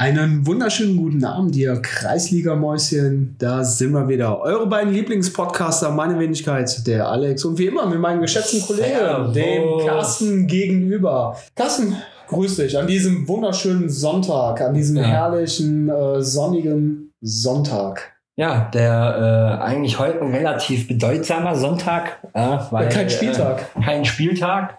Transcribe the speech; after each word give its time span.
Einen 0.00 0.46
wunderschönen 0.46 0.96
guten 0.96 1.24
Abend, 1.24 1.56
ihr 1.56 1.74
Kreisliga-Mäuschen. 1.82 3.34
Da 3.40 3.64
sind 3.64 3.90
wir 3.90 4.06
wieder. 4.06 4.40
Eure 4.40 4.68
beiden 4.68 4.92
Lieblingspodcaster, 4.92 5.90
meine 5.90 6.16
Wenigkeit, 6.20 6.86
der 6.86 7.08
Alex 7.08 7.44
und 7.44 7.58
wie 7.58 7.66
immer 7.66 7.84
mit 7.84 7.98
meinem 7.98 8.20
geschätzten 8.20 8.62
Kollegen, 8.62 9.32
dem 9.32 9.84
Carsten, 9.84 10.46
gegenüber. 10.46 11.36
Carsten, 11.56 11.96
grüß 12.28 12.58
dich 12.58 12.78
an 12.78 12.86
diesem 12.86 13.26
wunderschönen 13.26 13.88
Sonntag, 13.90 14.60
an 14.60 14.72
diesem 14.72 14.98
Ja. 14.98 15.02
herrlichen, 15.02 15.88
äh, 15.88 16.22
sonnigen 16.22 17.12
Sonntag. 17.20 18.12
Ja, 18.36 18.70
der 18.72 19.58
äh, 19.60 19.64
eigentlich 19.64 19.98
heute 19.98 20.20
ein 20.20 20.32
relativ 20.32 20.86
bedeutsamer 20.86 21.56
Sonntag. 21.56 22.18
Äh, 22.34 22.56
weil, 22.70 22.88
Kein 22.88 23.10
Spieltag. 23.10 23.66
Äh, 23.76 23.82
kein 23.82 24.04
Spieltag. 24.04 24.78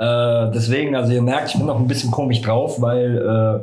Äh, 0.00 0.52
deswegen, 0.52 0.94
also 0.94 1.12
ihr 1.12 1.22
merkt, 1.22 1.48
ich 1.48 1.56
bin 1.56 1.66
noch 1.66 1.78
ein 1.78 1.88
bisschen 1.88 2.12
komisch 2.12 2.40
drauf, 2.40 2.80
weil 2.80 3.18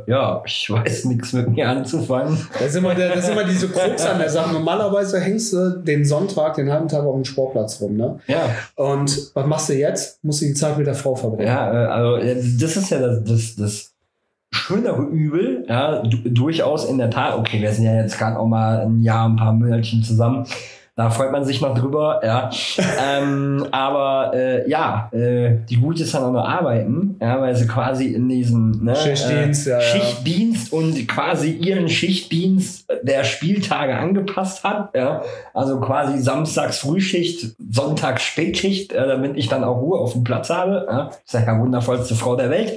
äh, 0.05 0.11
ja, 0.11 0.41
ich 0.45 0.69
weiß 0.69 1.05
nichts 1.05 1.31
mit 1.31 1.49
mir 1.49 1.69
anzufangen. 1.69 2.37
Da 2.59 2.65
ist 2.65 2.75
immer, 2.75 2.93
der, 2.93 3.15
das 3.15 3.25
ist 3.25 3.31
immer 3.31 3.45
diese 3.45 3.69
Krux 3.69 4.05
an 4.05 4.19
der 4.19 4.29
Sache. 4.29 4.51
Normalerweise 4.51 5.21
hängst 5.21 5.53
du 5.53 5.81
den 5.81 6.03
Sonntag, 6.03 6.55
den 6.55 6.69
halben 6.69 6.89
Tag 6.89 7.05
auf 7.05 7.15
dem 7.15 7.23
Sportplatz 7.23 7.79
rum, 7.79 7.95
ne? 7.95 8.19
Ja, 8.27 8.49
Und 8.75 9.31
was 9.33 9.45
machst 9.45 9.69
du 9.69 9.73
jetzt? 9.75 10.21
Musst 10.25 10.41
du 10.41 10.47
die 10.47 10.53
Zeit 10.53 10.77
mit 10.77 10.87
der 10.87 10.95
Frau 10.95 11.15
verbringen. 11.15 11.47
ja, 11.47 11.71
äh, 11.71 11.87
also 11.87 12.17
das 12.17 12.75
ist 12.75 12.89
ja 12.89 12.99
das, 12.99 13.23
das, 13.23 13.55
das 13.55 13.93
schönere 14.51 15.03
Übel, 15.03 15.65
ja, 15.69 16.01
du, 16.01 16.17
durchaus 16.29 16.83
in 16.89 16.97
der 16.97 17.11
Tat. 17.11 17.37
Okay, 17.37 17.61
wir 17.61 17.71
sind 17.71 17.85
ja 17.85 17.95
jetzt 17.95 18.17
gerade 18.17 18.37
auch 18.37 18.47
mal 18.47 18.81
ein 18.81 19.01
Jahr, 19.01 19.29
ein 19.29 19.37
paar 19.37 19.53
Monatchen 19.53 20.03
zusammen. 20.03 20.45
Da 20.97 21.09
freut 21.09 21.33
man 21.33 21.43
sich 21.43 21.59
noch 21.59 21.77
drüber, 21.77 22.21
ja. 22.23 22.49
ähm, 23.05 23.67
aber 23.71 24.31
äh, 24.33 24.69
ja, 24.69 25.09
äh, 25.11 25.57
die 25.69 25.75
Gute 25.75 26.03
ist 26.03 26.13
dann 26.13 26.23
auch 26.23 26.31
noch 26.31 26.47
arbeiten, 26.47 27.17
ja, 27.19 27.41
weil 27.41 27.53
sie 27.53 27.67
quasi 27.67 28.13
in 28.13 28.29
diesem 28.29 28.81
ne, 28.81 28.95
Schichtdienst, 28.95 29.67
äh, 29.67 29.71
ja, 29.71 29.79
ja. 29.79 29.81
Schichtdienst 29.81 30.71
und 30.71 31.05
quasi 31.09 31.51
ihren 31.51 31.89
Schichtdienst 31.89 32.87
der 33.03 33.25
Spieltage 33.25 33.97
angepasst 33.97 34.63
hat, 34.63 34.95
ja. 34.95 35.21
Also 35.53 35.81
quasi 35.81 36.17
samstags 36.17 36.79
Frühschicht, 36.79 37.57
sonntags 37.69 38.23
Spätschicht, 38.23 38.93
äh, 38.93 39.05
damit 39.05 39.35
ich 39.35 39.49
dann 39.49 39.65
auch 39.65 39.81
Ruhe 39.81 39.99
auf 39.99 40.13
dem 40.13 40.23
Platz 40.23 40.49
habe. 40.49 40.87
Ja. 40.89 41.09
Ist 41.25 41.33
ja 41.33 41.41
die 41.41 41.59
wundervollste 41.59 42.15
Frau 42.15 42.37
der 42.37 42.49
Welt. 42.49 42.71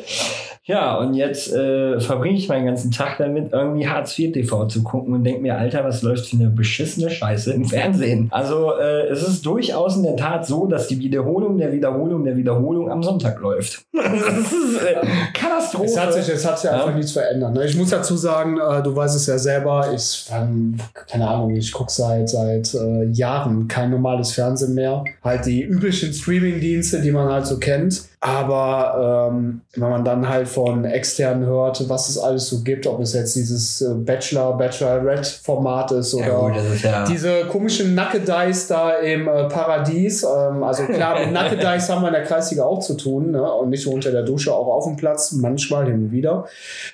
Ja, 0.69 0.99
und 0.99 1.15
jetzt 1.15 1.51
äh, 1.51 1.99
verbringe 1.99 2.37
ich 2.37 2.47
meinen 2.51 2.67
ganzen 2.67 2.91
Tag 2.91 3.17
damit, 3.17 3.55
irgendwie 3.55 3.89
Hartz 3.89 4.19
IV 4.19 4.33
TV 4.35 4.67
zu 4.67 4.83
gucken 4.83 5.15
und 5.15 5.25
denke 5.25 5.41
mir, 5.41 5.57
Alter, 5.57 5.83
was 5.83 6.03
läuft 6.03 6.27
für 6.27 6.37
eine 6.37 6.51
beschissene 6.51 7.09
Scheiße 7.09 7.55
im 7.55 7.65
Fernsehen. 7.65 8.29
Also 8.31 8.75
äh, 8.79 9.07
es 9.09 9.27
ist 9.27 9.47
durchaus 9.47 9.97
in 9.97 10.03
der 10.03 10.17
Tat 10.17 10.47
so, 10.47 10.67
dass 10.67 10.87
die 10.87 10.99
Wiederholung 10.99 11.57
der 11.57 11.73
Wiederholung 11.73 12.23
der 12.23 12.37
Wiederholung 12.37 12.91
am 12.91 13.03
Sonntag 13.03 13.41
läuft. 13.41 13.87
das 13.95 14.53
ist 14.53 14.83
äh, 14.83 15.07
Katastrophe. 15.33 15.87
Es 15.87 15.99
hat 15.99 16.13
sich, 16.13 16.29
es 16.29 16.47
hat 16.47 16.59
sich 16.59 16.69
Ja. 16.71 16.77
einfach 16.77 16.95
nichts 16.95 17.13
verändert. 17.13 17.55
Ne? 17.55 17.65
Ich 17.65 17.75
muss 17.75 17.89
dazu 17.89 18.15
sagen, 18.15 18.59
äh, 18.59 18.83
du 18.83 18.95
weißt 18.95 19.17
es 19.17 19.27
ja 19.27 19.39
selber, 19.39 19.91
ich, 19.95 20.27
ähm, 20.31 20.77
keine 20.93 21.29
Ahnung, 21.29 21.57
ich 21.57 21.73
gucke 21.73 21.91
seit, 21.91 22.29
seit 22.29 22.75
äh, 22.75 23.05
Jahren 23.07 23.69
kein 23.69 23.89
normales 23.91 24.33
Fernsehen 24.33 24.75
mehr. 24.75 25.03
Halt 25.25 25.47
die 25.47 25.63
üblichen 25.63 26.13
Streaming-Dienste, 26.13 27.01
die 27.01 27.11
man 27.11 27.33
halt 27.33 27.47
so 27.47 27.59
kennt. 27.59 28.03
Aber 28.21 29.31
ähm, 29.31 29.61
wenn 29.75 29.91
man 29.91 30.05
dann 30.05 30.29
halt 30.29 30.49
von 30.49 30.85
externen 30.85 31.47
hört, 31.47 31.89
was 31.89 32.09
es 32.09 32.19
alles 32.19 32.49
so 32.49 32.63
gibt, 32.65 32.89
ob 32.89 33.01
es 33.01 33.13
jetzt 33.13 33.37
dieses 33.37 33.81
äh, 33.81 33.95
Bachelor, 33.95 34.59
Bachelorette-Format 34.59 35.93
ist 35.93 36.15
oder 36.15 36.27
ja, 36.27 36.39
gut, 36.39 36.57
ist 36.57 36.83
ja. 36.83 37.05
diese 37.05 37.45
komischen 37.45 37.95
Nackedeis 37.95 38.67
da 38.67 38.95
im 38.97 39.29
äh, 39.29 39.45
Paradies. 39.45 40.25
Ähm, 40.25 40.65
also 40.65 40.85
klar, 40.85 41.21
mit 41.21 41.33
Nackedeis 41.33 41.89
haben 41.89 42.03
wir 42.03 42.09
in 42.09 42.15
der 42.15 42.25
Kreisliga 42.25 42.65
auch 42.65 42.81
zu 42.81 42.95
tun. 42.95 43.31
Ne? 43.31 43.53
Und 43.53 43.71
nicht 43.71 43.87
nur 43.87 43.95
unter 43.95 44.11
der 44.11 44.25
Dusche, 44.25 44.53
auch 44.53 44.67
auf 44.67 44.85
dem 44.85 44.97
Platz, 44.97 45.31
manchmal 45.33 45.87
hin 45.87 45.95
und 45.95 46.13
wieder. 46.13 46.47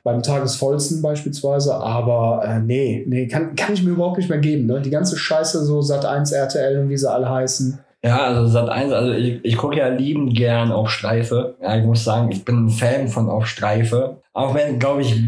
Beim 0.03 0.23
Tagesvollsten 0.23 1.01
beispielsweise. 1.01 1.75
Aber 1.75 2.45
äh, 2.47 2.61
nee, 2.61 3.03
nee, 3.09 3.29
kann, 3.29 3.57
kann 3.57 3.73
ich 3.73 3.83
mir 3.83 3.93
überhaupt 3.93 4.19
nicht 4.19 4.29
mehr 4.29 4.41
geben. 4.41 4.67
Ne? 4.67 4.83
Die 4.83 4.91
ganze 4.91 5.17
Scheiße, 5.17 5.65
so 5.65 5.81
Sat 5.81 6.05
1, 6.05 6.33
RTL 6.33 6.81
und 6.81 6.91
wie 6.91 6.99
sie 6.99 7.11
alle 7.11 7.31
heißen. 7.31 7.79
Ja, 8.05 8.27
also 8.27 8.47
Sat 8.47 8.69
1, 8.69 8.93
also 8.93 9.13
ich, 9.13 9.43
ich 9.43 9.57
gucke 9.57 9.79
ja 9.79 9.89
liebend 9.89 10.37
gern 10.37 10.71
auf 10.73 10.91
Streife. 10.91 11.57
Ja, 11.63 11.79
ich 11.79 11.85
muss 11.85 12.05
sagen, 12.05 12.31
ich 12.31 12.45
bin 12.45 12.67
ein 12.67 12.69
Fan 12.69 13.09
von 13.09 13.31
auf 13.31 13.47
Streife. 13.47 14.19
Auch 14.35 14.55
wenn, 14.55 14.79
glaube 14.79 15.01
ich, 15.01 15.19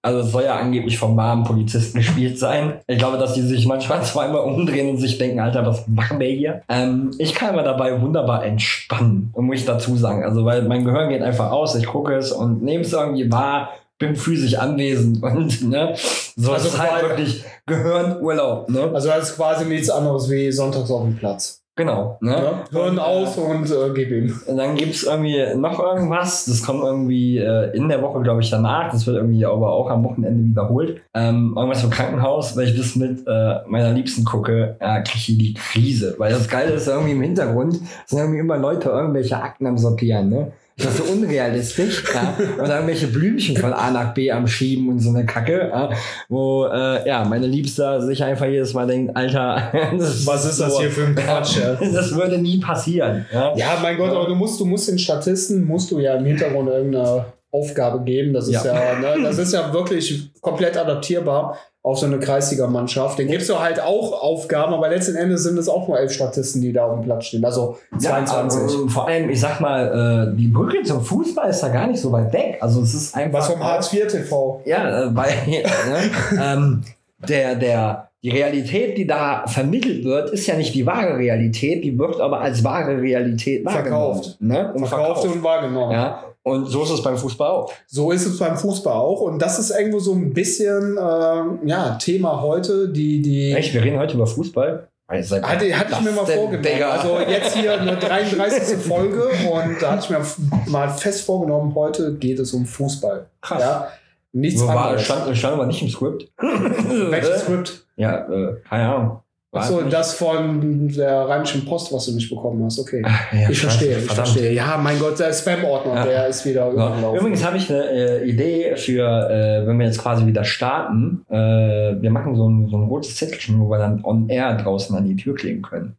also 0.00 0.20
es 0.20 0.32
soll 0.32 0.44
ja 0.44 0.56
angeblich 0.56 0.96
vom 0.96 1.18
warmen 1.18 1.44
Polizisten 1.44 1.98
gespielt 1.98 2.38
sein. 2.38 2.80
Ich 2.86 2.96
glaube, 2.96 3.18
dass 3.18 3.34
die 3.34 3.42
sich 3.42 3.66
manchmal 3.66 4.02
zweimal 4.04 4.40
umdrehen 4.40 4.88
und 4.88 4.96
sich 4.96 5.18
denken, 5.18 5.38
Alter, 5.38 5.66
was 5.66 5.86
machen 5.86 6.18
wir 6.18 6.28
hier? 6.28 6.62
Ähm, 6.70 7.10
ich 7.18 7.34
kann 7.34 7.50
aber 7.50 7.62
dabei 7.62 8.00
wunderbar 8.00 8.42
entspannen, 8.42 9.30
muss 9.36 9.58
ich 9.58 9.66
dazu 9.66 9.94
sagen. 9.96 10.24
Also, 10.24 10.46
weil 10.46 10.62
mein 10.62 10.86
Gehirn 10.86 11.10
geht 11.10 11.22
einfach 11.22 11.50
aus, 11.50 11.74
ich 11.74 11.86
gucke 11.86 12.14
es 12.14 12.32
und 12.32 12.62
nehme 12.62 12.84
es 12.84 12.92
irgendwie 12.94 13.30
wahr, 13.30 13.68
bin 13.98 14.16
physisch 14.16 14.56
anwesend 14.56 15.22
und 15.22 15.62
ne, 15.68 15.94
so 16.36 16.52
Also 16.52 16.68
ist 16.68 16.80
halt 16.80 17.02
wirklich 17.02 17.44
Gehirnurlaub, 17.66 18.70
ne? 18.70 18.90
Also 18.94 19.08
das 19.08 19.30
ist 19.30 19.36
quasi 19.36 19.66
nichts 19.66 19.90
anderes 19.90 20.30
wie 20.30 20.50
sonntags 20.50 20.90
auf 20.90 21.02
dem 21.02 21.16
Platz. 21.16 21.63
Genau, 21.76 22.18
ne? 22.20 22.30
Ne? 22.30 22.64
Hören 22.70 22.98
äh, 22.98 23.00
auf 23.00 23.36
und 23.36 23.68
äh, 23.68 23.90
gib 23.94 24.10
ihm. 24.10 24.40
Und 24.46 24.56
dann 24.56 24.76
gibt's 24.76 25.02
irgendwie 25.02 25.44
noch 25.56 25.80
irgendwas. 25.80 26.44
Das 26.44 26.62
kommt 26.62 26.84
irgendwie 26.84 27.38
äh, 27.38 27.76
in 27.76 27.88
der 27.88 28.00
Woche, 28.00 28.22
glaube 28.22 28.42
ich, 28.42 28.50
danach. 28.50 28.92
Das 28.92 29.06
wird 29.06 29.16
irgendwie 29.16 29.44
aber 29.44 29.72
auch 29.72 29.90
am 29.90 30.04
Wochenende 30.04 30.44
wiederholt. 30.44 31.00
Ähm, 31.14 31.54
irgendwas 31.56 31.82
im 31.82 31.90
Krankenhaus, 31.90 32.56
weil 32.56 32.68
ich 32.68 32.76
das 32.76 32.94
mit 32.94 33.26
äh, 33.26 33.56
meiner 33.66 33.90
Liebsten 33.90 34.24
gucke, 34.24 34.76
ja, 34.80 35.00
kriege 35.00 35.16
ich 35.18 35.24
hier 35.24 35.38
die 35.38 35.54
Krise. 35.54 36.14
Weil 36.18 36.32
das 36.32 36.48
Geile 36.48 36.72
ist 36.74 36.86
irgendwie 36.86 37.12
im 37.12 37.22
Hintergrund, 37.22 37.80
sind 38.06 38.20
irgendwie 38.20 38.38
immer 38.38 38.56
Leute 38.56 38.90
irgendwelche 38.90 39.36
Akten 39.36 39.66
am 39.66 39.76
Sortieren, 39.76 40.28
ne? 40.28 40.52
Das 40.76 40.86
ist 40.98 41.06
so 41.06 41.12
unrealistisch, 41.12 42.02
ja. 42.12 42.34
Oder 42.58 42.74
irgendwelche 42.76 43.06
Blümchen 43.06 43.56
von 43.56 43.72
A 43.72 43.90
nach 43.92 44.12
B 44.12 44.30
am 44.32 44.46
Schieben 44.48 44.88
und 44.88 44.98
so 44.98 45.10
eine 45.10 45.24
Kacke, 45.24 45.70
ja. 45.72 45.90
Wo, 46.28 46.66
äh, 46.66 47.06
ja, 47.08 47.24
meine 47.24 47.46
Liebste 47.46 48.02
sich 48.02 48.22
einfach 48.24 48.46
jedes 48.46 48.74
Mal 48.74 48.86
denkt, 48.86 49.16
Alter, 49.16 49.70
das 49.98 50.26
Was 50.26 50.44
ist 50.44 50.60
das 50.60 50.72
so- 50.74 50.80
hier 50.80 50.90
für 50.90 51.06
ein 51.06 51.14
Quatsch? 51.16 51.58
Ja? 51.58 51.74
Das 51.92 52.12
würde 52.14 52.38
nie 52.38 52.58
passieren, 52.58 53.24
ja. 53.32 53.54
Ja, 53.56 53.78
mein 53.82 53.96
Gott, 53.96 54.10
aber 54.10 54.26
du 54.26 54.34
musst, 54.34 54.58
du 54.58 54.64
musst 54.64 54.88
den 54.88 54.98
Statisten, 54.98 55.64
musst 55.64 55.90
du 55.92 56.00
ja 56.00 56.16
im 56.16 56.24
Hintergrund 56.24 56.68
irgendeine 56.68 57.26
Aufgabe 57.52 58.02
geben. 58.02 58.32
Das 58.32 58.48
ist 58.48 58.64
ja, 58.64 58.74
Ja. 58.74 58.98
ne, 58.98 59.22
das 59.22 59.38
ist 59.38 59.52
ja 59.52 59.72
wirklich 59.72 60.32
komplett 60.40 60.76
adaptierbar 60.76 61.56
auf 61.84 61.98
so 61.98 62.06
eine 62.06 62.18
Kreisliga-Mannschaft. 62.18 63.18
Den 63.18 63.28
gibst 63.28 63.50
du 63.50 63.58
halt 63.58 63.78
auch 63.78 64.22
Aufgaben, 64.22 64.72
aber 64.72 64.88
letzten 64.88 65.16
Endes 65.16 65.42
sind 65.42 65.58
es 65.58 65.68
auch 65.68 65.86
nur 65.86 65.98
elf 65.98 66.12
Statisten, 66.12 66.62
die 66.62 66.72
da 66.72 66.86
auf 66.86 66.94
dem 66.94 67.04
Platz 67.04 67.26
stehen. 67.26 67.44
Also 67.44 67.76
22. 67.98 68.72
Ja, 68.72 68.80
ähm, 68.80 68.88
vor 68.88 69.06
allem, 69.06 69.28
ich 69.28 69.38
sag 69.38 69.60
mal, 69.60 70.32
äh, 70.32 70.36
die 70.36 70.46
Brücke 70.48 70.82
zum 70.82 71.04
Fußball 71.04 71.50
ist 71.50 71.60
da 71.60 71.68
gar 71.68 71.86
nicht 71.86 72.00
so 72.00 72.10
weit 72.10 72.32
weg. 72.32 72.56
Also 72.60 72.80
es 72.80 72.94
ist 72.94 73.14
einfach. 73.14 73.40
Was 73.40 73.48
vom 73.48 73.62
Hartz 73.62 73.92
IV 73.92 74.06
TV. 74.06 74.62
Ja, 74.64 75.04
äh, 75.04 75.10
bei, 75.10 75.26
ne, 75.46 76.10
ähm, 76.42 76.84
der, 77.28 77.54
der, 77.54 78.08
die 78.22 78.30
Realität, 78.30 78.96
die 78.96 79.06
da 79.06 79.44
vermittelt 79.46 80.04
wird, 80.04 80.30
ist 80.30 80.46
ja 80.46 80.56
nicht 80.56 80.74
die 80.74 80.86
wahre 80.86 81.18
Realität, 81.18 81.84
die 81.84 81.98
wird 81.98 82.18
aber 82.18 82.40
als 82.40 82.64
wahre 82.64 82.98
Realität 82.98 83.62
wahrgenommen. 83.62 84.22
Verkauft. 84.22 84.40
Ne? 84.40 84.72
Und 84.72 84.86
Verkauft 84.86 85.20
verkauft. 85.20 85.36
und 85.36 85.44
wahrgenommen. 85.44 85.92
Ja. 85.92 86.24
Und 86.44 86.66
so 86.66 86.82
ist 86.82 86.90
es 86.90 87.02
beim 87.02 87.16
Fußball 87.16 87.50
auch. 87.50 87.72
So 87.86 88.10
ist 88.12 88.26
es 88.26 88.38
beim 88.38 88.56
Fußball 88.56 88.92
auch. 88.94 89.22
Und 89.22 89.40
das 89.40 89.58
ist 89.58 89.70
irgendwo 89.70 89.98
so 89.98 90.12
ein 90.12 90.34
bisschen 90.34 90.98
ähm, 91.00 91.60
ja, 91.64 91.96
Thema 91.96 92.42
heute, 92.42 92.90
die, 92.90 93.22
die 93.22 93.52
Echt, 93.52 93.72
wir 93.72 93.82
reden 93.82 93.98
heute 93.98 94.14
über 94.14 94.26
Fußball. 94.26 94.86
Also, 95.06 95.36
Hatte, 95.36 95.78
hatte 95.78 95.92
ich 95.92 96.00
mir 96.00 96.12
mal 96.12 96.26
vorgenommen. 96.26 96.82
Also 96.82 97.18
jetzt 97.28 97.56
hier 97.56 97.80
eine 97.80 97.96
33. 97.98 98.78
Folge 98.78 99.22
und 99.50 99.80
da 99.80 99.92
hatte 99.92 100.04
ich 100.04 100.10
mir 100.10 100.70
mal 100.70 100.88
fest 100.90 101.24
vorgenommen, 101.24 101.74
heute 101.74 102.14
geht 102.14 102.38
es 102.38 102.52
um 102.52 102.66
Fußball. 102.66 103.26
Krass. 103.40 103.60
Ja, 103.60 103.88
nichts 104.32 104.66
war, 104.66 104.86
anderes. 104.86 105.02
stand, 105.04 105.36
stand 105.36 105.54
aber 105.54 105.66
nicht 105.66 105.82
im 105.82 105.88
Skript. 105.88 106.30
Welches 106.38 107.40
Skript? 107.42 107.86
Ja, 107.96 108.26
äh, 108.28 108.56
keine 108.68 108.94
Ahnung. 108.94 109.20
Achso, 109.54 109.80
nicht- 109.80 109.92
das 109.92 110.14
von 110.14 110.88
der 110.88 111.28
Rheinischen 111.28 111.64
Post, 111.64 111.92
was 111.92 112.06
du 112.06 112.12
nicht 112.12 112.28
bekommen 112.30 112.64
hast. 112.64 112.78
Okay. 112.78 113.02
Ja, 113.32 113.48
ich 113.50 113.60
verstehe, 113.60 113.98
ich 113.98 114.04
verdammt. 114.04 114.28
verstehe. 114.28 114.52
Ja, 114.52 114.78
mein 114.82 114.98
Gott, 114.98 115.18
der 115.18 115.32
Spam-Ordner, 115.32 115.94
Ja. 115.96 116.04
der 116.04 116.26
ist 116.28 116.44
wieder 116.44 116.72
Ja. 116.74 117.12
Übrigens 117.14 117.44
habe 117.44 117.56
ich 117.56 117.70
eine 117.70 117.84
äh, 117.90 118.28
Idee 118.28 118.76
für, 118.76 119.06
äh, 119.30 119.66
wenn 119.66 119.78
wir 119.78 119.86
jetzt 119.86 119.98
quasi 120.00 120.26
wieder 120.26 120.44
starten. 120.44 121.24
Äh, 121.30 121.34
wir 121.36 122.10
machen 122.10 122.34
so 122.36 122.48
ein, 122.48 122.68
so 122.68 122.76
ein 122.76 122.84
rotes 122.84 123.16
Zettelchen, 123.16 123.60
wo 123.60 123.68
wir 123.70 123.78
dann 123.78 124.04
on 124.04 124.28
air 124.28 124.54
draußen 124.56 124.96
an 124.96 125.04
die 125.06 125.16
Tür 125.16 125.34
kleben 125.34 125.62
können. 125.62 125.96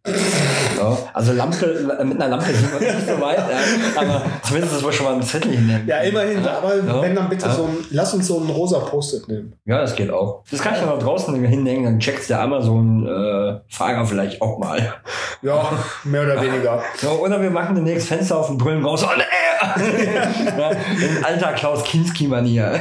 Ja, 0.92 0.98
also 1.14 1.34
Lampe, 1.34 1.88
mit 2.04 2.22
einer 2.22 2.28
Lampe 2.30 2.54
sind 2.54 2.72
wir 2.80 2.94
nicht 2.94 3.08
so 3.08 3.22
weit, 3.22 3.38
ja, 3.38 4.02
aber 4.02 4.22
zumindest, 4.44 4.76
dass 4.76 4.84
wir 4.84 4.92
schon 4.92 5.06
mal 5.06 5.16
ein 5.16 5.22
Zettel 5.24 5.52
hinnehmen. 5.52 5.88
ja, 5.88 5.98
immerhin, 6.00 6.46
aber 6.46 6.76
Ja. 6.78 7.02
wenn 7.02 7.16
dann 7.16 7.30
bitte 7.30 7.46
Ja. 7.48 7.52
so 7.54 7.64
ein, 7.64 7.78
lass 7.92 8.14
uns 8.14 8.28
so 8.28 8.40
ein 8.40 8.50
rosa 8.50 8.80
Post-it 8.80 9.28
nehmen. 9.28 9.54
Ja, 9.66 9.80
das 9.82 9.96
geht 9.96 10.12
auch. 10.12 10.44
Das 10.52 10.62
kann 10.62 10.74
ich 10.74 10.80
dann 10.80 10.90
auch 10.90 11.00
draußen 11.00 11.34
hinhängen, 11.44 11.84
dann 11.86 12.00
checkst 12.00 12.30
der 12.30 12.42
Amazon-Fahrer 12.42 14.06
vielleicht 14.06 14.42
auch 14.42 14.58
mal. 14.58 14.94
Ja, 15.42 15.70
mehr 16.04 16.24
oder 16.24 16.42
weniger. 16.42 16.82
So, 16.98 17.10
oder 17.12 17.42
wir 17.42 17.50
machen 17.52 17.76
demnächst 17.76 18.08
Fenster 18.08 18.38
auf 18.38 18.50
und 18.50 18.58
brüllen 18.58 18.84
raus, 18.84 19.04
on 19.04 19.20
air! 19.20 19.26
ja, 20.58 20.70
in 20.72 21.24
alter 21.24 21.54
Klaus 21.54 21.84
Kinski-Manier. 21.84 22.80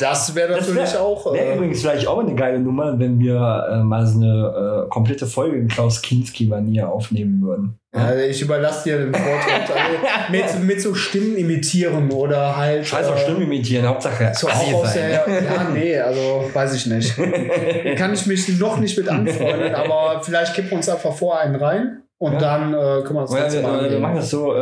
Das 0.00 0.34
wäre 0.34 0.54
Das 0.54 0.68
natürlich 0.68 0.92
wär- 0.92 1.00
auch. 1.00 1.32
Wäre 1.32 1.44
Äh, 1.52 1.56
übrigens 1.56 1.80
vielleicht 1.80 2.06
auch 2.06 2.18
eine 2.18 2.34
geile 2.34 2.58
Nummer, 2.58 2.98
wenn 2.98 3.18
wir 3.18 3.66
äh, 3.72 3.76
mal 3.82 4.06
so 4.06 4.18
eine 4.18 4.84
äh, 4.86 4.88
komplette 4.88 5.26
Folge 5.26 5.56
in 5.56 5.68
Klaus 5.68 6.02
Kinski-Manier 6.02 6.88
aufnehmen 6.88 7.37
würden. 7.42 7.78
Also 7.92 8.22
ich 8.22 8.40
überlasse 8.42 8.84
dir 8.84 8.98
den 8.98 9.14
Vortrag. 9.14 9.68
Also 10.38 10.58
mit, 10.58 10.66
mit 10.66 10.82
so 10.82 10.94
Stimmen 10.94 11.36
imitieren 11.36 12.10
oder 12.10 12.56
halt. 12.56 12.86
Scheiß 12.86 13.06
auf 13.08 13.16
äh, 13.16 13.22
Stimmen 13.22 13.42
imitieren, 13.42 13.86
Hauptsache 13.86 14.32
So 14.34 14.48
auch 14.48 14.72
aus 14.74 14.92
der, 14.94 15.10
ja, 15.10 15.68
nee, 15.72 15.98
also 15.98 16.48
weiß 16.52 16.74
ich 16.74 16.86
nicht. 16.86 17.14
Kann 17.96 18.12
ich 18.12 18.26
mich 18.26 18.58
noch 18.58 18.78
nicht 18.78 18.96
mit 18.98 19.08
anfreunden, 19.08 19.74
aber 19.74 20.20
vielleicht 20.22 20.54
kippen 20.54 20.70
wir 20.70 20.76
uns 20.78 20.88
einfach 20.88 21.14
vor 21.14 21.38
einen 21.38 21.56
rein 21.56 22.02
und 22.18 22.34
Ja. 22.34 22.38
dann 22.38 22.74
äh, 22.74 22.76
können 23.02 23.14
wir 23.14 23.20
das 23.22 23.30
Oder 23.32 23.40
Ganze 23.42 23.56
wir, 23.58 23.62
mal 23.62 23.70
oder 23.72 23.78
wir 23.80 23.86
angehen. 23.86 24.02
machen 24.02 24.16
das 24.16 24.30
so, 24.30 24.54
äh, 24.54 24.58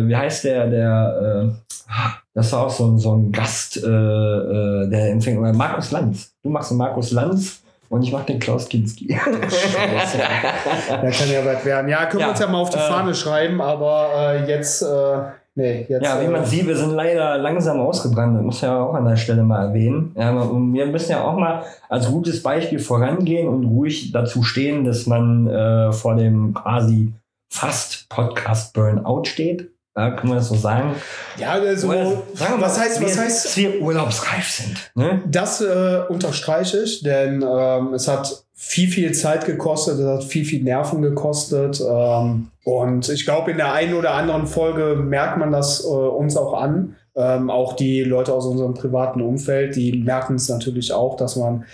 äh, 0.00 0.08
wie 0.08 0.16
heißt 0.16 0.44
der, 0.44 0.66
der, 0.66 1.48
äh, 1.48 1.74
das 2.34 2.52
war 2.52 2.66
auch 2.66 2.70
so, 2.70 2.86
ein- 2.86 2.98
so 2.98 3.14
ein 3.14 3.32
Gast, 3.32 3.76
äh, 3.78 3.80
äh, 3.88 4.88
der 4.90 5.10
empfängt, 5.10 5.40
Markus 5.40 5.90
Lanz. 5.92 6.32
Du 6.42 6.50
machst 6.50 6.70
den 6.70 6.78
Markus 6.78 7.10
Lanz 7.12 7.62
und 7.88 8.02
ich 8.02 8.12
mach 8.12 8.24
den 8.24 8.38
Klaus 8.38 8.68
Kinski. 8.68 9.08
Scheiße. 9.14 10.18
Da 10.88 11.10
kann 11.10 11.30
ja 11.30 11.44
was 11.44 11.64
werden. 11.64 11.88
Ja, 11.88 12.06
können 12.06 12.20
Ja, 12.20 12.26
wir 12.26 12.30
uns 12.30 12.40
ja 12.40 12.46
mal 12.46 12.58
auf 12.58 12.70
die 12.70 12.78
äh, 12.78 12.88
Fahne 12.88 13.14
schreiben, 13.14 13.60
aber 13.60 14.10
äh, 14.16 14.48
jetzt, 14.48 14.82
äh, 14.82 15.18
nee, 15.54 15.86
jetzt. 15.88 16.04
Ja, 16.04 16.20
wie 16.20 16.28
man 16.28 16.42
äh, 16.42 16.46
sieht, 16.46 16.66
wir 16.66 16.76
sind 16.76 16.90
leider 16.90 17.38
langsam 17.38 17.80
ausgebrannt. 17.80 18.36
Das 18.36 18.42
muss 18.42 18.60
ja 18.60 18.80
auch 18.80 18.94
an 18.94 19.04
der 19.04 19.16
Stelle 19.16 19.42
mal 19.42 19.68
erwähnen. 19.68 20.12
Ja, 20.16 20.32
und 20.32 20.72
wir 20.72 20.86
müssen 20.86 21.12
ja 21.12 21.24
auch 21.24 21.36
mal 21.36 21.62
als 21.88 22.10
gutes 22.10 22.42
Beispiel 22.42 22.78
vorangehen 22.78 23.48
und 23.48 23.64
ruhig 23.64 24.12
dazu 24.12 24.42
stehen, 24.42 24.84
dass 24.84 25.06
man 25.06 25.46
äh, 25.46 25.92
vor 25.92 26.16
dem 26.16 26.54
quasi 26.54 27.12
fast 27.52 28.08
Podcast 28.08 28.74
Burnout 28.74 29.24
steht. 29.24 29.75
Ja, 29.96 30.10
können 30.10 30.32
wir 30.32 30.36
das 30.36 30.48
so 30.48 30.56
sagen? 30.56 30.94
Ja, 31.38 31.52
also, 31.52 31.88
Oder 31.88 32.04
sagen 32.04 32.20
wir 32.38 32.48
mal, 32.58 32.60
was 32.60 32.78
heißt, 32.78 33.00
wir, 33.00 33.06
was 33.06 33.18
heißt, 33.18 33.44
dass 33.46 33.56
wir 33.56 33.80
urlaubsreif 33.80 34.48
sind. 34.50 34.90
Ne? 34.94 35.22
Das 35.26 35.62
äh, 35.62 36.00
unterstreiche 36.08 36.82
ich, 36.82 37.02
denn 37.02 37.42
ähm, 37.42 37.94
es 37.94 38.06
hat 38.06 38.44
viel, 38.54 38.88
viel 38.88 39.12
Zeit 39.12 39.46
gekostet, 39.46 39.98
es 39.98 40.06
hat 40.06 40.24
viel, 40.24 40.44
viel 40.44 40.62
Nerven 40.62 41.00
gekostet. 41.00 41.80
Ähm, 41.80 42.48
und 42.64 43.08
ich 43.08 43.24
glaube, 43.24 43.52
in 43.52 43.56
der 43.56 43.72
einen 43.72 43.94
oder 43.94 44.12
anderen 44.12 44.46
Folge 44.46 44.96
merkt 44.96 45.38
man 45.38 45.50
das 45.50 45.82
äh, 45.82 45.88
uns 45.88 46.36
auch 46.36 46.52
an. 46.52 46.96
Ähm, 47.18 47.48
auch 47.48 47.72
die 47.72 48.02
Leute 48.02 48.34
aus 48.34 48.44
unserem 48.44 48.74
privaten 48.74 49.22
Umfeld, 49.22 49.74
die 49.74 50.02
merken 50.02 50.34
es 50.34 50.50
natürlich 50.50 50.92
auch, 50.92 51.16
dass 51.16 51.36
man 51.36 51.64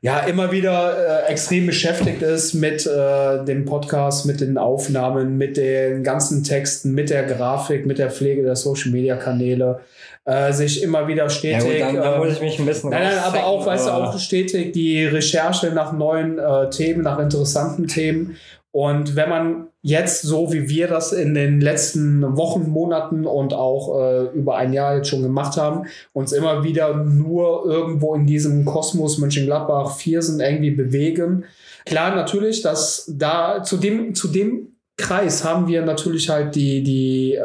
ja 0.00 0.18
immer 0.20 0.50
wieder 0.50 1.26
äh, 1.26 1.30
extrem 1.30 1.66
beschäftigt 1.66 2.20
ist 2.20 2.54
mit 2.54 2.84
äh, 2.84 3.44
dem 3.44 3.64
Podcast, 3.64 4.26
mit 4.26 4.40
den 4.40 4.58
Aufnahmen, 4.58 5.38
mit 5.38 5.56
den 5.56 6.02
ganzen 6.02 6.42
Texten, 6.42 6.94
mit 6.94 7.10
der 7.10 7.22
Grafik, 7.24 7.86
mit 7.86 7.98
der 7.98 8.10
Pflege 8.10 8.42
der 8.42 8.56
Social 8.56 8.90
Media 8.90 9.14
Kanäle, 9.14 9.78
äh, 10.24 10.52
sich 10.52 10.82
immer 10.82 11.06
wieder 11.06 11.24
Ja, 11.24 11.30
stetig. 11.30 11.62
gut, 11.64 11.80
dann, 11.80 11.94
dann 11.94 12.14
ähm, 12.14 12.18
muss 12.18 12.32
ich 12.32 12.40
mich 12.40 12.58
ein 12.58 12.66
bisschen 12.66 12.90
Nein, 12.90 13.04
nein, 13.04 13.18
aber 13.18 13.46
auch, 13.46 13.64
weißt 13.64 13.86
du, 13.86 13.92
auch 13.92 14.18
stetig 14.18 14.72
die 14.72 15.04
Recherche 15.06 15.70
nach 15.70 15.92
neuen 15.92 16.38
äh, 16.38 16.70
Themen, 16.70 17.02
nach 17.02 17.18
interessanten 17.20 17.86
Themen. 17.86 18.36
Und 18.70 19.16
wenn 19.16 19.28
man 19.30 19.68
jetzt, 19.80 20.22
so 20.22 20.52
wie 20.52 20.68
wir 20.68 20.88
das 20.88 21.12
in 21.12 21.34
den 21.34 21.60
letzten 21.60 22.36
Wochen, 22.36 22.68
Monaten 22.68 23.26
und 23.26 23.54
auch 23.54 23.98
äh, 23.98 24.24
über 24.36 24.56
ein 24.56 24.72
Jahr 24.72 24.96
jetzt 24.96 25.08
schon 25.08 25.22
gemacht 25.22 25.56
haben, 25.56 25.86
uns 26.12 26.32
immer 26.32 26.64
wieder 26.64 26.94
nur 26.94 27.64
irgendwo 27.64 28.14
in 28.14 28.26
diesem 28.26 28.64
Kosmos 28.64 29.18
Mönchengladbach, 29.18 29.96
Viersen 29.96 30.40
irgendwie 30.40 30.72
bewegen. 30.72 31.44
Klar, 31.86 32.14
natürlich, 32.14 32.60
dass 32.60 33.10
da 33.16 33.62
zu 33.62 33.78
dem, 33.78 34.14
zu 34.14 34.28
dem 34.28 34.76
Kreis 34.98 35.44
haben 35.44 35.66
wir 35.66 35.82
natürlich 35.82 36.28
halt 36.28 36.54
die, 36.54 36.82
die, 36.82 37.34
äh, 37.34 37.40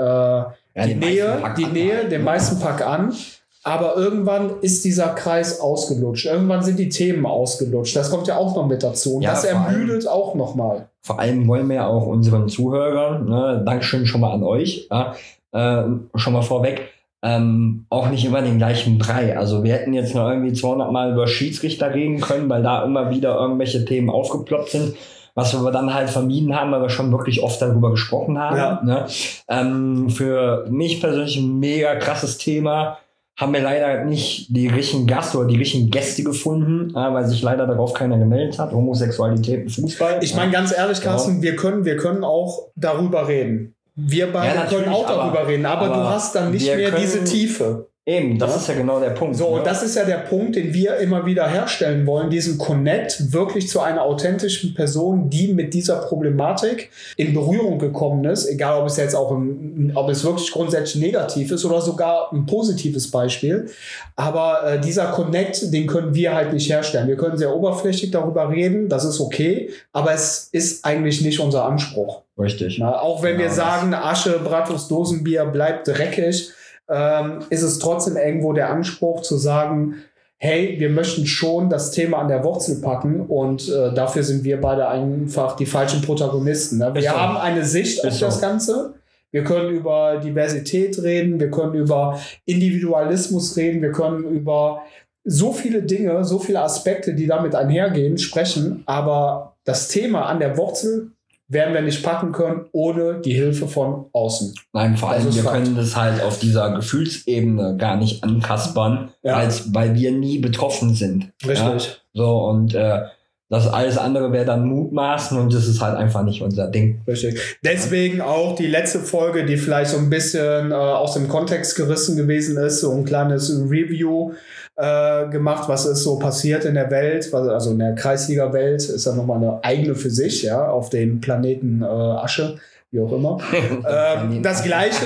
Ja, 0.75 0.87
die 0.87 0.95
Nähe, 0.95 1.53
die 1.57 1.65
Nähe, 1.67 2.09
den 2.09 2.23
meisten 2.23 2.59
Pack 2.59 2.85
an. 2.85 3.13
Aber 3.63 3.95
irgendwann 3.95 4.51
ist 4.61 4.83
dieser 4.83 5.09
Kreis 5.09 5.59
ausgelutscht. 5.61 6.25
Irgendwann 6.25 6.63
sind 6.63 6.77
die 6.79 6.89
Themen 6.89 7.25
ausgelutscht. 7.25 7.95
Das 7.95 8.09
kommt 8.11 8.27
ja 8.27 8.35
auch 8.37 8.55
noch 8.55 8.67
mit 8.67 8.83
dazu. 8.83 9.15
Und 9.15 9.21
Ja, 9.21 9.31
das 9.31 9.45
vor 9.45 9.59
allem- 9.59 9.73
ermüdet 9.73 10.07
auch 10.07 10.35
noch 10.35 10.55
mal. 10.55 10.87
Vor 11.01 11.19
allem 11.19 11.47
wollen 11.47 11.67
wir 11.69 11.75
ja 11.77 11.87
auch 11.87 12.05
unseren 12.05 12.49
Zuhörern, 12.49 13.25
ne, 13.27 13.61
Dankeschön 13.65 14.05
schon 14.05 14.21
mal 14.21 14.31
an 14.33 14.43
euch, 14.43 14.87
ja, 14.91 15.13
äh, 15.53 15.83
schon 16.15 16.33
mal 16.33 16.41
vorweg, 16.41 16.81
ähm, 17.21 17.85
auch 17.89 18.09
nicht 18.09 18.25
immer 18.25 18.41
den 18.41 18.57
gleichen 18.57 18.97
Brei. 18.97 19.37
Also 19.37 19.63
wir 19.63 19.73
hätten 19.73 19.93
jetzt 19.93 20.13
noch 20.13 20.29
irgendwie 20.29 20.53
200 20.53 20.91
Mal 20.91 21.11
über 21.13 21.27
Schiedsrichter 21.27 21.93
reden 21.93 22.19
können, 22.19 22.49
weil 22.49 22.63
da 22.63 22.83
immer 22.83 23.09
wieder 23.11 23.35
irgendwelche 23.39 23.85
Themen 23.85 24.09
aufgeploppt 24.09 24.69
sind. 24.71 24.95
Was 25.35 25.51
wir 25.59 25.71
dann 25.71 25.91
halt 25.93 26.11
vermieden 26.11 26.55
haben, 26.55 26.71
weil 26.71 26.81
wir 26.83 26.89
schon 26.89 27.11
wirklich 27.11 27.41
oft 27.41 27.59
darüber 27.59 27.89
gesprochen 27.91 28.37
haben. 28.37 28.55
Ja. 28.57 28.81
Ne? 28.83 29.05
Ähm, 29.49 30.09
für 30.11 30.67
mich 30.69 31.01
persönlich 31.01 31.37
ein 31.37 31.57
mega 31.59 31.95
krasses 31.95 32.37
Thema. 32.37 32.99
Haben 33.35 33.53
wir 33.53 33.61
leider 33.61 34.05
nicht 34.05 34.55
die 34.55 34.67
richtigen 34.67 35.07
Gast 35.07 35.35
oder 35.35 35.47
die 35.47 35.57
richtigen 35.57 35.89
Gäste 35.89 36.23
gefunden, 36.23 36.91
äh, 36.91 37.13
weil 37.13 37.25
sich 37.25 37.41
leider 37.41 37.65
darauf 37.65 37.93
keiner 37.93 38.19
gemeldet 38.19 38.59
hat. 38.59 38.71
Homosexualität 38.71 39.63
im 39.63 39.69
Fußball. 39.69 40.19
Ich 40.21 40.35
meine 40.35 40.51
ganz 40.51 40.71
ehrlich, 40.75 40.99
Ja. 40.99 41.03
Carsten, 41.05 41.41
wir 41.41 41.55
können, 41.55 41.83
wir 41.83 41.97
können 41.97 42.23
auch 42.23 42.67
darüber 42.75 43.27
reden. 43.27 43.73
Wir 43.95 44.31
beide 44.31 44.55
Ja, 44.55 44.65
können 44.65 44.89
auch 44.89 45.05
darüber 45.07 45.39
aber- 45.39 45.47
reden, 45.47 45.65
aber, 45.65 45.87
du 45.87 45.93
aber 45.93 46.09
hast 46.11 46.35
dann 46.35 46.51
nicht 46.51 46.65
mehr 46.65 46.89
können- 46.91 47.01
diese 47.01 47.23
Tiefe. 47.23 47.87
Eben, 48.05 48.37
das 48.37 48.57
ist 48.57 48.67
ja 48.67 48.73
genau 48.73 48.99
der 48.99 49.11
Punkt. 49.11 49.37
So, 49.37 49.51
ne? 49.51 49.59
und 49.59 49.65
das 49.65 49.81
ist 49.81 49.95
ja 49.95 50.03
der 50.03 50.17
Punkt, 50.17 50.57
den 50.57 50.73
wir 50.73 50.97
immer 50.97 51.25
wieder 51.25 51.47
herstellen 51.47 52.05
wollen, 52.05 52.29
diesen 52.29 52.57
Connect 52.57 53.31
wirklich 53.31 53.69
zu 53.69 53.79
einer 53.79 54.01
authentischen 54.01 54.73
Person, 54.73 55.29
die 55.29 55.53
mit 55.53 55.73
dieser 55.73 55.99
Problematik 56.01 56.89
in 57.15 57.33
Berührung 57.33 57.79
gekommen 57.79 58.25
ist, 58.25 58.45
egal 58.45 58.81
ob 58.81 58.87
es 58.87 58.97
jetzt 58.97 59.15
auch, 59.15 59.31
ein, 59.31 59.93
ob 59.95 60.09
es 60.09 60.25
wirklich 60.25 60.51
grundsätzlich 60.51 61.01
negativ 61.01 61.49
ist 61.51 61.63
oder 61.63 61.79
sogar 61.79 62.33
ein 62.33 62.45
positives 62.45 63.09
Beispiel. 63.09 63.69
Aber 64.17 64.67
äh, 64.67 64.81
dieser 64.81 65.05
Connect, 65.05 65.71
den 65.73 65.87
können 65.87 66.13
wir 66.13 66.35
halt 66.35 66.51
nicht 66.51 66.69
herstellen. 66.69 67.07
Wir 67.07 67.15
können 67.15 67.37
sehr 67.37 67.55
oberflächlich 67.55 68.11
darüber 68.11 68.49
reden, 68.49 68.89
das 68.89 69.05
ist 69.05 69.21
okay, 69.21 69.69
aber 69.93 70.13
es 70.13 70.49
ist 70.51 70.83
eigentlich 70.83 71.21
nicht 71.21 71.39
unser 71.39 71.63
Anspruch. 71.63 72.23
Richtig. 72.37 72.79
Na, 72.79 72.99
auch 72.99 73.23
wenn 73.23 73.37
Genau 73.37 73.43
wir 73.43 73.51
sagen, 73.51 73.93
Asche, 73.93 74.39
Bratwurst, 74.43 74.91
Dosenbier 74.91 75.45
bleibt 75.45 75.87
dreckig, 75.87 76.51
ähm, 76.89 77.39
ist 77.49 77.63
es 77.63 77.79
trotzdem 77.79 78.17
irgendwo 78.17 78.53
der 78.53 78.69
Anspruch 78.69 79.21
zu 79.21 79.37
sagen, 79.37 79.95
hey, 80.37 80.75
wir 80.77 80.89
möchten 80.89 81.25
schon 81.25 81.69
das 81.69 81.91
Thema 81.91 82.17
an 82.17 82.27
der 82.27 82.43
Wurzel 82.43 82.81
packen 82.81 83.21
und 83.21 83.69
äh, 83.69 83.93
dafür 83.93 84.23
sind 84.23 84.43
wir 84.43 84.59
beide 84.59 84.89
einfach 84.89 85.55
die 85.55 85.65
falschen 85.65 86.01
Protagonisten. 86.01 86.79
Ne? 86.79 86.93
Wir 86.93 87.01
so. 87.03 87.09
haben 87.09 87.37
eine 87.37 87.63
Sicht 87.63 88.05
auf 88.05 88.13
so. 88.13 88.25
das 88.25 88.41
Ganze. 88.41 88.95
Wir 89.31 89.45
können 89.45 89.69
über 89.69 90.17
Diversität 90.17 91.01
reden, 91.01 91.39
wir 91.39 91.49
können 91.49 91.73
über 91.73 92.19
Individualismus 92.45 93.55
reden, 93.55 93.81
wir 93.81 93.91
können 93.91 94.25
über 94.25 94.81
so 95.23 95.53
viele 95.53 95.81
Dinge, 95.81 96.23
so 96.25 96.39
viele 96.39 96.61
Aspekte, 96.61 97.13
die 97.15 97.25
damit 97.25 97.55
einhergehen, 97.55 98.17
sprechen, 98.17 98.83
aber 98.85 99.55
das 99.63 99.87
Thema 99.87 100.25
an 100.25 100.39
der 100.39 100.57
Wurzel 100.57 101.12
werden 101.53 101.73
wir 101.73 101.81
nicht 101.81 102.03
packen 102.03 102.31
können 102.31 102.65
ohne 102.71 103.21
die 103.21 103.33
Hilfe 103.33 103.67
von 103.67 104.05
außen. 104.11 104.53
Nein, 104.73 104.97
vor 104.97 105.11
allem, 105.11 105.33
wir 105.33 105.43
Fakt. 105.43 105.55
können 105.63 105.75
das 105.75 105.95
halt 105.95 106.21
auf 106.21 106.39
dieser 106.39 106.71
Gefühlsebene 106.75 107.77
gar 107.77 107.97
nicht 107.97 108.23
ankaspern, 108.23 109.11
Ja. 109.23 109.35
als, 109.35 109.73
weil 109.73 109.95
wir 109.95 110.11
nie 110.11 110.39
betroffen 110.39 110.93
sind. 110.95 111.31
Richtig. 111.47 112.01
So, 112.13 112.45
und 112.45 112.73
äh, 112.75 113.01
das 113.49 113.67
alles 113.67 113.97
andere 113.99 114.31
wäre 114.31 114.45
dann 114.45 114.65
Mutmaßen 114.65 115.37
und 115.37 115.53
das 115.53 115.67
ist 115.67 115.79
halt 115.79 115.95
einfach 115.95 116.23
nicht 116.23 116.41
unser 116.41 116.67
Ding. 116.67 117.01
Richtig. 117.07 117.39
Deswegen 117.63 118.19
auch 118.21 118.55
die 118.55 118.65
letzte 118.67 118.99
Folge, 118.99 119.45
die 119.45 119.57
vielleicht 119.57 119.91
so 119.91 119.97
ein 119.97 120.09
bisschen 120.09 120.71
äh, 120.71 120.75
aus 120.75 121.13
dem 121.13 121.27
Kontext 121.27 121.75
gerissen 121.75 122.17
gewesen 122.17 122.57
ist, 122.57 122.79
so 122.81 122.91
ein 122.91 123.05
kleines 123.05 123.51
Review 123.69 124.31
äh, 124.75 125.29
gemacht, 125.29 125.69
was 125.69 125.85
ist 125.85 126.03
so 126.03 126.17
passiert 126.17 126.65
in 126.65 126.73
der 126.75 126.89
Welt, 126.89 127.33
also 127.33 127.71
in 127.71 127.79
der 127.79 127.95
Kreisliga-Welt, 127.95 128.83
ist 128.83 129.05
ja 129.05 129.13
nochmal 129.13 129.37
eine 129.37 129.63
eigene 129.63 129.95
für 129.95 130.09
sich, 130.09 130.43
ja, 130.43 130.67
auf 130.67 130.89
dem 130.89 131.21
Planeten 131.21 131.81
äh, 131.81 131.85
Asche, 131.85 132.57
wie 132.93 133.01
auch 133.01 133.11
immer. 133.11 133.37
Ähm, 133.85 134.41
das, 134.41 134.63
gleiche, 134.63 135.05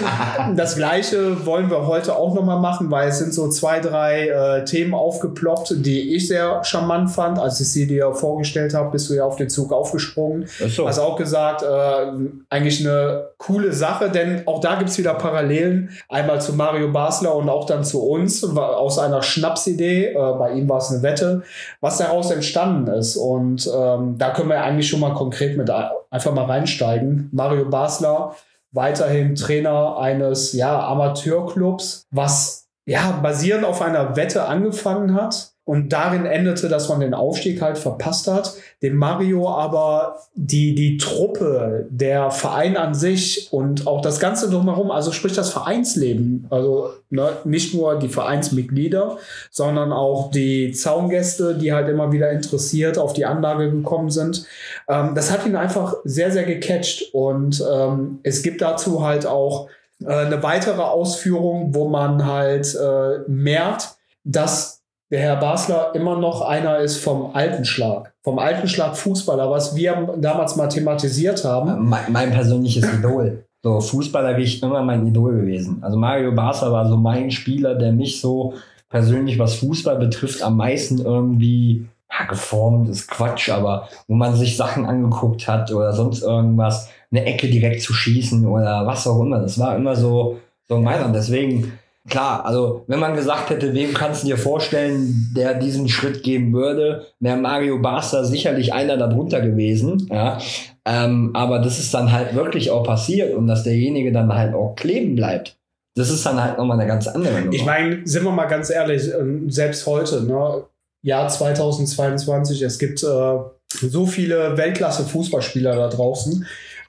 das 0.55 0.75
gleiche 0.75 1.45
wollen 1.45 1.69
wir 1.69 1.87
heute 1.87 2.15
auch 2.15 2.33
nochmal 2.35 2.59
machen, 2.59 2.91
weil 2.91 3.09
es 3.09 3.19
sind 3.19 3.33
so 3.33 3.49
zwei, 3.49 3.79
drei 3.79 4.27
äh, 4.27 4.65
Themen 4.65 4.93
aufgeploppt, 4.93 5.73
die 5.85 6.15
ich 6.15 6.27
sehr 6.27 6.63
charmant 6.63 7.09
fand. 7.09 7.39
Als 7.39 7.59
ich 7.59 7.71
sie 7.71 7.87
dir 7.87 8.13
vorgestellt 8.13 8.73
habe, 8.73 8.91
bist 8.91 9.09
du 9.09 9.13
ja 9.13 9.23
auf 9.23 9.35
den 9.35 9.49
Zug 9.49 9.71
aufgesprungen. 9.71 10.47
So. 10.67 10.87
Hast 10.87 10.99
auch 10.99 11.15
gesagt, 11.15 11.63
äh, 11.63 12.11
eigentlich 12.49 12.85
eine 12.85 13.29
coole 13.37 13.73
Sache, 13.73 14.09
denn 14.09 14.43
auch 14.47 14.59
da 14.59 14.75
gibt's 14.75 14.97
wieder 14.97 15.13
Parallelen. 15.15 15.89
Einmal 16.09 16.41
zu 16.41 16.53
Mario 16.53 16.91
Basler 16.91 17.35
und 17.35 17.49
auch 17.49 17.65
dann 17.65 17.83
zu 17.83 18.03
uns, 18.03 18.43
aus 18.43 18.99
einer 18.99 19.23
Schnapsidee. 19.23 20.13
Äh, 20.13 20.13
bei 20.37 20.51
ihm 20.53 20.69
war 20.69 20.77
es 20.77 20.91
eine 20.91 21.01
Wette, 21.03 21.43
was 21.81 21.97
daraus 21.97 22.31
entstanden 22.31 22.87
ist. 22.87 23.15
Und 23.15 23.69
ähm, 23.73 24.15
da 24.17 24.31
können 24.31 24.49
wir 24.49 24.61
eigentlich 24.61 24.89
schon 24.89 24.99
mal 24.99 25.13
konkret 25.13 25.57
mit 25.57 25.69
einfach 26.09 26.33
mal 26.33 26.45
reinsteigen. 26.45 27.29
Mario 27.31 27.69
Basler, 27.69 28.35
weiterhin 28.71 29.35
Trainer 29.35 29.97
eines 29.97 30.53
ja, 30.53 30.87
Amateurclubs, 30.87 32.07
was 32.11 32.67
ja 32.85 33.11
basierend 33.21 33.65
auf 33.65 33.81
einer 33.81 34.15
Wette 34.15 34.45
angefangen 34.45 35.13
hat 35.13 35.56
und 35.67 35.91
darin 35.91 36.25
endete, 36.25 36.69
dass 36.69 36.87
man 36.87 37.01
den 37.01 37.13
Aufstieg 37.13 37.61
halt 37.61 37.77
verpasst 37.77 38.29
hat. 38.29 38.53
Dem 38.81 38.95
Mario 38.95 39.49
aber 39.49 40.15
die, 40.33 40.73
die 40.75 40.95
Truppe, 40.95 41.87
der 41.89 42.31
Verein 42.31 42.77
an 42.77 42.95
sich 42.95 43.49
und 43.51 43.85
auch 43.85 44.01
das 44.01 44.21
Ganze 44.21 44.49
drumherum, 44.49 44.91
also 44.91 45.11
sprich 45.11 45.33
das 45.33 45.49
Vereinsleben, 45.49 46.47
also 46.49 46.91
ne, 47.09 47.33
nicht 47.43 47.73
nur 47.73 47.99
die 47.99 48.07
Vereinsmitglieder, 48.07 49.17
sondern 49.51 49.91
auch 49.91 50.31
die 50.31 50.71
Zaungäste, 50.71 51.57
die 51.57 51.73
halt 51.73 51.89
immer 51.89 52.13
wieder 52.13 52.31
interessiert 52.31 52.97
auf 52.97 53.11
die 53.11 53.25
Anlage 53.25 53.69
gekommen 53.69 54.09
sind. 54.09 54.45
Ähm, 54.87 55.15
das 55.15 55.33
hat 55.33 55.45
ihn 55.45 55.57
einfach 55.57 55.97
sehr, 56.05 56.31
sehr 56.31 56.45
gecatcht 56.45 57.13
und 57.13 57.61
ähm, 57.69 58.19
es 58.23 58.41
gibt 58.41 58.61
dazu 58.61 59.05
halt 59.05 59.25
auch 59.25 59.67
äh, 60.01 60.13
eine 60.13 60.41
weitere 60.43 60.81
Ausführung, 60.81 61.75
wo 61.75 61.89
man 61.89 62.25
halt 62.25 62.73
äh, 62.73 63.29
merkt, 63.29 63.97
dass 64.23 64.76
der 65.09 65.19
Herr 65.19 65.35
Basler 65.37 65.91
immer 65.95 66.17
noch 66.17 66.41
einer 66.41 66.79
ist 66.79 66.97
vom 66.97 67.31
alten 67.33 67.65
Schlag, 67.65 68.13
vom 68.23 68.39
alten 68.39 68.67
Schlag 68.67 68.97
Fußballer, 68.97 69.49
was 69.49 69.75
wir 69.75 70.15
damals 70.17 70.55
mal 70.55 70.67
thematisiert 70.67 71.45
haben. 71.45 71.87
Mein, 71.87 72.11
mein 72.11 72.31
persönliches 72.31 72.85
Idol. 72.93 73.45
So, 73.63 73.79
Fußballer 73.79 74.37
ich 74.37 74.61
immer 74.61 74.83
mein 74.83 75.07
Idol 75.07 75.37
gewesen. 75.37 75.79
Also 75.81 75.97
Mario 75.97 76.31
Basler 76.33 76.71
war 76.71 76.87
so 76.87 76.97
mein 76.97 77.31
Spieler, 77.31 77.75
der 77.75 77.91
mich 77.91 78.21
so 78.21 78.53
persönlich, 78.89 79.39
was 79.39 79.55
Fußball 79.55 79.97
betrifft, 79.97 80.41
am 80.41 80.57
meisten 80.57 80.99
irgendwie 80.99 81.87
ja, 82.11 82.25
geformt 82.25 82.89
ist 82.89 83.09
Quatsch, 83.09 83.49
aber 83.49 83.89
wo 84.07 84.15
man 84.15 84.35
sich 84.35 84.55
Sachen 84.55 84.85
angeguckt 84.85 85.47
hat 85.47 85.71
oder 85.71 85.93
sonst 85.93 86.21
irgendwas, 86.21 86.89
eine 87.11 87.25
Ecke 87.25 87.47
direkt 87.47 87.81
zu 87.81 87.93
schießen 87.93 88.45
oder 88.45 88.85
was 88.85 89.07
auch 89.07 89.21
immer. 89.21 89.39
Das 89.39 89.59
war 89.59 89.75
immer 89.75 89.95
so, 89.95 90.37
so 90.67 90.79
meiner. 90.79 91.09
Deswegen, 91.09 91.73
klar, 92.09 92.45
also 92.45 92.83
wenn 92.87 92.99
man 92.99 93.15
gesagt 93.15 93.49
hätte, 93.49 93.73
wem 93.73 93.93
kannst 93.93 94.23
du 94.23 94.27
dir 94.27 94.37
vorstellen, 94.37 95.31
der 95.35 95.53
diesen 95.55 95.87
Schritt 95.89 96.23
gehen 96.23 96.53
würde, 96.53 97.05
wäre 97.19 97.37
Mario 97.37 97.79
Barca 97.79 98.23
sicherlich 98.23 98.73
einer 98.73 98.97
darunter 98.97 99.41
gewesen. 99.41 100.07
Ja. 100.11 100.37
Ähm, 100.85 101.31
aber 101.33 101.59
das 101.59 101.79
ist 101.79 101.93
dann 101.93 102.11
halt 102.11 102.33
wirklich 102.35 102.71
auch 102.71 102.83
passiert 102.83 103.35
und 103.35 103.47
dass 103.47 103.63
derjenige 103.63 104.11
dann 104.11 104.33
halt 104.33 104.53
auch 104.53 104.75
kleben 104.75 105.15
bleibt. 105.15 105.57
Das 105.95 106.09
ist 106.09 106.25
dann 106.25 106.41
halt 106.41 106.57
nochmal 106.57 106.79
eine 106.79 106.87
ganz 106.87 107.07
andere 107.07 107.41
Nummer. 107.41 107.53
Ich 107.53 107.65
meine, 107.65 108.01
sind 108.05 108.23
wir 108.23 108.31
mal 108.31 108.45
ganz 108.45 108.69
ehrlich, 108.69 109.11
ähm, 109.13 109.49
selbst 109.49 109.85
heute, 109.87 110.23
ne, 110.23 110.63
Jahr 111.01 111.27
2022, 111.27 112.61
es 112.61 112.79
gibt 112.79 113.03
äh, 113.03 113.37
so 113.69 114.05
viele 114.05 114.57
Weltklasse-Fußballspieler 114.57 115.75
da 115.75 115.87
draußen. 115.89 116.45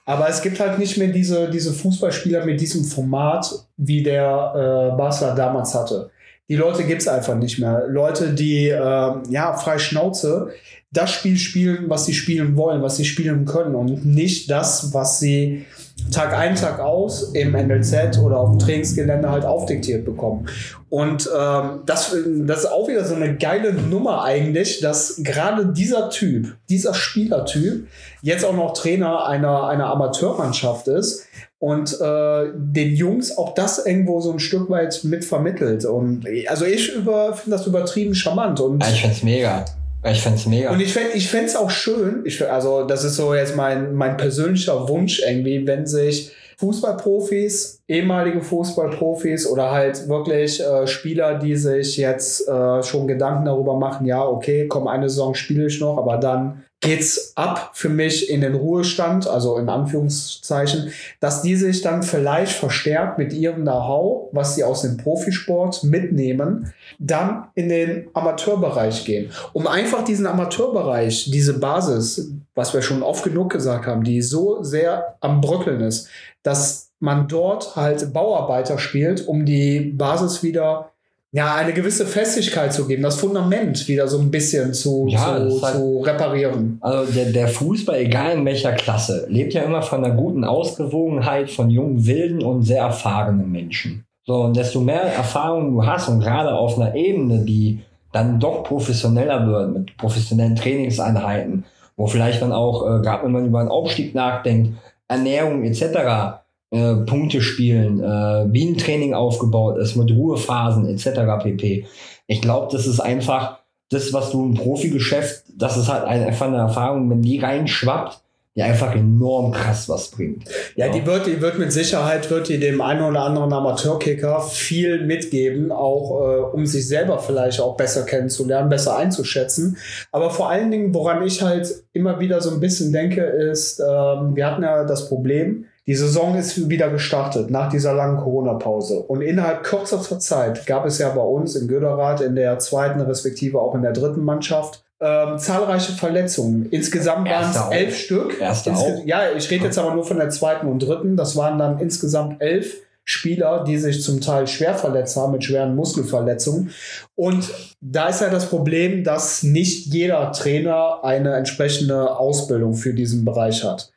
Aber 0.08 0.26
es 0.26 0.40
gibt 0.40 0.58
halt 0.58 0.78
nicht 0.78 0.96
mehr 0.96 1.08
diese, 1.08 1.50
diese 1.50 1.70
Fußballspieler 1.70 2.42
mit 2.46 2.58
diesem 2.62 2.82
Format, 2.82 3.66
wie 3.76 4.02
der 4.02 4.22
äh, 4.24 4.96
Barca 4.96 5.34
damals 5.34 5.74
hatte. 5.74 6.08
Die 6.48 6.56
Leute 6.56 6.84
gibt 6.84 7.02
es 7.02 7.08
einfach 7.08 7.34
nicht 7.34 7.58
mehr. 7.58 7.84
Leute, 7.88 8.32
die 8.32 8.68
äh, 8.68 9.12
ja 9.28 9.54
frei 9.58 9.78
Schnauze 9.78 10.48
das 10.90 11.10
Spiel 11.10 11.36
spielen, 11.36 11.90
was 11.90 12.06
sie 12.06 12.14
spielen 12.14 12.56
wollen, 12.56 12.80
was 12.80 12.96
sie 12.96 13.04
spielen 13.04 13.44
können 13.44 13.74
und 13.74 14.06
nicht 14.06 14.50
das, 14.50 14.94
was 14.94 15.20
sie 15.20 15.66
Tag 16.10 16.32
ein, 16.36 16.54
Tag 16.54 16.80
aus 16.80 17.34
im 17.34 17.52
NLZ 17.52 18.18
oder 18.18 18.38
auf 18.38 18.50
dem 18.50 18.58
Trainingsgelände 18.58 19.30
halt 19.30 19.44
aufdiktiert 19.44 20.04
bekommen. 20.04 20.48
Und 20.88 21.28
ähm, 21.38 21.82
das, 21.84 22.16
das 22.46 22.60
ist 22.60 22.72
auch 22.72 22.88
wieder 22.88 23.04
so 23.04 23.14
eine 23.14 23.36
geile 23.36 23.72
Nummer 23.74 24.24
eigentlich, 24.24 24.80
dass 24.80 25.20
gerade 25.22 25.66
dieser 25.66 26.08
Typ, 26.08 26.56
dieser 26.70 26.94
Spielertyp, 26.94 27.86
jetzt 28.22 28.44
auch 28.44 28.54
noch 28.54 28.72
Trainer 28.72 29.26
einer, 29.26 29.68
einer 29.68 29.86
Amateurmannschaft 29.86 30.88
ist 30.88 31.26
und 31.58 32.00
äh, 32.00 32.46
den 32.54 32.94
Jungs 32.94 33.36
auch 33.36 33.54
das 33.54 33.84
irgendwo 33.84 34.20
so 34.20 34.32
ein 34.32 34.38
Stück 34.38 34.70
weit 34.70 35.04
mit 35.04 35.24
vermittelt. 35.24 35.84
Und 35.84 36.24
also 36.46 36.64
ich 36.64 36.94
über, 36.94 37.34
finde 37.34 37.56
das 37.58 37.66
übertrieben 37.66 38.14
charmant. 38.14 38.60
Und 38.60 38.82
ich 38.86 39.00
finde 39.00 39.16
es 39.16 39.22
mega. 39.22 39.64
Ich 40.04 40.22
fände 40.22 40.38
es 40.38 40.46
mega. 40.46 40.70
Und 40.70 40.80
ich 40.80 40.92
fände 40.92 41.10
ich 41.14 41.28
fänd's 41.28 41.56
auch 41.56 41.70
schön, 41.70 42.22
ich, 42.24 42.44
also 42.48 42.84
das 42.84 43.04
ist 43.04 43.16
so 43.16 43.34
jetzt 43.34 43.56
mein, 43.56 43.94
mein 43.94 44.16
persönlicher 44.16 44.88
Wunsch 44.88 45.20
irgendwie, 45.26 45.66
wenn 45.66 45.86
sich 45.86 46.32
Fußballprofis, 46.58 47.82
ehemalige 47.86 48.40
Fußballprofis 48.42 49.46
oder 49.46 49.70
halt 49.70 50.08
wirklich 50.08 50.60
äh, 50.60 50.86
Spieler, 50.88 51.38
die 51.38 51.54
sich 51.54 51.96
jetzt 51.96 52.48
äh, 52.48 52.82
schon 52.82 53.06
Gedanken 53.06 53.44
darüber 53.44 53.76
machen, 53.76 54.06
ja, 54.06 54.26
okay, 54.26 54.66
komm, 54.66 54.88
eine 54.88 55.08
Saison 55.08 55.34
spiele 55.34 55.66
ich 55.66 55.80
noch, 55.80 55.98
aber 55.98 56.16
dann 56.16 56.64
geht's 56.80 57.32
ab 57.34 57.72
für 57.74 57.88
mich 57.88 58.30
in 58.30 58.40
den 58.40 58.54
Ruhestand, 58.54 59.26
also 59.26 59.58
in 59.58 59.68
Anführungszeichen, 59.68 60.92
dass 61.18 61.42
die 61.42 61.56
sich 61.56 61.82
dann 61.82 62.04
vielleicht 62.04 62.52
verstärkt 62.52 63.18
mit 63.18 63.32
ihrem 63.32 63.62
Know-how, 63.62 64.28
was 64.32 64.54
sie 64.54 64.62
aus 64.62 64.82
dem 64.82 64.96
Profisport 64.96 65.82
mitnehmen, 65.82 66.72
dann 67.00 67.48
in 67.54 67.68
den 67.68 68.08
Amateurbereich 68.14 69.04
gehen. 69.04 69.30
Um 69.52 69.66
einfach 69.66 70.04
diesen 70.04 70.26
Amateurbereich, 70.26 71.30
diese 71.32 71.58
Basis, 71.58 72.32
was 72.54 72.72
wir 72.72 72.82
schon 72.82 73.02
oft 73.02 73.24
genug 73.24 73.52
gesagt 73.52 73.86
haben, 73.86 74.04
die 74.04 74.22
so 74.22 74.62
sehr 74.62 75.16
am 75.20 75.40
Bröckeln 75.40 75.80
ist, 75.80 76.08
dass 76.44 76.92
man 77.00 77.26
dort 77.26 77.76
halt 77.76 78.12
Bauarbeiter 78.12 78.78
spielt, 78.78 79.26
um 79.26 79.44
die 79.44 79.80
Basis 79.80 80.42
wieder 80.42 80.92
ja, 81.32 81.54
eine 81.56 81.74
gewisse 81.74 82.06
Festigkeit 82.06 82.72
zu 82.72 82.86
geben, 82.86 83.02
das 83.02 83.20
Fundament 83.20 83.86
wieder 83.86 84.08
so 84.08 84.18
ein 84.18 84.30
bisschen 84.30 84.72
zu, 84.72 85.06
ja, 85.08 85.36
zu, 85.48 85.62
halt, 85.62 85.76
zu 85.76 86.00
reparieren. 86.00 86.78
Also 86.80 87.12
der, 87.12 87.26
der 87.32 87.48
Fußball, 87.48 87.98
egal 87.98 88.38
in 88.38 88.44
welcher 88.46 88.72
Klasse, 88.72 89.26
lebt 89.28 89.52
ja 89.52 89.62
immer 89.62 89.82
von 89.82 90.04
einer 90.04 90.14
guten 90.14 90.44
Ausgewogenheit 90.44 91.50
von 91.50 91.68
jungen, 91.68 92.06
wilden 92.06 92.42
und 92.42 92.62
sehr 92.62 92.82
erfahrenen 92.82 93.52
Menschen. 93.52 94.04
So, 94.24 94.42
und 94.42 94.56
desto 94.56 94.80
mehr 94.80 95.02
Erfahrung 95.02 95.72
du 95.72 95.86
hast 95.86 96.08
und 96.08 96.20
gerade 96.20 96.54
auf 96.54 96.78
einer 96.78 96.94
Ebene, 96.94 97.44
die 97.44 97.80
dann 98.12 98.40
doch 98.40 98.64
professioneller 98.64 99.46
wird, 99.46 99.72
mit 99.72 99.96
professionellen 99.98 100.56
Trainingseinheiten, 100.56 101.64
wo 101.96 102.06
vielleicht 102.06 102.40
dann 102.40 102.52
auch, 102.52 102.84
äh, 102.84 103.02
gerade 103.02 103.24
wenn 103.24 103.32
man 103.32 103.46
über 103.46 103.60
einen 103.60 103.68
Aufstieg 103.68 104.14
nachdenkt, 104.14 104.78
Ernährung 105.08 105.64
etc., 105.64 106.40
äh, 106.70 106.94
Punkte 107.06 107.40
spielen, 107.40 108.00
äh, 108.00 108.52
wie 108.52 108.68
ein 108.68 108.76
Training 108.76 109.14
aufgebaut 109.14 109.78
ist, 109.78 109.96
mit 109.96 110.10
Ruhephasen 110.10 110.86
etc. 110.88 111.42
pp. 111.42 111.86
Ich 112.26 112.40
glaube, 112.42 112.68
das 112.70 112.86
ist 112.86 113.00
einfach 113.00 113.60
das, 113.90 114.12
was 114.12 114.30
du 114.30 114.44
im 114.44 114.54
Profigeschäft, 114.54 115.44
das 115.56 115.76
ist 115.76 115.88
halt 115.88 116.04
einfach 116.04 116.46
eine 116.46 116.58
Erfahrung, 116.58 117.08
wenn 117.08 117.22
die 117.22 117.38
reinschwappt, 117.38 118.20
die 118.54 118.62
einfach 118.62 118.94
enorm 118.94 119.52
krass 119.52 119.88
was 119.88 120.10
bringt. 120.10 120.44
Ja, 120.74 120.86
ja, 120.86 120.92
die 120.92 121.06
wird, 121.06 121.26
die 121.26 121.40
wird 121.40 121.58
mit 121.58 121.72
Sicherheit, 121.72 122.28
wird 122.28 122.48
die 122.48 122.58
dem 122.58 122.80
einen 122.80 123.02
oder 123.02 123.22
anderen 123.22 123.52
Amateurkicker 123.52 124.40
viel 124.40 125.06
mitgeben, 125.06 125.70
auch 125.70 126.20
äh, 126.20 126.40
um 126.56 126.66
sich 126.66 126.88
selber 126.88 127.20
vielleicht 127.20 127.60
auch 127.60 127.76
besser 127.76 128.02
kennenzulernen, 128.02 128.68
besser 128.68 128.96
einzuschätzen. 128.96 129.76
Aber 130.10 130.30
vor 130.30 130.50
allen 130.50 130.70
Dingen, 130.70 130.92
woran 130.92 131.22
ich 131.22 131.40
halt 131.40 131.84
immer 131.92 132.18
wieder 132.18 132.40
so 132.40 132.50
ein 132.50 132.60
bisschen 132.60 132.92
denke, 132.92 133.22
ist, 133.22 133.78
ähm, 133.80 134.34
wir 134.34 134.46
hatten 134.46 134.64
ja 134.64 134.84
das 134.84 135.08
Problem, 135.08 135.66
die 135.88 135.94
Saison 135.94 136.36
ist 136.36 136.68
wieder 136.68 136.90
gestartet 136.90 137.50
nach 137.50 137.70
dieser 137.70 137.94
langen 137.94 138.18
Corona-Pause. 138.18 139.00
Und 139.00 139.22
innerhalb 139.22 139.64
kürzester 139.64 140.18
Zeit 140.18 140.66
gab 140.66 140.84
es 140.84 140.98
ja 140.98 141.08
bei 141.08 141.22
uns 141.22 141.56
in 141.56 141.66
Göderath 141.66 142.20
in 142.20 142.34
der 142.34 142.58
zweiten 142.58 143.00
respektive 143.00 143.58
auch 143.58 143.74
in 143.74 143.80
der 143.80 143.94
dritten 143.94 144.22
Mannschaft 144.22 144.84
ähm, 145.00 145.38
zahlreiche 145.38 145.92
Verletzungen. 145.92 146.68
Insgesamt 146.70 147.26
waren 147.30 147.50
es 147.50 147.56
elf 147.70 147.96
Stück. 147.96 148.38
Erste 148.38 148.68
Insge 148.68 149.02
ja, 149.06 149.32
ich 149.34 149.50
rede 149.50 149.64
jetzt 149.64 149.78
aber 149.78 149.94
nur 149.94 150.04
von 150.04 150.18
der 150.18 150.28
zweiten 150.28 150.66
und 150.66 150.80
dritten. 150.80 151.16
Das 151.16 151.36
waren 151.36 151.58
dann 151.58 151.78
insgesamt 151.78 152.42
elf 152.42 152.82
Spieler, 153.04 153.64
die 153.64 153.78
sich 153.78 154.02
zum 154.02 154.20
Teil 154.20 154.46
schwer 154.46 154.74
verletzt 154.74 155.16
haben 155.16 155.32
mit 155.32 155.42
schweren 155.42 155.74
Muskelverletzungen. 155.74 156.70
Und 157.14 157.48
da 157.80 158.08
ist 158.10 158.20
ja 158.20 158.28
das 158.28 158.50
Problem, 158.50 159.04
dass 159.04 159.42
nicht 159.42 159.86
jeder 159.86 160.32
Trainer 160.32 161.02
eine 161.02 161.34
entsprechende 161.34 162.18
Ausbildung 162.18 162.74
für 162.74 162.92
diesen 162.92 163.24
Bereich 163.24 163.64
hat. 163.64 163.90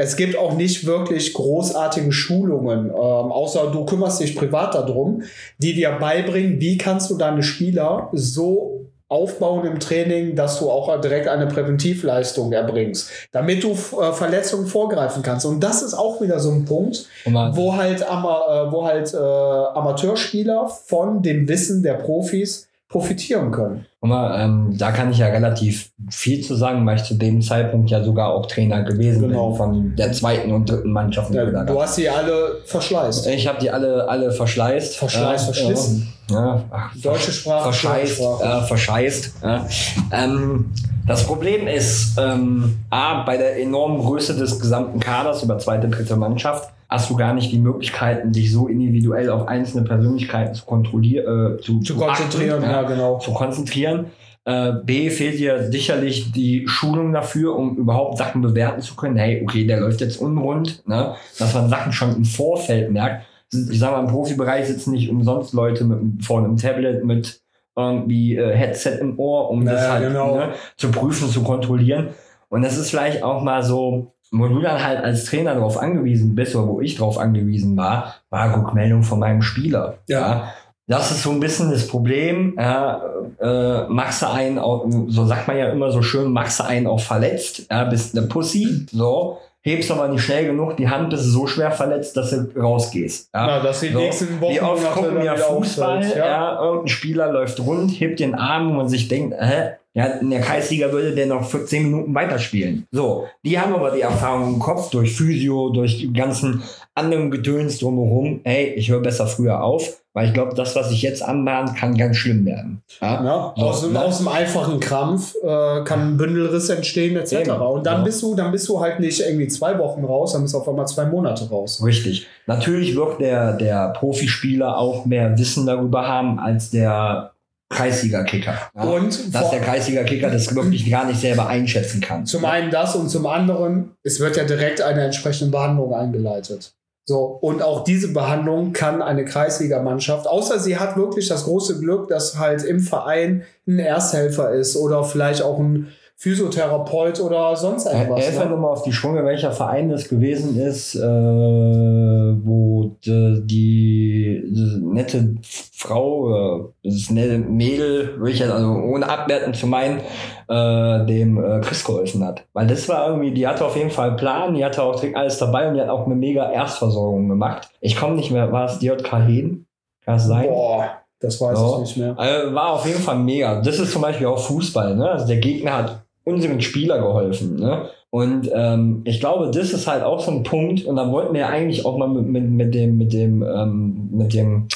Es 0.00 0.16
gibt 0.16 0.38
auch 0.38 0.54
nicht 0.54 0.86
wirklich 0.86 1.34
großartige 1.34 2.10
Schulungen, 2.10 2.86
ähm, 2.86 2.94
außer 2.94 3.70
du 3.70 3.84
kümmerst 3.84 4.20
dich 4.20 4.34
privat 4.34 4.74
darum, 4.74 5.24
die 5.58 5.74
dir 5.74 5.90
beibringen, 5.90 6.58
wie 6.58 6.78
kannst 6.78 7.10
du 7.10 7.18
deine 7.18 7.42
Spieler 7.42 8.08
so 8.12 8.86
aufbauen 9.08 9.66
im 9.66 9.78
Training, 9.78 10.36
dass 10.36 10.58
du 10.58 10.70
auch 10.70 10.98
direkt 11.02 11.28
eine 11.28 11.48
Präventivleistung 11.48 12.50
erbringst, 12.50 13.10
damit 13.32 13.62
du 13.62 13.72
äh, 13.72 14.12
Verletzungen 14.14 14.66
vorgreifen 14.66 15.22
kannst. 15.22 15.44
Und 15.44 15.60
das 15.60 15.82
ist 15.82 15.92
auch 15.92 16.22
wieder 16.22 16.40
so 16.40 16.50
ein 16.50 16.64
Punkt, 16.64 17.06
wo 17.26 17.76
halt, 17.76 18.08
Ama 18.08 18.68
äh, 18.68 18.72
wo 18.72 18.86
halt 18.86 19.12
äh, 19.12 19.18
Amateurspieler 19.18 20.68
von 20.68 21.22
dem 21.22 21.46
Wissen 21.46 21.82
der 21.82 21.94
Profis 21.94 22.69
profitieren 22.90 23.52
können. 23.52 23.86
Mal, 24.02 24.44
ähm, 24.44 24.76
da 24.76 24.90
kann 24.90 25.12
ich 25.12 25.18
ja 25.18 25.28
relativ 25.28 25.90
viel 26.10 26.42
zu 26.42 26.56
sagen, 26.56 26.84
weil 26.84 26.96
ich 26.96 27.04
zu 27.04 27.14
dem 27.14 27.40
Zeitpunkt 27.40 27.88
ja 27.88 28.02
sogar 28.02 28.34
auch 28.34 28.46
Trainer 28.46 28.82
gewesen 28.82 29.28
genau. 29.28 29.50
bin 29.50 29.56
von 29.56 29.96
der 29.96 30.12
zweiten 30.12 30.52
und 30.52 30.68
dritten 30.68 30.90
Mannschaft. 30.90 31.32
Ja, 31.32 31.44
du 31.44 31.80
hast 31.80 31.98
die 31.98 32.08
alle 32.08 32.62
verschleißt. 32.64 33.28
Ich 33.28 33.46
habe 33.46 33.60
die 33.60 33.70
alle 33.70 34.08
alle 34.08 34.32
verschleißt. 34.32 34.96
Verschleißt, 34.96 35.50
äh, 35.50 35.52
verschlissen. 35.52 36.12
Ja, 36.30 36.64
ach, 36.70 36.96
Deutsche 36.96 37.30
Sprache. 37.30 37.64
Verscheißt. 37.64 38.16
Sprache. 38.16 38.44
Äh, 38.44 38.66
verscheißt. 38.66 39.34
Ja. 39.42 39.66
Ähm, 40.10 40.72
das 41.06 41.24
Problem 41.24 41.68
ist, 41.68 42.18
ähm, 42.18 42.78
A, 42.90 43.22
bei 43.22 43.36
der 43.36 43.60
enormen 43.60 43.98
Größe 43.98 44.36
des 44.36 44.58
gesamten 44.58 44.98
Kaders 44.98 45.42
über 45.42 45.58
zweite, 45.58 45.88
dritte 45.88 46.16
Mannschaft, 46.16 46.72
hast 46.90 47.08
du 47.08 47.16
gar 47.16 47.34
nicht 47.34 47.52
die 47.52 47.58
Möglichkeiten, 47.58 48.32
dich 48.32 48.52
so 48.52 48.66
individuell 48.66 49.30
auf 49.30 49.46
einzelne 49.46 49.84
Persönlichkeiten 49.84 50.54
zu 50.54 50.64
kontrollieren, 50.64 51.56
äh, 51.56 51.60
zu, 51.60 51.80
zu, 51.80 51.96
konzentrieren, 51.96 52.64
achten, 52.64 52.70
ja, 52.70 52.82
genau. 52.82 53.18
Zu 53.18 53.32
konzentrieren. 53.32 54.06
Äh, 54.44 54.72
B 54.84 55.10
fehlt 55.10 55.38
dir 55.38 55.70
sicherlich 55.70 56.32
die 56.32 56.66
Schulung 56.66 57.12
dafür, 57.12 57.56
um 57.56 57.76
überhaupt 57.76 58.18
Sachen 58.18 58.42
bewerten 58.42 58.80
zu 58.80 58.96
können. 58.96 59.16
Hey, 59.16 59.42
okay, 59.42 59.66
der 59.66 59.80
läuft 59.80 60.00
jetzt 60.00 60.20
unrund, 60.20 60.82
ne? 60.88 61.14
dass 61.38 61.54
man 61.54 61.68
Sachen 61.68 61.92
schon 61.92 62.16
im 62.16 62.24
Vorfeld 62.24 62.90
merkt. 62.90 63.26
Ich 63.52 63.78
sage 63.78 63.96
mal, 63.96 64.00
im 64.00 64.10
Profibereich 64.10 64.66
sitzen 64.66 64.92
nicht 64.92 65.10
umsonst 65.10 65.52
Leute 65.52 65.84
mit, 65.84 66.24
vor 66.24 66.38
einem 66.38 66.56
Tablet 66.56 67.04
mit 67.04 67.40
irgendwie 67.76 68.36
äh, 68.36 68.54
Headset 68.54 68.98
im 69.00 69.18
Ohr, 69.18 69.50
um 69.50 69.64
Ja, 69.66 69.72
das 69.72 69.88
halt 69.88 70.08
genau. 70.08 70.36
ne, 70.36 70.48
zu 70.76 70.90
prüfen, 70.90 71.28
zu 71.28 71.42
kontrollieren. 71.42 72.08
Und 72.48 72.62
das 72.62 72.76
ist 72.76 72.90
vielleicht 72.90 73.22
auch 73.22 73.42
mal 73.42 73.62
so, 73.62 74.14
wo 74.30 74.46
du 74.46 74.60
dann 74.60 74.84
halt 74.84 75.02
als 75.02 75.24
Trainer 75.24 75.54
darauf 75.54 75.76
angewiesen 75.78 76.34
bist, 76.34 76.54
oder 76.54 76.68
wo 76.68 76.80
ich 76.80 76.96
darauf 76.96 77.18
angewiesen 77.18 77.76
war, 77.76 78.16
war 78.30 78.56
Rückmeldung 78.56 79.02
von 79.02 79.18
meinem 79.18 79.42
Spieler. 79.42 79.98
Ja. 80.08 80.52
Das 80.86 81.12
ist 81.12 81.22
so 81.22 81.30
ein 81.30 81.40
bisschen 81.40 81.70
das 81.70 81.86
Problem. 81.86 82.54
Ja, 82.58 83.00
äh, 83.40 83.84
machst 83.88 84.22
du 84.22 84.30
einen, 84.30 84.58
auch, 84.58 84.86
so 85.06 85.24
sagt 85.24 85.46
man 85.46 85.56
ja 85.56 85.68
immer 85.68 85.92
so 85.92 86.02
schön, 86.02 86.32
machst 86.32 86.58
du 86.58 86.64
einen 86.64 86.88
auch 86.88 87.00
verletzt, 87.00 87.66
ja, 87.70 87.84
bist 87.84 88.16
eine 88.16 88.26
Pussy, 88.26 88.86
so, 88.90 89.38
hebst 89.62 89.90
aber 89.92 90.08
nicht 90.08 90.22
schnell 90.22 90.46
genug 90.46 90.76
die 90.76 90.88
Hand, 90.88 91.10
bist 91.10 91.26
du 91.26 91.28
so 91.28 91.46
schwer 91.46 91.70
verletzt, 91.70 92.16
dass 92.16 92.30
du 92.30 92.50
rausgehst. 92.58 93.30
Ja. 93.32 93.46
Na, 93.46 93.60
dass 93.60 93.80
die 93.80 93.92
So, 93.92 93.98
nächsten 94.00 94.40
Wochen 94.40 94.52
Wie 94.52 94.60
oft 94.60 94.92
gucken 94.92 95.22
wir 95.22 95.36
Fußball, 95.36 95.98
auffällt, 95.98 96.16
ja. 96.16 96.60
irgendein 96.60 96.88
Spieler 96.88 97.32
läuft 97.32 97.60
rund, 97.60 97.90
hebt 97.92 98.18
den 98.18 98.34
Arm 98.34 98.70
und 98.70 98.76
man 98.76 98.88
sich 98.88 99.06
denkt, 99.06 99.36
hä? 99.38 99.74
Ja, 99.94 100.04
in 100.04 100.30
der 100.30 100.40
Kreisliga 100.40 100.92
würde 100.92 101.14
der 101.16 101.26
noch 101.26 101.44
für 101.44 101.64
10 101.64 101.82
Minuten 101.90 102.14
weiterspielen. 102.14 102.86
So, 102.92 103.24
die 103.44 103.58
haben 103.58 103.74
aber 103.74 103.90
die 103.90 104.02
Erfahrung 104.02 104.54
im 104.54 104.58
Kopf 104.60 104.90
durch 104.90 105.16
Physio, 105.16 105.70
durch 105.70 105.98
die 105.98 106.12
ganzen 106.12 106.62
anderen 106.94 107.30
Gedöns 107.32 107.78
drumherum. 107.78 108.40
Hey, 108.44 108.72
ich 108.76 108.88
höre 108.88 109.00
besser 109.00 109.26
früher 109.26 109.64
auf, 109.64 110.00
weil 110.12 110.28
ich 110.28 110.32
glaube, 110.34 110.54
das, 110.54 110.76
was 110.76 110.92
ich 110.92 111.02
jetzt 111.02 111.22
anbahn, 111.24 111.74
kann 111.74 111.96
ganz 111.96 112.16
schlimm 112.18 112.46
werden. 112.46 112.82
Ja? 113.00 113.24
Ja, 113.24 113.54
So, 113.56 113.62
aus, 113.64 113.80
dem, 113.80 113.92
ne? 113.94 114.00
aus 114.04 114.18
dem 114.18 114.28
einfachen 114.28 114.78
Krampf 114.78 115.34
äh, 115.42 115.82
kann 115.82 116.00
ein 116.12 116.16
Bündelriss 116.16 116.68
entstehen 116.68 117.16
etc. 117.16 117.32
Eben. 117.32 117.50
Und 117.60 117.84
dann 117.84 117.98
Ja. 117.98 118.04
bist 118.04 118.22
du, 118.22 118.36
dann 118.36 118.52
bist 118.52 118.68
du 118.68 118.78
halt 118.78 119.00
nicht 119.00 119.20
irgendwie 119.20 119.48
zwei 119.48 119.76
Wochen 119.78 120.04
raus, 120.04 120.34
dann 120.34 120.42
bist 120.42 120.54
du 120.54 120.58
auf 120.58 120.68
einmal 120.68 120.86
zwei 120.86 121.06
Monate 121.06 121.48
raus. 121.48 121.82
Richtig. 121.84 122.28
Natürlich 122.46 122.94
wird 122.94 123.20
der, 123.20 123.54
der 123.54 123.88
Profispieler 123.88 124.78
auch 124.78 125.04
mehr 125.04 125.36
Wissen 125.36 125.66
darüber 125.66 126.06
haben 126.06 126.38
als 126.38 126.70
der 126.70 127.32
Kreisliga-Kicker. 127.70 128.58
Ja? 128.74 128.82
Und 128.82 129.34
dass 129.34 129.50
der 129.50 129.60
Kreisliga-Kicker 129.60 130.30
das 130.30 130.54
wirklich 130.54 130.90
gar 130.90 131.06
nicht 131.06 131.20
selber 131.20 131.46
einschätzen 131.46 132.00
kann. 132.00 132.26
Zum 132.26 132.44
einen 132.44 132.70
das 132.70 132.96
und 132.96 133.08
zum 133.08 133.26
anderen, 133.26 133.92
es 134.02 134.20
wird 134.20 134.36
ja 134.36 134.44
direkt 134.44 134.82
eine 134.82 135.02
entsprechende 135.02 135.52
Behandlung 135.52 135.94
eingeleitet. 135.94 136.74
So, 137.08 137.24
und 137.24 137.62
auch 137.62 137.82
diese 137.82 138.12
Behandlung 138.12 138.72
kann 138.72 139.02
eine 139.02 139.24
Kreisligamannschaft, 139.24 140.28
außer 140.28 140.60
sie 140.60 140.78
hat 140.78 140.96
wirklich 140.96 141.28
das 141.28 141.44
große 141.44 141.80
Glück, 141.80 142.08
dass 142.08 142.38
halt 142.38 142.62
im 142.62 142.80
Verein 142.80 143.42
ein 143.66 143.78
Ersthelfer 143.78 144.52
ist 144.52 144.76
oder 144.76 145.02
vielleicht 145.02 145.42
auch 145.42 145.58
ein 145.58 145.88
Physiotherapeut 146.22 147.18
oder 147.20 147.56
sonst 147.56 147.86
irgendwas. 147.86 148.20
Helfer 148.26 148.44
Ne? 148.44 148.50
nochmal 148.50 148.72
auf 148.72 148.82
die 148.82 148.92
Sprünge, 148.92 149.24
welcher 149.24 149.52
Verein 149.52 149.88
das 149.88 150.06
gewesen 150.06 150.54
ist, 150.60 150.94
äh, 150.94 151.00
wo 151.00 152.94
die, 153.02 153.40
die, 153.46 154.42
die 154.46 154.80
nette 154.82 155.36
Frau, 155.72 156.58
äh, 156.58 156.64
das 156.84 157.08
nette 157.08 157.38
Mädel, 157.38 158.20
ich 158.26 158.38
jetzt 158.38 158.50
also 158.52 158.68
ohne 158.68 159.08
abwerten 159.08 159.54
zu 159.54 159.66
meinen, 159.66 160.00
äh, 160.46 161.06
dem 161.06 161.42
äh, 161.42 161.60
Chris 161.62 161.82
geholfen 161.84 162.22
hat. 162.22 162.44
Weil 162.52 162.66
das 162.66 162.86
war 162.90 163.08
irgendwie, 163.08 163.32
die 163.32 163.46
hatte 163.48 163.64
auf 163.64 163.76
jeden 163.76 163.90
Fall 163.90 164.08
einen 164.08 164.16
Plan, 164.18 164.54
die 164.54 164.62
hatte 164.62 164.82
auch 164.82 165.02
alles 165.14 165.38
dabei 165.38 165.68
und 165.68 165.74
die 165.76 165.80
hat 165.80 165.88
auch 165.88 166.04
eine 166.04 166.16
mega 166.16 166.52
Erstversorgung 166.52 167.30
gemacht. 167.30 167.70
Ich 167.80 167.96
komme 167.96 168.16
nicht 168.16 168.30
mehr, 168.30 168.52
war 168.52 168.66
es 168.66 168.78
DJK 168.78 169.26
Heden? 169.26 169.66
Kann 170.04 170.16
es 170.16 170.24
sein? 170.26 170.48
Boah, 170.48 170.84
das 171.18 171.40
weiß 171.40 171.58
So. 171.58 171.74
ich 171.76 171.80
nicht 171.80 171.96
mehr. 171.96 172.14
Also 172.18 172.54
war 172.54 172.72
auf 172.74 172.86
jeden 172.86 173.00
Fall 173.00 173.16
mega. 173.18 173.62
Das 173.62 173.78
ist 173.78 173.90
zum 173.92 174.02
Beispiel 174.02 174.26
auch 174.26 174.38
Fußball. 174.38 174.96
Ne? 174.96 175.10
Also 175.10 175.26
der 175.26 175.38
Gegner 175.38 175.76
hat 175.78 175.99
unseren 176.24 176.60
Spieler 176.60 176.98
geholfen. 176.98 177.56
Ne? 177.56 177.88
Und 178.10 178.50
ähm, 178.52 179.02
ich 179.04 179.20
glaube, 179.20 179.50
das 179.52 179.72
ist 179.72 179.86
halt 179.86 180.02
auch 180.02 180.20
so 180.20 180.30
ein 180.32 180.42
Punkt. 180.42 180.84
Und 180.84 180.96
da 180.96 181.10
wollten 181.10 181.34
wir 181.34 181.48
eigentlich 181.48 181.86
auch 181.86 181.96
mal 181.96 182.08
mit, 182.08 182.26
mit, 182.26 182.50
mit 182.50 182.74
dem, 182.74 182.98
mit 182.98 183.12
dem, 183.12 183.42
ähm, 183.42 184.08
mit 184.12 184.34
dem 184.34 184.66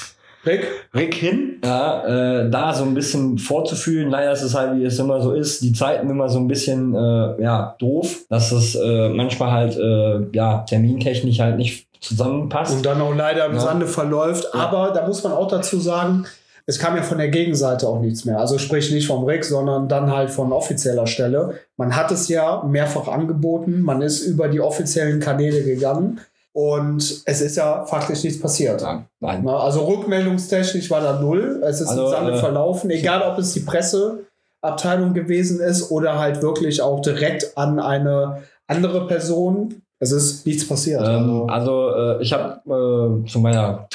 Rick? 0.46 0.66
Rick 0.94 1.14
hin, 1.14 1.58
ja, 1.64 2.42
äh, 2.44 2.50
da 2.50 2.74
so 2.74 2.84
ein 2.84 2.94
bisschen 2.94 3.38
vorzufühlen. 3.38 4.12
Es 4.12 4.42
ist 4.42 4.54
halt, 4.54 4.78
wie 4.78 4.84
es 4.84 4.98
immer 4.98 5.20
so 5.20 5.32
ist, 5.32 5.62
die 5.62 5.72
Zeiten 5.72 6.10
immer 6.10 6.28
so 6.28 6.38
ein 6.38 6.48
bisschen 6.48 6.94
äh, 6.94 7.42
ja, 7.42 7.74
doof, 7.78 8.26
dass 8.28 8.52
es 8.52 8.74
äh, 8.74 9.08
manchmal 9.08 9.50
halt 9.50 9.76
äh, 9.76 10.26
ja, 10.36 10.58
termintechnisch 10.58 11.40
halt 11.40 11.56
nicht 11.56 11.86
zusammenpasst. 12.00 12.76
Und 12.76 12.86
dann 12.86 13.00
auch 13.00 13.14
leider 13.14 13.46
im 13.46 13.54
Ja. 13.54 13.60
Sande 13.60 13.86
verläuft. 13.86 14.54
Aber 14.54 14.90
da 14.94 15.06
muss 15.06 15.24
man 15.24 15.32
auch 15.32 15.48
dazu 15.48 15.78
sagen, 15.78 16.26
es 16.66 16.78
kam 16.78 16.96
ja 16.96 17.02
von 17.02 17.18
der 17.18 17.28
Gegenseite 17.28 17.86
auch 17.88 18.00
nichts 18.00 18.24
mehr. 18.24 18.38
Also 18.40 18.58
sprich 18.58 18.90
nicht 18.90 19.06
vom 19.06 19.24
Rick, 19.24 19.44
sondern 19.44 19.88
dann 19.88 20.10
halt 20.10 20.30
von 20.30 20.52
offizieller 20.52 21.06
Stelle. 21.06 21.58
Man 21.76 21.94
hat 21.94 22.10
es 22.10 22.28
ja 22.28 22.62
mehrfach 22.64 23.06
angeboten, 23.08 23.82
man 23.82 24.00
ist 24.02 24.22
über 24.22 24.48
die 24.48 24.60
offiziellen 24.60 25.20
Kanäle 25.20 25.62
gegangen 25.62 26.20
und 26.52 27.22
es 27.26 27.40
ist 27.40 27.56
ja 27.56 27.84
faktisch 27.84 28.22
nichts 28.24 28.40
passiert. 28.40 28.80
Nein. 29.20 29.42
Na, 29.44 29.58
Also 29.58 29.84
rückmeldungstechnisch 29.84 30.90
war 30.90 31.00
da 31.00 31.20
null. 31.20 31.62
Es 31.66 31.80
ist 31.80 31.88
Also, 31.88 32.14
im 32.14 32.28
äh, 32.28 32.36
verlaufen, 32.38 32.90
egal 32.90 33.22
ob 33.30 33.38
es 33.38 33.52
die 33.52 33.60
Presseabteilung 33.60 35.14
gewesen 35.14 35.60
ist 35.60 35.90
oder 35.90 36.18
halt 36.18 36.42
wirklich 36.42 36.80
auch 36.80 37.00
direkt 37.00 37.56
an 37.58 37.78
eine 37.78 38.42
andere 38.66 39.06
Person. 39.06 39.82
Es 39.98 40.12
ist 40.12 40.46
nichts 40.46 40.66
passiert. 40.66 41.00
Ähm, 41.02 41.06
Also- 41.08 41.46
also 41.46 41.90
äh, 42.18 42.22
ich 42.22 42.32
habe 42.32 43.22
äh, 43.24 43.28
zu 43.28 43.38
meiner 43.40 43.86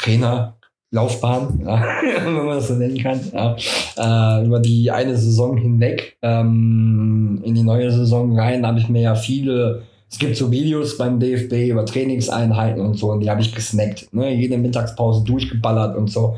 Trainerlaufbahn, 0.92 1.62
ja, 1.66 1.84
wenn 2.26 2.34
man 2.34 2.58
das 2.58 2.68
so 2.68 2.74
nennen 2.76 2.98
kann, 2.98 3.20
ja, 3.34 3.56
äh, 3.98 4.46
über 4.46 4.60
die 4.60 4.90
eine 4.92 5.16
Saison 5.18 5.58
hinweg 5.58 6.18
ähm, 6.22 7.42
in 7.44 7.56
die 7.56 7.64
neue 7.64 7.92
Saison 7.92 8.38
rein, 8.38 8.66
habe 8.66 8.80
ich 8.80 8.90
mir 8.90 9.02
ja 9.02 9.16
viele, 9.16 9.84
es 10.10 10.18
gibt 10.18 10.36
so 10.36 10.52
Videos 10.52 10.98
beim 10.98 11.20
DFB 11.20 11.70
über 11.70 11.86
Trainingseinheiten 11.86 12.82
und 12.82 12.96
so, 12.98 13.12
und 13.12 13.22
die 13.22 13.30
habe 13.30 13.42
ich 13.42 13.54
gesnackt, 13.54 14.12
ne, 14.14 14.34
jede 14.34 14.58
Mittagspause 14.58 15.24
durchgeballert 15.24 15.96
und 15.96 16.10
so. 16.10 16.36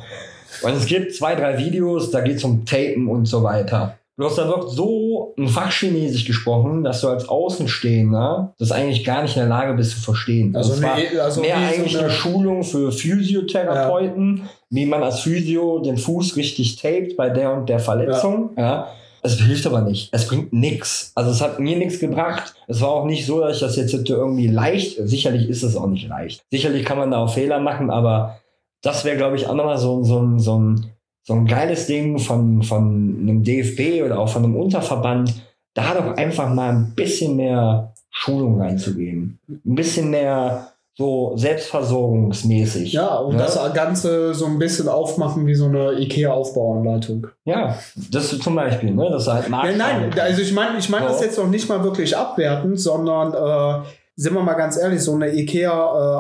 Und 0.64 0.74
es 0.74 0.86
gibt 0.86 1.16
zwei, 1.16 1.36
drei 1.36 1.58
Videos, 1.58 2.12
da 2.12 2.20
geht 2.20 2.36
es 2.36 2.44
um 2.44 2.66
Tapen 2.66 3.08
und 3.08 3.26
so 3.26 3.42
weiter. 3.42 3.98
Du 4.22 4.28
hast 4.28 4.38
da 4.38 4.46
doch 4.46 4.70
so 4.70 5.34
ein 5.38 5.48
Fachchinesisch 5.48 6.26
gesprochen, 6.26 6.84
dass 6.84 7.02
du 7.02 7.08
als 7.10 7.28
Außenstehender 7.28 8.54
das 8.60 8.72
eigentlich 8.72 9.04
gar 9.04 9.24
nicht 9.24 9.36
in 9.36 9.42
der 9.42 9.50
Lage 9.50 9.74
bist 9.74 9.92
zu 9.92 10.02
verstehen. 10.02 10.56
Also 10.56 10.74
es 10.74 10.82
war 10.84 10.94
eine- 10.94 11.22
also 11.22 11.42
mehr 11.42 11.58
wie 11.58 11.62
so 11.76 11.82
eigentlich 11.82 11.96
eine- 11.98 12.06
eine 12.06 12.14
Schulung 12.14 12.64
für 12.64 12.92
Physiotherapeuten, 12.92 14.44
wie 14.70 14.86
man 14.86 15.04
als 15.04 15.22
Physio 15.22 15.80
den 15.80 15.98
Fuß 15.98 16.36
richtig 16.36 16.76
tapet 16.76 17.18
bei 17.18 17.30
der 17.30 17.52
und 17.54 17.68
der 17.70 17.80
Verletzung. 17.80 18.52
Ja. 18.58 18.88
Es 19.24 19.40
hilft 19.40 19.68
aber 19.68 19.82
nicht. 19.82 20.10
Es 20.12 20.28
bringt 20.28 20.52
nichts. 20.52 21.12
Also 21.16 21.30
es 21.32 21.42
hat 21.42 21.60
mir 21.60 21.78
nichts 21.78 22.00
gebracht. 22.00 22.54
Es 22.68 22.82
war 22.82 22.90
auch 22.90 23.06
nicht 23.06 23.26
so, 23.26 23.40
dass 23.40 23.56
ich 23.56 23.60
das 23.60 23.76
jetzt 23.76 23.94
hätte 23.94 24.14
irgendwie 24.14 24.48
leicht, 24.48 24.98
sicherlich 25.00 25.48
ist 25.48 25.62
es 25.64 25.76
auch 25.76 25.88
nicht 25.88 26.08
leicht. 26.08 26.42
Sicherlich 26.52 26.86
kann 26.86 26.98
man 26.98 27.12
da 27.12 27.18
auch 27.20 27.34
Fehler 27.34 27.60
machen, 27.60 27.90
aber 27.92 28.38
das 28.82 29.06
wäre, 29.06 29.18
glaube 29.18 29.36
ich, 29.36 29.46
auch 29.48 29.54
nochmal 29.54 29.78
so, 29.78 30.04
so, 30.04 30.38
so, 30.38 30.58
ein, 30.60 30.86
so 31.24 31.34
ein 31.34 31.46
geiles 31.46 31.88
Ding 31.88 32.18
von, 32.20 32.64
von 32.64 33.18
einem 33.22 33.44
DFB 33.44 34.04
oder 34.04 34.20
auch 34.20 34.30
von 34.30 34.44
einem 34.44 34.56
Unterverband, 34.56 35.34
da 35.74 35.94
doch 35.94 36.18
einfach 36.18 36.54
mal 36.54 36.70
ein 36.70 36.94
bisschen 36.96 37.36
mehr 37.36 37.94
Schulung 38.10 38.60
reinzugeben. 38.60 39.40
Ein 39.48 39.76
bisschen 39.76 40.10
mehr 40.10 40.68
so 40.98 41.34
selbstversorgungsmäßig. 41.38 42.92
Ja, 42.94 43.16
und 43.16 43.34
Ja. 43.40 43.46
das 43.46 43.74
Ganze 43.74 44.34
so 44.34 44.46
ein 44.46 44.60
bisschen 44.60 44.90
aufmachen 44.90 45.48
wie 45.48 45.54
so 45.56 45.66
eine 45.66 45.94
IKEA-Aufbauanleitung. 46.00 47.28
Ja, 47.46 47.78
das 48.12 48.34
ist 48.34 48.44
zum 48.44 48.56
Beispiel, 48.56 48.92
ne? 48.92 49.08
Das 49.10 49.24
ist 49.24 49.28
halt 49.30 49.44
Ja, 49.46 49.50
Markt. 49.50 49.78
nein, 49.78 50.12
also 50.20 50.42
ich 50.42 50.52
meine 50.54 50.78
ich 50.78 50.90
mein 50.90 51.04
das 51.04 51.20
So. 51.20 51.24
jetzt 51.26 51.38
noch 51.38 51.48
nicht 51.48 51.70
mal 51.70 51.84
wirklich 51.84 52.18
abwertend, 52.18 52.80
sondern 52.80 53.34
äh, 53.34 53.86
sind 54.18 54.34
wir 54.34 54.42
mal 54.44 54.56
ganz 54.56 54.78
ehrlich, 54.78 55.02
so 55.02 55.14
eine 55.14 55.34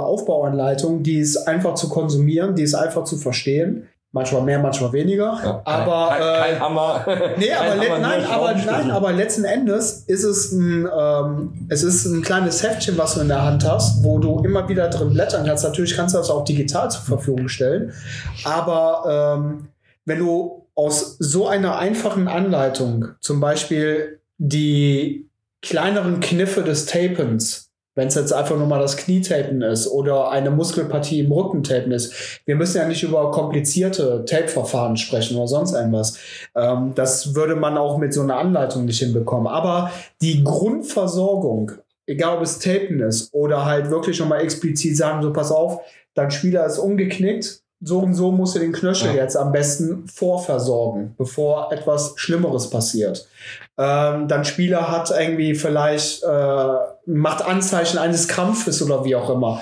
IKEA-Aufbauanleitung, 0.02 1.04
die 1.04 1.18
ist 1.20 1.38
einfach 1.48 1.74
zu 1.76 1.90
konsumieren, 1.90 2.56
die 2.56 2.64
ist 2.64 2.74
einfach 2.76 3.04
zu 3.04 3.18
verstehen. 3.18 3.88
Manchmal 4.14 4.42
mehr, 4.42 4.60
manchmal 4.60 4.92
weniger. 4.92 5.40
Ja, 5.42 5.62
aber 5.64 6.10
kein, 6.10 6.20
kein, 6.20 6.22
äh, 6.22 6.40
kein 6.42 6.60
Hammer. 6.60 7.06
Nee, 7.38 7.54
aber, 7.54 7.70
Hammer, 7.70 8.00
nein, 8.00 8.26
aber, 8.26 8.54
nein, 8.54 8.92
aber 8.92 9.12
letzten 9.14 9.46
Endes 9.46 10.04
ist 10.06 10.26
es 10.26 10.52
ein, 10.52 10.86
ähm, 10.86 11.68
es 11.70 11.82
ist 11.84 12.06
ein 12.06 12.22
kleines 12.22 12.62
Heftchen, 12.62 12.98
was 12.98 13.16
du 13.16 13.22
in 13.22 13.30
der 13.30 13.42
Hand 13.42 13.66
hast, 13.66 14.04
wo 14.04 14.20
du 14.20 14.40
immer 14.44 14.68
wieder 14.68 14.90
drin 14.90 15.14
blättern 15.14 15.46
kannst. 15.46 15.64
Natürlich 15.64 15.96
kannst 15.96 16.14
du 16.14 16.18
das 16.18 16.30
auch 16.30 16.44
digital 16.44 16.92
zur 16.92 17.04
Verfügung 17.04 17.48
stellen. 17.48 17.94
Aber 18.44 19.38
ähm, 19.40 19.70
wenn 20.04 20.20
du 20.20 20.68
aus 20.76 21.16
so 21.20 21.48
einer 21.48 21.78
einfachen 21.78 22.28
Anleitung 22.28 23.10
zum 23.22 23.40
Beispiel 23.40 24.20
die 24.38 25.30
kleineren 25.62 26.20
Kniffe 26.20 26.64
des 26.64 26.86
Tapens, 26.86 27.71
wenn 27.96 28.08
es 28.08 28.16
jetzt 28.16 28.32
einfach 28.34 28.58
nur 28.58 28.68
mal 28.68 28.80
das 28.80 28.98
Knietapen 28.98 29.62
ist 29.62 29.88
oder 29.88 30.32
eine 30.32 30.50
Muskelpartie 30.52 31.20
im 31.20 31.32
Rückentapen 31.32 31.92
ist. 31.92 32.42
Wir 32.46 32.56
müssen 32.56 32.78
ja 32.78 32.88
nicht 32.88 33.04
über 33.04 33.32
komplizierte 33.32 34.24
Tape-Verfahren 34.26 34.96
sprechen 34.98 35.38
oder 35.38 35.48
sonst 35.48 35.74
irgendwas. 35.74 36.18
Ähm, 36.56 36.94
das 36.96 37.36
würde 37.36 37.56
man 37.56 37.78
auch 37.78 37.98
mit 37.98 38.14
so 38.14 38.22
einer 38.22 38.38
Anleitung 38.38 38.86
nicht 38.86 39.00
hinbekommen. 39.00 39.48
Aber 39.48 39.92
die 40.22 40.44
Grundversorgung, 40.44 41.74
egal 42.08 42.38
ob 42.38 42.44
es 42.44 42.60
Tapen 42.60 43.02
ist 43.02 43.34
oder 43.34 43.66
halt 43.66 43.90
wirklich 43.90 44.20
nochmal 44.20 44.42
explizit 44.42 44.96
sagen, 44.96 45.22
so 45.22 45.34
pass 45.34 45.52
auf, 45.52 45.82
dein 46.14 46.32
Spieler 46.32 46.66
ist 46.66 46.78
umgeknickt, 46.78 47.62
so 47.84 48.00
und 48.00 48.14
so 48.14 48.32
musst 48.32 48.56
du 48.56 48.60
den 48.60 48.74
Knöchel 48.74 49.10
Ja. 49.16 49.24
jetzt 49.24 49.36
am 49.36 49.52
besten 49.52 50.08
vorversorgen, 50.08 51.16
bevor 51.18 51.72
etwas 51.74 52.14
Schlimmeres 52.16 52.70
passiert. 52.70 53.28
Ähm, 53.78 54.28
dann 54.28 54.46
Spieler 54.46 54.92
hat 54.92 55.10
irgendwie 55.10 55.56
vielleicht, 55.56 56.24
äh, 56.24 56.74
macht 57.06 57.44
Anzeichen 57.44 57.98
eines 57.98 58.28
Krampfes 58.28 58.82
oder 58.82 59.06
wie 59.06 59.16
auch 59.16 59.30
immer. 59.30 59.62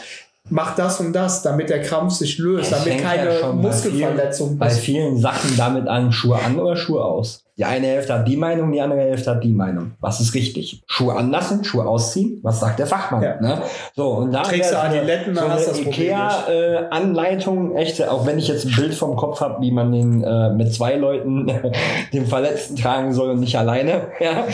Macht 0.49 0.80
das 0.80 0.99
und 0.99 1.13
das, 1.13 1.43
damit 1.43 1.69
der 1.69 1.82
Krampf 1.82 2.13
sich 2.13 2.39
löst, 2.39 2.71
damit 2.71 2.95
ja 2.95 3.02
keine 3.02 3.39
bei 3.39 3.52
Muskelverletzung 3.54 4.58
bei 4.58 4.65
passiert. 4.65 4.86
vielen 4.86 5.19
Sachen 5.19 5.56
damit 5.58 5.88
an, 5.88 6.12
Schuhe 6.12 6.39
an 6.39 6.60
oder 6.60 6.75
Schuhe 6.75 7.04
aus. 7.04 7.43
Die 7.60 7.65
eine 7.65 7.88
Hälfte 7.88 8.13
hat 8.13 8.26
die 8.26 8.38
Meinung, 8.38 8.72
die 8.72 8.80
andere 8.80 9.02
Hälfte 9.02 9.32
hat 9.32 9.43
die 9.43 9.52
Meinung. 9.52 9.91
Was 10.00 10.22
ist 10.22 10.34
richtig? 10.34 10.82
Schuhe 10.88 11.13
anlassen, 11.15 11.62
Schuhe 11.65 11.86
ausziehen? 11.86 12.39
Was 12.41 12.62
sagt 12.62 12.80
der 12.80 12.88
Fachmann? 12.88 13.22
Ja. 13.22 13.39
Ne? 13.41 13.62
So, 13.98 14.12
und 14.12 14.32
da 14.32 14.43
Trägst 14.43 14.72
du 14.72 14.76
wäre 14.76 14.84
so 14.86 14.88
eine- 14.88 15.00
Adiletten, 15.00 15.36
dann 15.36 15.60
so 15.60 15.72
eine 15.72 15.80
Ikea-Anleitung, 15.82 17.76
echte, 17.76 18.12
auch 18.12 18.26
wenn 18.26 18.39
ich 18.39 18.48
jetzt 18.48 18.65
ein 18.65 18.76
Bild 18.76 18.93
vom 18.93 19.15
Kopf 19.15 19.41
habe, 19.41 19.62
wie 19.62 19.72
man 19.72 19.91
den 19.91 20.24
äh, 20.24 20.52
mit 20.54 20.74
zwei 20.74 20.95
Leuten 20.95 21.52
den 22.13 22.26
Verletzten 22.28 22.76
tragen 22.76 23.13
soll 23.13 23.32
und 23.32 23.39
nicht 23.39 23.58
alleine. 23.58 24.08
Ja. 24.19 24.45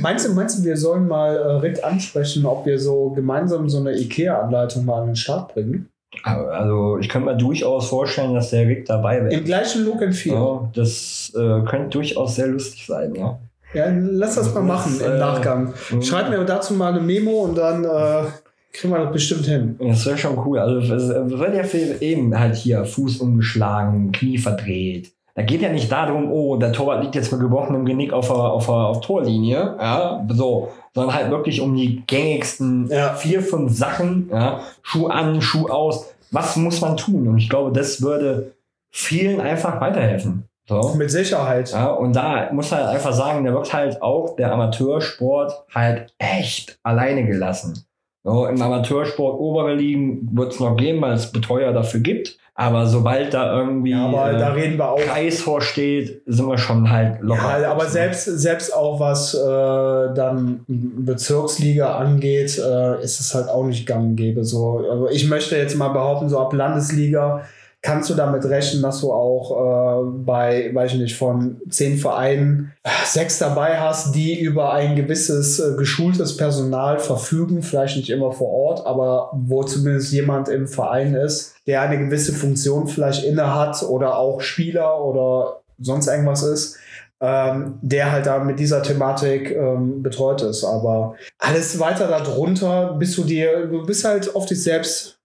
Meinst 0.00 0.26
du, 0.26 0.32
meinst 0.32 0.58
du, 0.58 0.64
wir 0.64 0.76
sollen 0.76 1.06
mal 1.06 1.36
äh, 1.36 1.46
Rick 1.56 1.84
ansprechen, 1.84 2.46
ob 2.46 2.64
wir 2.64 2.78
so 2.78 3.10
gemeinsam 3.10 3.68
so 3.68 3.78
eine 3.78 3.92
IKEA-Anleitung 3.98 4.84
mal 4.86 5.00
an 5.02 5.08
den 5.08 5.16
Start 5.16 5.52
bringen? 5.54 5.89
Also 6.22 6.98
ich 6.98 7.08
könnte 7.08 7.30
mir 7.30 7.36
durchaus 7.36 7.88
vorstellen, 7.88 8.34
dass 8.34 8.50
der 8.50 8.66
Rick 8.66 8.86
dabei 8.86 9.22
wäre. 9.22 9.32
Im 9.32 9.44
gleichen 9.44 9.84
Look 9.84 10.02
and 10.02 10.14
Feel. 10.14 10.34
Ja, 10.34 10.68
das 10.74 11.32
äh, 11.34 11.62
könnte 11.64 11.90
durchaus 11.90 12.34
sehr 12.34 12.48
lustig 12.48 12.84
sein, 12.86 13.14
ja. 13.14 13.38
Ja, 13.72 13.86
lass 13.88 14.34
das 14.34 14.52
mal 14.52 14.62
machen 14.62 15.00
im 15.00 15.12
Äh, 15.12 15.18
Nachgang. 15.18 15.72
Schreib 16.02 16.30
mir 16.30 16.44
dazu 16.44 16.74
mal 16.74 16.92
eine 16.92 17.00
Memo 17.00 17.44
und 17.44 17.56
dann 17.56 17.84
äh, 17.84 18.24
kriegen 18.72 18.92
wir 18.92 19.04
das 19.04 19.12
bestimmt 19.12 19.46
hin. 19.46 19.76
Das 19.78 20.04
wäre 20.06 20.18
schon 20.18 20.36
cool. 20.44 20.58
Also 20.58 20.78
es 20.78 21.08
wird 21.08 21.54
ja 21.54 21.80
eben 22.00 22.36
halt 22.36 22.56
hier 22.56 22.84
Fuß 22.84 23.18
umgeschlagen, 23.18 24.10
Knie 24.10 24.38
verdreht. 24.38 25.12
Da 25.36 25.42
geht 25.42 25.62
ja 25.62 25.70
nicht 25.72 25.90
darum, 25.90 26.30
oh, 26.30 26.56
der 26.56 26.72
Torwart 26.72 27.02
liegt 27.02 27.14
jetzt 27.14 27.30
mit 27.30 27.40
gebrochenem 27.40 27.86
Genick 27.86 28.12
auf 28.12 28.26
der, 28.26 28.36
auf 28.36 28.66
der 28.66 28.74
auf 28.74 29.00
Torlinie, 29.00 29.76
ja, 29.78 30.26
so, 30.28 30.70
sondern 30.94 31.14
halt 31.14 31.30
wirklich 31.30 31.60
um 31.60 31.74
die 31.76 32.02
gängigsten 32.06 32.88
Ja. 32.88 33.14
vier, 33.14 33.42
fünf 33.42 33.72
Sachen, 33.76 34.28
ja, 34.32 34.60
Schuh 34.82 35.06
an, 35.06 35.40
Schuh 35.40 35.68
aus. 35.68 36.12
Was 36.30 36.56
muss 36.56 36.80
man 36.80 36.96
tun? 36.96 37.26
Und 37.28 37.38
ich 37.38 37.48
glaube, 37.48 37.72
das 37.72 38.02
würde 38.02 38.52
vielen 38.90 39.40
einfach 39.40 39.80
weiterhelfen. 39.80 40.44
So. 40.68 40.94
Mit 40.96 41.10
Sicherheit. 41.10 41.72
Ja, 41.72 41.90
und 41.90 42.14
da 42.14 42.48
muss 42.52 42.70
halt 42.70 42.86
einfach 42.86 43.12
sagen, 43.12 43.44
da 43.44 43.52
wird 43.52 43.72
halt 43.72 44.00
auch 44.02 44.36
der 44.36 44.52
Amateursport 44.52 45.64
halt 45.74 46.14
echt 46.18 46.78
alleine 46.84 47.24
gelassen. 47.26 47.84
So, 48.22 48.46
Im 48.46 48.60
Amateursport 48.60 49.40
obere 49.40 49.74
Ligen 49.74 50.28
wird 50.36 50.52
es 50.52 50.60
noch 50.60 50.76
geben, 50.76 51.00
weil 51.00 51.14
es 51.14 51.32
Betreuer 51.32 51.72
dafür 51.72 52.00
gibt. 52.00 52.38
Aber 52.60 52.86
sobald 52.86 53.32
da 53.32 53.58
irgendwie 53.58 53.92
Ja, 53.92 54.04
aber 54.04 54.32
äh, 54.32 54.38
da 54.38 54.48
reden 54.48 54.76
wir 54.76 54.90
auch. 54.90 55.00
Kreis 55.00 55.40
vorsteht, 55.40 56.20
sind 56.26 56.46
wir 56.46 56.58
schon 56.58 56.90
halt 56.90 57.22
locker. 57.22 57.62
Ja, 57.62 57.70
aber 57.70 57.86
selbst, 57.86 58.26
selbst 58.26 58.76
auch 58.76 59.00
was 59.00 59.32
äh, 59.32 59.38
dann 59.38 60.60
Bezirksliga 60.68 61.96
angeht, 61.96 62.58
äh, 62.58 63.02
ist 63.02 63.18
es 63.18 63.34
halt 63.34 63.48
auch 63.48 63.64
nicht 63.64 63.86
gang 63.86 64.10
und 64.10 64.16
gäbe. 64.16 64.44
So. 64.44 64.84
Also 64.90 65.08
ich 65.08 65.26
möchte 65.26 65.56
jetzt 65.56 65.74
mal 65.74 65.88
behaupten, 65.88 66.28
so 66.28 66.38
ab 66.38 66.52
Landesliga 66.52 67.44
kannst 67.82 68.10
du 68.10 68.14
damit 68.14 68.44
rechnen, 68.44 68.82
dass 68.82 69.00
du 69.00 69.12
auch 69.12 70.02
äh, 70.02 70.10
bei, 70.24 70.70
weiß 70.74 70.92
ich 70.92 70.98
nicht, 70.98 71.16
von 71.16 71.62
zehn 71.70 71.96
Vereinen 71.96 72.72
äh, 72.82 72.90
sechs 73.06 73.38
dabei 73.38 73.78
hast, 73.80 74.14
die 74.14 74.38
über 74.38 74.74
ein 74.74 74.96
gewisses 74.96 75.58
äh, 75.60 75.76
geschultes 75.76 76.36
Personal 76.36 76.98
verfügen, 76.98 77.62
vielleicht 77.62 77.96
nicht 77.96 78.10
immer 78.10 78.32
vor 78.32 78.48
Ort, 78.48 78.86
aber 78.86 79.30
wo 79.32 79.62
zumindest 79.62 80.12
jemand 80.12 80.48
im 80.48 80.68
Verein 80.68 81.14
ist, 81.14 81.54
der 81.70 81.82
eine 81.82 81.98
gewisse 81.98 82.32
Funktion 82.32 82.88
vielleicht 82.88 83.24
inne 83.24 83.54
hat 83.54 83.82
oder 83.84 84.18
auch 84.18 84.40
Spieler 84.40 85.02
oder 85.04 85.62
sonst 85.78 86.08
irgendwas 86.08 86.42
ist 86.42 86.76
ähm, 87.22 87.78
der 87.82 88.12
halt 88.12 88.26
da 88.26 88.38
mit 88.38 88.58
dieser 88.58 88.82
Thematik 88.82 89.50
ähm, 89.54 90.02
betreut 90.02 90.40
ist. 90.42 90.64
Aber 90.64 91.16
alles 91.38 91.78
weiter 91.78 92.08
darunter 92.08 92.94
bist 92.98 93.16
du 93.18 93.24
dir, 93.24 93.66
du 93.66 93.84
bist 93.84 94.04
halt 94.04 94.34
auf 94.34 94.46
dich 94.46 94.62
selbst 94.62 95.18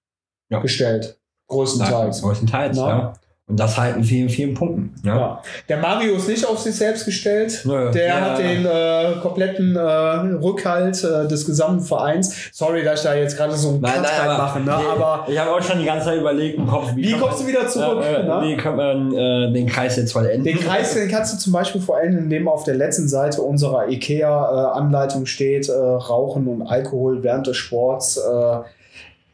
Ja. 0.50 0.60
gestellt. 0.60 1.18
Größtenteils. 1.48 2.22
Größtenteils, 2.22 2.78
Ja. 2.78 3.14
Und 3.48 3.60
das 3.60 3.78
halt 3.78 3.96
in 3.98 4.04
vielen, 4.04 4.28
vielen 4.28 4.56
Punkten. 4.56 4.96
Ja. 5.04 5.18
Ja. 5.18 5.42
Der 5.70 5.78
Mario 5.78 6.16
ist 6.16 6.28
nicht 6.28 6.44
auf 6.48 6.58
sich 6.58 6.74
selbst 6.76 7.06
gestellt. 7.06 7.62
Nö, 7.64 7.92
Der 7.92 8.08
ja. 8.08 8.22
hat 8.22 8.40
den 8.40 8.66
äh, 8.66 9.20
kompletten 9.22 9.76
äh, 9.76 9.80
Rückhalt 9.80 11.04
äh, 11.04 11.28
des 11.28 11.46
gesamten 11.46 11.84
Vereins. 11.84 12.50
Sorry, 12.52 12.84
dass 12.84 13.02
ich 13.02 13.06
da 13.06 13.14
jetzt 13.14 13.38
gerade 13.38 13.56
so 13.56 13.70
einen 13.70 13.82
Nein, 13.82 13.94
Cut 13.94 14.02
nein, 14.02 14.28
reinmache, 14.30 14.60
ne? 14.62 14.76
nee, 14.80 14.86
aber 14.92 15.28
ich 15.30 15.38
habe 15.38 15.52
auch 15.52 15.62
schon 15.62 15.78
die 15.78 15.86
ganze 15.86 16.06
Zeit 16.06 16.20
überlegt 16.20 16.58
im 16.58 16.66
Kopf, 16.66 16.96
wie 16.96 17.12
kann 17.12 17.20
kommst 17.20 17.44
du 17.44 17.48
wieder 17.48 17.68
zurück? 17.68 18.00
man, 18.00 18.16
äh, 18.16 18.24
ne? 18.24 18.42
wie 18.46 18.58
kann 18.58 18.76
man 18.76 19.14
äh, 19.14 19.54
den 19.54 19.68
Kreis 19.68 19.96
jetzt 19.98 20.14
vollenden? 20.14 20.44
Den 20.44 20.60
Kreis 20.60 20.96
den 20.96 21.08
kannst 21.08 21.36
du 21.36 21.38
zum 21.38 21.54
Beispiel 21.54 21.82
allem, 21.94 22.18
indem 22.18 22.48
auf 22.48 22.64
der 22.64 22.74
letzten 22.74 23.08
Seite 23.08 23.44
unserer 23.44 23.90
IKEA-Anleitung 23.90 25.28
steht, 25.28 25.70
äh, 25.70 25.72
Rauchen 25.72 26.48
und 26.48 26.64
Alkohol 26.64 27.22
während 27.22 27.46
des 27.46 27.58
Sports 27.58 28.18
äh, 28.18 28.58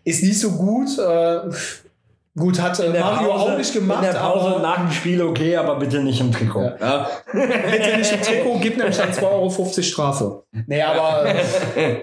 ist 0.04 0.22
nicht 0.22 0.40
so 0.40 0.52
gut. 0.52 1.00
Äh, 1.00 1.50
gut, 2.38 2.62
hat 2.62 2.80
äh, 2.80 2.86
In 2.88 2.94
der 2.94 3.02
Mario 3.04 3.30
Pause- 3.30 3.52
auch 3.54 3.58
nicht 3.58 3.74
gemacht, 3.74 4.04
In 4.06 4.12
der 4.14 4.20
Pause 4.20 4.60
nach 4.62 4.78
dem 4.78 4.92
Spiel 4.92 5.22
okay, 5.22 5.56
aber 5.58 5.76
bitte 5.78 6.00
nicht 6.00 6.20
im 6.22 6.32
Trikot. 6.32 6.62
Ja. 6.62 6.76
Ja. 6.80 7.08
bitte 7.34 7.98
nicht 7.98 8.12
im 8.14 8.22
Trikot, 8.22 8.60
gibt 8.60 8.78
nämlich 8.78 8.98
dann 8.98 9.12
2,50 9.12 9.24
Euro 9.24 9.82
Strafe. 9.84 10.44
Nee, 10.68 10.82
aber 10.82 11.26
äh, 11.76 11.96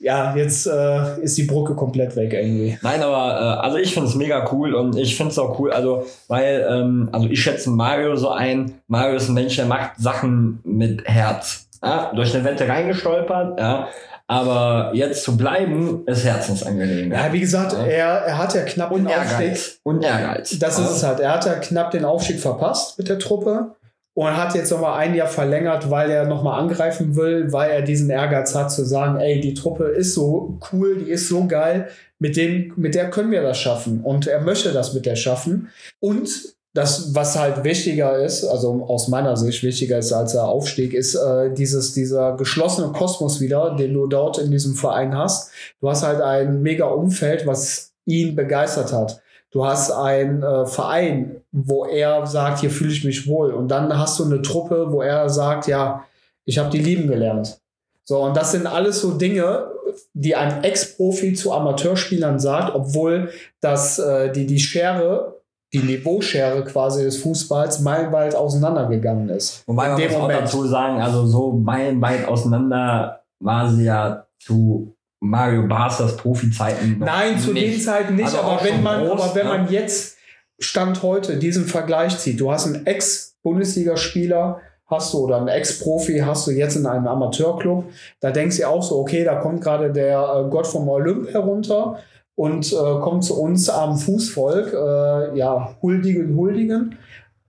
ja, 0.00 0.34
jetzt 0.36 0.66
äh, 0.66 1.20
ist 1.22 1.36
die 1.38 1.44
Brücke 1.44 1.74
komplett 1.74 2.14
weg 2.16 2.32
irgendwie. 2.32 2.78
Nein, 2.82 3.02
aber 3.02 3.58
äh, 3.60 3.64
also 3.66 3.76
ich 3.78 3.92
finde 3.94 4.08
es 4.08 4.14
mega 4.14 4.48
cool 4.52 4.74
und 4.74 4.96
ich 4.96 5.16
finde 5.16 5.32
es 5.32 5.38
auch 5.38 5.58
cool, 5.58 5.72
also 5.72 6.06
weil, 6.28 6.66
ähm, 6.68 7.08
also 7.12 7.26
ich 7.28 7.42
schätze 7.42 7.70
Mario 7.70 8.16
so 8.16 8.30
ein, 8.30 8.80
Mario 8.88 9.16
ist 9.16 9.28
ein 9.28 9.34
Mensch, 9.34 9.56
der 9.56 9.66
macht 9.66 9.92
Sachen 9.98 10.60
mit 10.64 11.06
Herz. 11.06 11.65
Ja? 11.86 12.12
Durch 12.14 12.34
eine 12.34 12.44
Wette 12.44 12.68
reingestolpert, 12.68 13.58
ja. 13.60 13.88
Aber 14.28 14.90
jetzt 14.92 15.22
zu 15.22 15.36
bleiben, 15.36 16.02
ist 16.06 16.24
Herzensangelegenheit. 16.24 17.26
Ja, 17.26 17.32
wie 17.32 17.40
gesagt, 17.40 17.72
Ja. 17.74 17.84
er, 17.84 18.08
er 18.26 18.38
hat 18.38 18.54
ja 18.54 18.62
knapp 18.62 18.90
Und 18.90 19.04
den 19.04 19.08
Aufstieg. 19.16 19.40
Ehrgeiz. 19.40 19.78
Und 19.84 20.02
Ehrgeiz. 20.04 20.58
Das 20.58 20.78
ist 20.80 20.90
es 20.90 21.02
halt. 21.04 21.20
Er 21.20 21.32
hat 21.34 21.46
ja 21.46 21.54
knapp 21.54 21.92
den 21.92 22.04
Aufstieg 22.04 22.40
verpasst 22.40 22.98
mit 22.98 23.08
der 23.08 23.20
Truppe 23.20 23.76
und 24.14 24.36
hat 24.36 24.54
jetzt 24.56 24.72
nochmal 24.72 24.98
ein 24.98 25.14
Jahr 25.14 25.28
verlängert, 25.28 25.90
weil 25.90 26.10
er 26.10 26.26
nochmal 26.26 26.58
angreifen 26.60 27.14
will, 27.14 27.52
weil 27.52 27.70
er 27.70 27.82
diesen 27.82 28.10
Ehrgeiz 28.10 28.52
hat 28.54 28.72
zu 28.72 28.84
sagen, 28.84 29.20
ey, 29.20 29.40
die 29.40 29.54
Truppe 29.54 29.84
ist 29.84 30.14
so 30.14 30.58
cool, 30.72 30.96
die 31.04 31.10
ist 31.10 31.28
so 31.28 31.46
geil, 31.46 31.88
mit, 32.18 32.36
dem, 32.36 32.72
mit 32.76 32.96
der 32.96 33.10
können 33.10 33.30
wir 33.30 33.42
das 33.42 33.58
schaffen. 33.60 34.00
Und 34.02 34.26
er 34.26 34.40
möchte 34.40 34.72
das 34.72 34.92
mit 34.92 35.06
der 35.06 35.14
schaffen. 35.16 35.68
Und 36.00 36.55
das, 36.76 37.14
was 37.14 37.38
halt 37.38 37.64
wichtiger 37.64 38.18
ist, 38.18 38.44
also 38.44 38.84
aus 38.86 39.08
meiner 39.08 39.34
Sicht 39.36 39.62
wichtiger 39.62 39.96
ist 39.98 40.12
als 40.12 40.32
der 40.32 40.44
Aufstieg, 40.44 40.92
ist 40.92 41.14
äh, 41.14 41.50
dieses, 41.54 41.94
dieser 41.94 42.36
geschlossene 42.36 42.92
Kosmos 42.92 43.40
wieder, 43.40 43.74
den 43.76 43.94
du 43.94 44.06
dort 44.06 44.36
in 44.36 44.50
diesem 44.50 44.74
Verein 44.74 45.16
hast. 45.16 45.50
Du 45.80 45.88
hast 45.88 46.02
halt 46.02 46.20
ein 46.20 46.60
mega 46.60 46.84
Umfeld, 46.86 47.46
was 47.46 47.92
ihn 48.04 48.36
begeistert 48.36 48.92
hat. 48.92 49.22
Du 49.50 49.64
hast 49.64 49.90
einen 49.90 50.42
äh, 50.42 50.66
Verein, 50.66 51.40
wo 51.50 51.86
er 51.86 52.26
sagt, 52.26 52.60
hier 52.60 52.70
fühle 52.70 52.92
ich 52.92 53.04
mich 53.04 53.26
wohl. 53.26 53.52
Und 53.52 53.68
dann 53.68 53.98
hast 53.98 54.18
du 54.18 54.24
eine 54.24 54.42
Truppe, 54.42 54.88
wo 54.90 55.00
er 55.00 55.30
sagt, 55.30 55.68
ja, 55.68 56.04
ich 56.44 56.58
habe 56.58 56.68
die 56.68 56.78
lieben 56.78 57.08
gelernt. 57.08 57.58
So, 58.04 58.22
und 58.22 58.36
das 58.36 58.52
sind 58.52 58.66
alles 58.66 59.00
so 59.00 59.12
Dinge, 59.12 59.68
die 60.12 60.36
ein 60.36 60.62
Ex-Profi 60.62 61.32
zu 61.32 61.52
Amateurspielern 61.52 62.38
sagt, 62.38 62.74
obwohl 62.74 63.30
das, 63.62 63.98
äh, 63.98 64.30
die, 64.30 64.44
die 64.44 64.60
Schere, 64.60 65.35
die 65.72 65.78
Niveauschere 65.78 66.64
quasi 66.64 67.04
des 67.04 67.18
Fußballs 67.18 67.80
meilenweit 67.80 68.34
auseinandergegangen 68.34 69.28
ist. 69.28 69.62
Wobei 69.66 69.88
man 69.88 70.00
muss 70.00 70.14
auch 70.14 70.28
dazu 70.28 70.66
sagen, 70.66 71.00
also 71.00 71.26
so 71.26 71.52
meilenweit 71.52 72.26
auseinander 72.26 73.22
war 73.40 73.70
sie 73.70 73.84
ja 73.84 74.26
zu 74.38 74.96
Mario 75.20 75.66
Barsters 75.66 76.16
Profizeiten. 76.16 76.98
Nein, 76.98 77.38
zu 77.38 77.52
den 77.52 77.70
nicht. 77.70 77.84
Zeiten 77.84 78.14
nicht, 78.14 78.26
Also 78.26 78.38
aber 78.38 78.64
wenn 78.64 78.82
man, 78.82 79.06
groß, 79.06 79.20
aber 79.20 79.34
wenn 79.34 79.46
ne? 79.46 79.52
man 79.52 79.70
jetzt 79.70 80.16
Stand 80.58 81.02
heute 81.02 81.36
diesen 81.36 81.64
Vergleich 81.66 82.18
zieht, 82.18 82.40
du 82.40 82.50
hast 82.50 82.66
einen 82.66 82.86
Ex-Bundesligaspieler, 82.86 84.60
hast 84.86 85.12
du 85.12 85.18
oder 85.18 85.38
einen 85.38 85.48
Ex-Profi 85.48 86.20
hast 86.20 86.46
du 86.46 86.52
jetzt 86.52 86.76
in 86.76 86.86
einem 86.86 87.06
Amateurclub, 87.06 87.86
da 88.20 88.30
denkst 88.30 88.58
du 88.58 88.68
auch 88.68 88.82
so, 88.82 88.98
okay, 88.98 89.24
da 89.24 89.36
kommt 89.36 89.62
gerade 89.62 89.92
der 89.92 90.18
äh, 90.20 90.50
Gott 90.50 90.66
vom 90.66 90.88
Olymp 90.88 91.32
herunter 91.32 91.98
und 92.36 92.72
äh, 92.72 93.00
kommt 93.00 93.24
zu 93.24 93.40
uns 93.40 93.68
am 93.68 93.98
Fußvolk, 93.98 94.72
äh, 94.72 95.36
ja, 95.36 95.76
huldigen, 95.82 96.36
huldigen. 96.36 96.98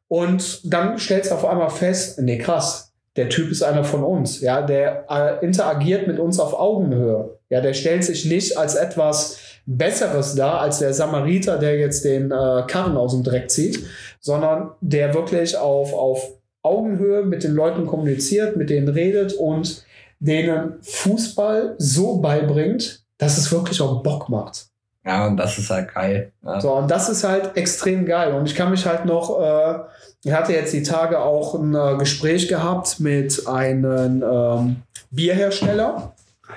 Und 0.07 0.73
dann 0.73 0.97
stellst 0.97 1.31
du 1.31 1.35
auf 1.35 1.45
einmal 1.45 1.69
fest, 1.69 2.19
nee, 2.21 2.37
krass, 2.37 2.93
der 3.17 3.29
Typ 3.29 3.51
ist 3.51 3.63
einer 3.63 3.83
von 3.83 4.03
uns. 4.03 4.41
Ja, 4.41 4.61
der 4.61 5.05
äh, 5.09 5.45
interagiert 5.45 6.07
mit 6.07 6.19
uns 6.19 6.39
auf 6.39 6.57
Augenhöhe. 6.57 7.37
Ja, 7.49 7.61
der 7.61 7.73
stellt 7.73 8.03
sich 8.03 8.25
nicht 8.25 8.57
als 8.57 8.75
etwas 8.75 9.39
Besseres 9.65 10.35
dar, 10.35 10.61
als 10.61 10.79
der 10.79 10.93
Samariter, 10.93 11.57
der 11.57 11.77
jetzt 11.77 12.05
den 12.05 12.31
äh, 12.31 12.63
Karren 12.67 12.95
aus 12.95 13.11
dem 13.11 13.23
Dreck 13.23 13.51
zieht, 13.51 13.83
sondern 14.21 14.71
der 14.79 15.13
wirklich 15.13 15.57
auf, 15.57 15.93
auf 15.93 16.31
Augenhöhe 16.63 17.23
mit 17.23 17.43
den 17.43 17.53
Leuten 17.53 17.85
kommuniziert, 17.85 18.55
mit 18.55 18.69
denen 18.69 18.87
redet 18.87 19.33
und 19.33 19.83
denen 20.19 20.75
Fußball 20.81 21.75
so 21.77 22.17
beibringt, 22.17 23.03
dass 23.17 23.37
es 23.37 23.51
wirklich 23.51 23.81
auch 23.81 24.03
Bock 24.03 24.29
macht. 24.29 24.67
Ja, 25.07 25.25
und 25.25 25.37
das 25.37 25.57
ist 25.57 25.69
halt 25.69 25.93
geil. 25.93 26.31
Ja. 26.43 26.59
So, 26.59 26.73
und 26.73 26.91
das 26.91 27.07
ist 27.07 27.23
halt 27.23 27.55
extrem 27.55 28.05
geil. 28.05 28.33
Und 28.33 28.45
ich 28.45 28.55
kann 28.55 28.69
mich 28.69 28.85
halt 28.85 29.05
noch, 29.05 29.41
äh, 29.41 29.79
ich 30.23 30.33
hatte 30.33 30.51
jetzt 30.51 30.73
die 30.73 30.83
Tage 30.83 31.19
auch 31.19 31.55
ein 31.55 31.73
äh, 31.73 31.95
Gespräch 31.97 32.49
gehabt 32.49 32.99
mit 32.99 33.47
einem 33.47 34.21
ähm, 34.21 34.75
Bierhersteller. 35.09 36.13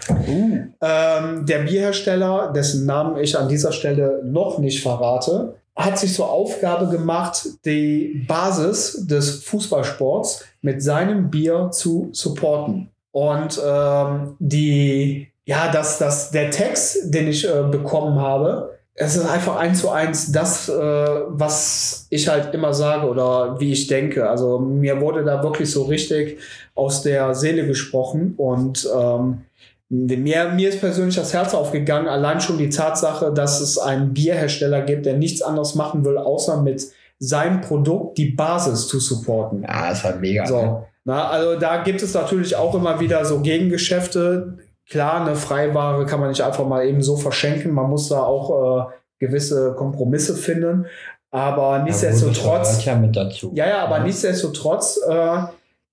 Uh. 0.08 0.58
Ähm, 0.80 1.46
der 1.46 1.58
Bierhersteller, 1.60 2.52
dessen 2.52 2.86
Namen 2.86 3.16
ich 3.18 3.38
an 3.38 3.48
dieser 3.48 3.70
Stelle 3.70 4.20
noch 4.24 4.58
nicht 4.58 4.82
verrate, 4.82 5.54
hat 5.76 5.98
sich 5.98 6.14
zur 6.14 6.30
Aufgabe 6.30 6.88
gemacht, 6.88 7.46
die 7.64 8.24
Basis 8.26 9.06
des 9.06 9.44
Fußballsports 9.44 10.44
mit 10.62 10.82
seinem 10.82 11.30
Bier 11.30 11.70
zu 11.72 12.08
supporten. 12.12 12.90
Und 13.12 13.60
ähm, 13.64 14.36
die, 14.38 15.28
ja, 15.50 15.68
das, 15.68 15.98
das, 15.98 16.30
der 16.30 16.52
Text, 16.52 17.12
den 17.12 17.26
ich 17.26 17.44
äh, 17.44 17.64
bekommen 17.68 18.20
habe, 18.20 18.78
es 18.94 19.16
ist 19.16 19.28
einfach 19.28 19.56
eins 19.56 19.80
zu 19.80 19.90
eins 19.90 20.30
das, 20.30 20.68
äh, 20.68 20.72
was 20.72 22.06
ich 22.08 22.28
halt 22.28 22.54
immer 22.54 22.72
sage 22.72 23.08
oder 23.08 23.58
wie 23.58 23.72
ich 23.72 23.88
denke. 23.88 24.30
Also 24.30 24.60
mir 24.60 25.00
wurde 25.00 25.24
da 25.24 25.42
wirklich 25.42 25.68
so 25.68 25.82
richtig 25.84 26.38
aus 26.76 27.02
der 27.02 27.34
Seele 27.34 27.66
gesprochen 27.66 28.34
und 28.36 28.88
ähm, 28.96 29.40
mir, 29.88 30.50
mir 30.50 30.68
ist 30.68 30.78
persönlich 30.78 31.16
das 31.16 31.34
Herz 31.34 31.52
aufgegangen, 31.52 32.06
allein 32.06 32.40
schon 32.40 32.56
die 32.56 32.70
Tatsache, 32.70 33.32
dass 33.34 33.60
es 33.60 33.76
einen 33.76 34.14
Bierhersteller 34.14 34.82
gibt, 34.82 35.04
der 35.04 35.16
nichts 35.16 35.42
anderes 35.42 35.74
machen 35.74 36.04
will, 36.04 36.16
außer 36.16 36.62
mit 36.62 36.86
seinem 37.18 37.60
Produkt 37.60 38.18
die 38.18 38.30
Basis 38.30 38.86
zu 38.86 39.00
supporten. 39.00 39.64
Ja, 39.64 39.90
ist 39.90 40.04
halt 40.04 40.20
mega. 40.20 40.46
So. 40.46 40.62
Ne? 40.62 40.84
Na, 41.06 41.28
also 41.28 41.58
da 41.58 41.82
gibt 41.82 42.02
es 42.02 42.14
natürlich 42.14 42.54
auch 42.54 42.76
immer 42.76 43.00
wieder 43.00 43.24
so 43.24 43.40
Gegengeschäfte. 43.40 44.58
Klar, 44.90 45.24
eine 45.24 45.36
Freiware 45.36 46.04
kann 46.04 46.18
man 46.18 46.30
nicht 46.30 46.42
einfach 46.42 46.66
mal 46.66 46.84
eben 46.86 47.00
so 47.00 47.16
verschenken. 47.16 47.72
Man 47.72 47.88
muss 47.88 48.08
da 48.08 48.22
auch 48.24 48.90
äh, 48.90 49.24
gewisse 49.24 49.74
Kompromisse 49.74 50.34
finden. 50.34 50.86
Aber 51.30 51.78
nichtsdestotrotz. 51.84 52.84
Ja, 52.84 52.96
mit 52.96 53.14
dazu. 53.14 53.52
ja, 53.54 53.68
ja, 53.68 53.84
aber 53.84 53.98
ja. 53.98 54.04
nichtsdestotrotz 54.04 55.00
äh, 55.08 55.42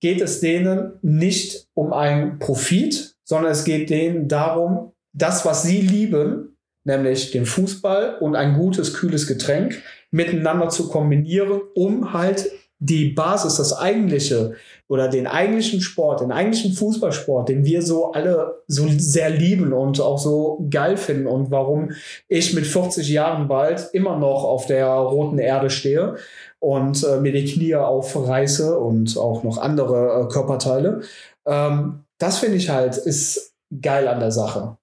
geht 0.00 0.20
es 0.20 0.40
denen 0.40 0.98
nicht 1.02 1.68
um 1.74 1.92
einen 1.92 2.40
Profit, 2.40 3.14
sondern 3.22 3.52
es 3.52 3.64
geht 3.64 3.88
denen 3.88 4.26
darum, 4.26 4.92
das, 5.12 5.44
was 5.46 5.62
sie 5.62 5.80
lieben, 5.80 6.56
nämlich 6.84 7.30
den 7.30 7.46
Fußball 7.46 8.16
und 8.18 8.34
ein 8.34 8.54
gutes, 8.54 8.94
kühles 8.94 9.28
Getränk, 9.28 9.80
miteinander 10.10 10.70
zu 10.70 10.88
kombinieren, 10.88 11.60
um 11.74 12.12
halt 12.12 12.50
die 12.80 13.10
Basis, 13.10 13.56
das 13.56 13.76
eigentliche 13.76 14.54
oder 14.88 15.08
den 15.08 15.26
eigentlichen 15.26 15.80
Sport, 15.80 16.20
den 16.20 16.32
eigentlichen 16.32 16.72
Fußballsport, 16.72 17.48
den 17.48 17.64
wir 17.64 17.82
so 17.82 18.12
alle 18.12 18.62
so 18.66 18.86
sehr 18.88 19.30
lieben 19.30 19.72
und 19.72 20.00
auch 20.00 20.18
so 20.18 20.66
geil 20.70 20.96
finden 20.96 21.26
und 21.26 21.50
warum 21.50 21.90
ich 22.28 22.54
mit 22.54 22.66
40 22.66 23.08
Jahren 23.08 23.48
bald 23.48 23.90
immer 23.92 24.16
noch 24.16 24.44
auf 24.44 24.66
der 24.66 24.86
roten 24.86 25.38
Erde 25.38 25.70
stehe 25.70 26.16
und 26.60 27.04
äh, 27.04 27.20
mir 27.20 27.32
die 27.32 27.44
Knie 27.44 27.74
aufreiße 27.74 28.78
und 28.78 29.16
auch 29.18 29.42
noch 29.42 29.58
andere 29.58 30.22
äh, 30.22 30.32
Körperteile. 30.32 31.02
Ähm, 31.46 32.04
das 32.18 32.38
finde 32.38 32.56
ich 32.56 32.70
halt, 32.70 32.96
ist 32.96 33.54
geil 33.82 34.08
an 34.08 34.20
der 34.20 34.32
Sache. 34.32 34.76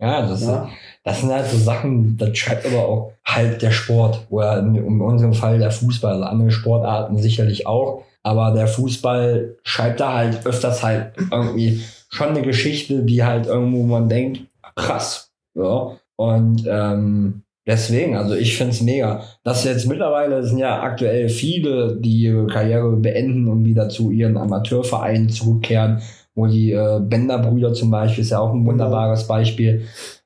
Ja, 0.00 0.26
das, 0.26 0.42
ja. 0.42 0.68
Das 1.04 1.20
sind 1.20 1.32
halt 1.32 1.46
so 1.46 1.56
Sachen, 1.58 2.16
das 2.16 2.36
schreibt 2.36 2.66
aber 2.66 2.86
auch 2.86 3.12
halt 3.24 3.62
der 3.62 3.70
Sport 3.72 4.26
oder 4.30 4.58
in, 4.60 4.74
in 4.74 5.00
unserem 5.00 5.34
Fall 5.34 5.58
der 5.58 5.70
Fußball, 5.70 6.14
also 6.14 6.24
andere 6.24 6.50
Sportarten 6.50 7.18
sicherlich 7.18 7.66
auch. 7.66 8.04
Aber 8.22 8.52
der 8.52 8.68
Fußball 8.68 9.56
schreibt 9.64 10.00
da 10.00 10.14
halt 10.14 10.46
öfters 10.46 10.82
halt 10.84 11.12
irgendwie 11.30 11.82
schon 12.08 12.28
eine 12.28 12.42
Geschichte, 12.42 13.02
die 13.02 13.24
halt 13.24 13.46
irgendwo 13.46 13.82
man 13.82 14.08
denkt, 14.08 14.42
krass. 14.76 15.32
Ja. 15.54 15.96
Und 16.14 16.64
ähm, 16.68 17.42
deswegen, 17.66 18.16
also 18.16 18.34
ich 18.34 18.56
finde 18.56 18.72
es 18.72 18.80
mega. 18.80 19.24
Dass 19.42 19.64
jetzt 19.64 19.88
mittlerweile 19.88 20.44
sind 20.44 20.58
ja 20.58 20.82
aktuell 20.82 21.28
viele, 21.28 21.96
die 21.96 22.22
ihre 22.22 22.46
Karriere 22.46 22.94
beenden 22.96 23.48
und 23.48 23.64
wieder 23.64 23.88
zu 23.88 24.12
ihren 24.12 24.36
Amateurvereinen 24.36 25.30
zurückkehren 25.30 26.00
wo 26.34 26.46
die 26.46 26.72
äh, 26.72 27.00
Bender-Brüder 27.00 27.74
zum 27.74 27.90
Beispiel 27.90 28.22
ist 28.22 28.30
ja 28.30 28.38
auch 28.38 28.52
ein 28.52 28.64
wunderbares 28.64 29.26
Beispiel. 29.26 29.82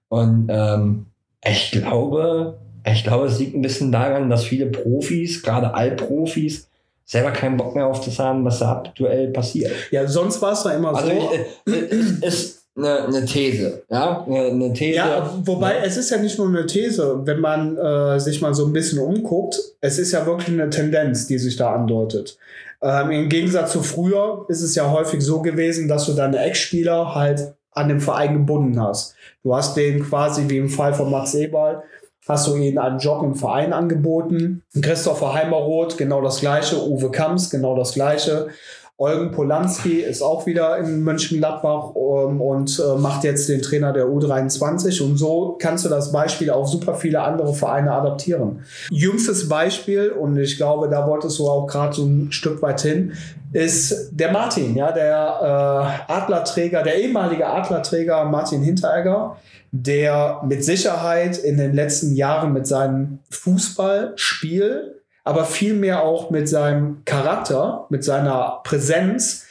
Und 0.08 0.48
ähm, 0.50 1.06
ich 1.44 1.70
glaube, 1.70 2.58
ich 2.84 3.04
glaube, 3.04 3.26
es 3.26 3.38
liegt 3.38 3.54
ein 3.54 3.62
bisschen 3.62 3.90
daran, 3.90 4.30
dass 4.30 4.44
viele 4.44 4.66
Profis, 4.66 5.42
gerade 5.42 5.74
Allprofis, 5.74 6.68
selber 7.04 7.30
keinen 7.30 7.56
Bock 7.56 7.74
mehr 7.74 7.86
auf 7.86 8.04
das 8.04 8.18
haben, 8.18 8.44
was 8.44 8.58
da 8.58 8.72
aktuell 8.72 9.28
passiert. 9.28 9.72
Ja, 9.90 10.06
sonst 10.06 10.42
war 10.42 10.52
es 10.52 10.62
da 10.62 10.72
immer 10.72 10.94
also 10.94 11.08
so. 11.08 11.30
Also 11.66 11.86
ist, 11.86 12.24
ist 12.24 12.62
eine, 12.76 13.04
eine 13.04 13.24
These, 13.24 13.84
ja, 13.88 14.24
eine 14.24 14.72
These. 14.72 14.96
Ja, 14.96 15.32
wobei 15.44 15.78
es 15.84 15.96
ist 15.96 16.10
ja 16.10 16.18
nicht 16.18 16.36
nur 16.36 16.48
eine 16.48 16.66
These, 16.66 17.20
wenn 17.24 17.40
man 17.40 17.76
äh, 17.76 18.20
sich 18.20 18.42
mal 18.42 18.54
so 18.54 18.66
ein 18.66 18.72
bisschen 18.72 18.98
umguckt, 18.98 19.58
es 19.80 19.98
ist 19.98 20.12
ja 20.12 20.26
wirklich 20.26 20.48
eine 20.48 20.68
Tendenz, 20.68 21.26
die 21.26 21.38
sich 21.38 21.56
da 21.56 21.74
andeutet. 21.74 22.36
Ähm, 22.82 23.10
Im 23.10 23.28
Gegensatz 23.28 23.72
zu 23.72 23.82
früher 23.82 24.44
ist 24.48 24.62
es 24.62 24.74
ja 24.74 24.90
häufig 24.90 25.22
so 25.22 25.40
gewesen, 25.40 25.88
dass 25.88 26.04
du 26.06 26.12
deine 26.12 26.38
Ex-Spieler 26.44 27.14
halt 27.14 27.54
an 27.76 27.88
dem 27.88 28.00
Verein 28.00 28.34
gebunden 28.34 28.80
hast. 28.80 29.14
Du 29.42 29.54
hast 29.54 29.76
den 29.76 30.02
quasi 30.02 30.48
wie 30.48 30.58
im 30.58 30.68
Fall 30.68 30.94
von 30.94 31.10
Max 31.10 31.34
Eberl, 31.34 31.82
hast 32.26 32.48
du 32.48 32.56
ihnen 32.56 32.78
einen 32.78 32.98
Job 32.98 33.22
im 33.22 33.34
Verein 33.34 33.72
angeboten. 33.72 34.62
Christopher 34.80 35.34
Heimeroth, 35.34 35.96
genau 35.96 36.22
das 36.22 36.40
gleiche. 36.40 36.82
Uwe 36.84 37.10
Kamps, 37.10 37.50
genau 37.50 37.76
das 37.76 37.92
gleiche. 37.92 38.48
Eugen 38.98 39.30
Polanski 39.30 40.00
ist 40.00 40.22
auch 40.22 40.46
wieder 40.46 40.78
in 40.78 41.04
Mönchengladbach 41.04 41.90
ähm, 41.94 42.40
und 42.40 42.80
äh, 42.80 42.98
macht 42.98 43.24
jetzt 43.24 43.46
den 43.46 43.60
Trainer 43.60 43.92
der 43.92 44.06
U23. 44.06 45.02
Und 45.02 45.18
so 45.18 45.58
kannst 45.60 45.84
du 45.84 45.90
das 45.90 46.12
Beispiel 46.12 46.48
auf 46.48 46.66
super 46.68 46.94
viele 46.94 47.20
andere 47.20 47.52
Vereine 47.52 47.92
adaptieren. 47.92 48.60
Jüngstes 48.88 49.50
Beispiel, 49.50 50.08
und 50.08 50.38
ich 50.38 50.56
glaube, 50.56 50.88
da 50.88 51.06
wolltest 51.06 51.38
du 51.38 51.46
auch 51.46 51.66
gerade 51.66 51.94
so 51.94 52.06
ein 52.06 52.32
Stück 52.32 52.62
weit 52.62 52.80
hin, 52.80 53.12
ist 53.52 54.10
der 54.12 54.32
Martin, 54.32 54.74
ja, 54.74 54.92
der 54.92 56.04
äh, 56.08 56.12
Adlerträger, 56.12 56.82
der 56.82 56.96
ehemalige 56.96 57.46
Adlerträger 57.46 58.24
Martin 58.24 58.62
Hinteregger, 58.62 59.36
der 59.70 60.40
mit 60.44 60.64
Sicherheit 60.64 61.38
in 61.38 61.56
den 61.56 61.74
letzten 61.74 62.14
Jahren 62.14 62.52
mit 62.52 62.66
seinem 62.66 63.20
Fußballspiel 63.30 64.96
aber 65.26 65.44
vielmehr 65.44 66.04
auch 66.04 66.30
mit 66.30 66.48
seinem 66.48 67.02
Charakter, 67.04 67.86
mit 67.90 68.04
seiner 68.04 68.60
Präsenz 68.62 69.45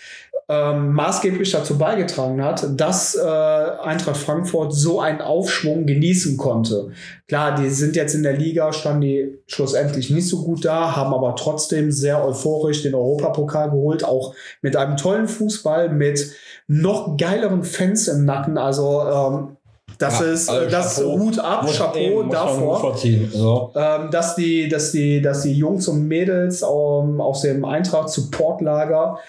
ähm, 0.47 0.93
maßgeblich 0.93 1.51
dazu 1.51 1.77
beigetragen 1.77 2.43
hat, 2.43 2.67
dass 2.79 3.15
äh, 3.15 3.19
Eintracht 3.21 4.17
Frankfurt 4.17 4.73
so 4.73 4.99
einen 4.99 5.21
Aufschwung 5.21 5.87
genießen 5.87 6.37
konnte. 6.37 6.91
Klar, 7.27 7.55
die 7.55 7.69
sind 7.69 7.95
jetzt 7.95 8.13
in 8.13 8.21
der 8.21 8.37
Liga, 8.37 8.71
standen 8.71 9.01
die 9.01 9.39
schlussendlich 9.47 10.11
nicht 10.11 10.27
so 10.27 10.43
gut 10.43 10.63
da, 10.63 10.95
haben 10.95 11.13
aber 11.15 11.35
trotzdem 11.35 11.91
sehr 11.91 12.23
euphorisch 12.23 12.83
den 12.83 12.93
Europapokal 12.93 13.71
geholt, 13.71 14.03
auch 14.03 14.35
mit 14.61 14.75
einem 14.75 14.97
tollen 14.97 15.27
Fußball, 15.27 15.89
mit 15.89 16.31
noch 16.67 17.17
geileren 17.17 17.63
Fans 17.63 18.07
im 18.07 18.25
Nacken. 18.25 18.59
Also 18.59 19.01
ähm, 19.01 19.57
das 19.97 20.19
ja, 20.19 20.25
ist 20.25 20.49
also 20.49 20.69
das 20.69 20.95
Chapeau, 20.97 21.19
Hut 21.19 21.39
ab, 21.39 21.67
Chapeau 21.71 22.21
eben, 22.21 22.29
davor, 22.29 22.97
so. 23.31 23.71
ähm, 23.75 24.11
dass 24.11 24.35
die, 24.35 24.67
dass 24.67 24.91
die, 24.91 25.21
dass 25.21 25.43
die 25.43 25.53
Jungs 25.53 25.87
und 25.87 26.07
Mädels 26.07 26.61
ähm, 26.61 27.21
aus 27.21 27.41
dem 27.41 27.65
Eintracht 27.65 28.09
Supportlager 28.09 29.19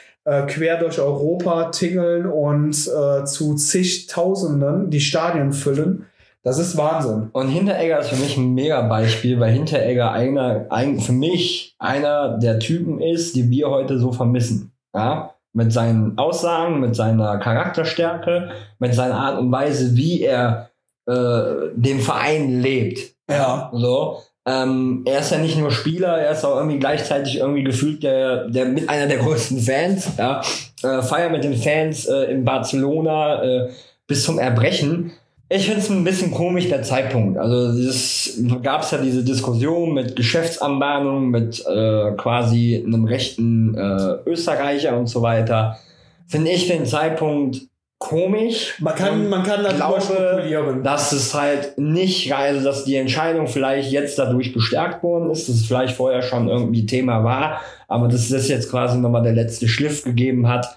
quer 0.47 0.79
durch 0.79 1.01
Europa 1.01 1.71
tingeln 1.71 2.27
und 2.27 2.75
äh, 2.89 3.25
zu 3.25 3.55
zigtausenden 3.55 4.91
die 4.91 5.01
Stadien 5.01 5.53
füllen. 5.53 6.07
Das 6.43 6.59
ist 6.59 6.77
Wahnsinn. 6.77 7.31
Und 7.33 7.49
Hinteregger 7.49 7.99
ist 8.01 8.11
für 8.11 8.23
mich 8.23 8.37
ein 8.37 8.55
mega 8.55 8.83
Beispiel, 8.83 9.41
weil 9.41 9.53
Hinteregger 9.53 10.13
einer, 10.13 10.67
ein, 10.71 11.01
für 11.01 11.13
mich 11.13 11.75
einer 11.79 12.39
der 12.39 12.61
Typen 12.61 13.01
ist, 13.01 13.35
die 13.35 13.51
wir 13.51 13.69
heute 13.69 13.99
so 13.99 14.13
vermissen. 14.13 14.73
Ja? 14.95 15.37
mit 15.57 15.73
seinen 15.73 16.19
Aussagen, 16.19 16.81
mit 16.81 16.95
seiner 16.95 17.39
Charakterstärke, 17.39 18.51
mit 18.79 18.95
seiner 18.95 19.15
Art 19.15 19.39
und 19.39 19.51
Weise, 19.51 19.97
wie 19.97 20.21
er 20.21 20.71
äh, 21.07 21.71
den 21.75 22.01
Verein 22.01 22.61
lebt. 22.61 23.15
Ja. 23.29 23.71
So. 23.73 24.21
Ähm, 24.47 25.03
er 25.07 25.19
ist 25.19 25.33
ja 25.33 25.39
nicht 25.39 25.59
nur 25.59 25.73
Spieler, 25.73 26.19
er 26.19 26.31
ist 26.31 26.45
auch 26.45 26.57
irgendwie 26.57 26.79
gleichzeitig 26.79 27.39
irgendwie 27.39 27.65
gefühlt 27.65 28.05
der, 28.05 28.49
der 28.49 28.67
mit 28.67 28.89
einer 28.89 29.09
der 29.09 29.19
größten 29.19 29.59
Fans. 29.59 30.09
Ja. 30.17 30.41
Äh, 30.85 31.03
feiert 31.03 31.33
mit 31.33 31.43
den 31.43 31.57
Fans 31.57 32.07
äh, 32.07 32.31
in 32.31 32.45
Barcelona 32.45 33.43
äh, 33.43 33.69
bis 34.07 34.23
zum 34.25 34.39
Erbrechen. 34.39 35.11
Ich 35.49 35.67
finde 35.67 35.81
es 35.81 35.91
ein 35.91 36.05
bisschen 36.05 36.33
komisch, 36.33 36.69
der 36.69 36.83
Zeitpunkt. 36.83 37.39
Also 37.39 37.79
es 37.79 38.41
gab 38.63 38.83
es 38.83 38.91
ja 38.93 38.99
diese 38.99 39.25
Diskussion 39.25 39.95
mit 39.95 40.17
Geschäftsanbahnung, 40.17 41.29
mit 41.31 41.65
äh, 41.67 42.13
quasi 42.17 42.83
einem 42.85 43.05
rechten 43.05 43.75
äh, 43.77 44.29
Österreicher 44.29 44.97
und 44.97 45.07
so 45.09 45.23
weiter. 45.23 45.79
Finde 46.27 46.51
ich 46.51 46.67
den 46.67 46.87
Zeitpunkt 46.87 47.63
komisch. 48.09 48.75
Man 48.81 48.95
kann, 48.95 49.29
man 49.29 49.43
kann 49.43 49.63
darüber 49.63 50.01
spekulieren. 50.01 50.83
Dass 50.83 51.13
es 51.13 51.35
halt 51.35 51.79
nicht, 51.79 52.35
also 52.35 52.65
dass 52.65 52.85
die 52.85 52.97
Entscheidung 52.97 53.47
vielleicht 53.47 53.91
jetzt 53.91 54.19
dadurch 54.19 54.53
bestärkt 54.53 55.03
worden 55.03 55.31
ist, 55.31 55.49
dass 55.49 55.57
es 55.57 55.67
vielleicht 55.67 55.97
vorher 55.97 56.23
schon 56.23 56.49
irgendwie 56.49 56.87
Thema 56.87 57.25
war, 57.25 57.61
aber 57.89 58.09
dass 58.09 58.29
das 58.29 58.49
jetzt 58.49 58.71
quasi 58.71 58.99
nochmal 58.99 59.23
der 59.23 59.33
letzte 59.33 59.69
Schliff 59.69 60.05
gegeben 60.05 60.49
hat. 60.49 60.77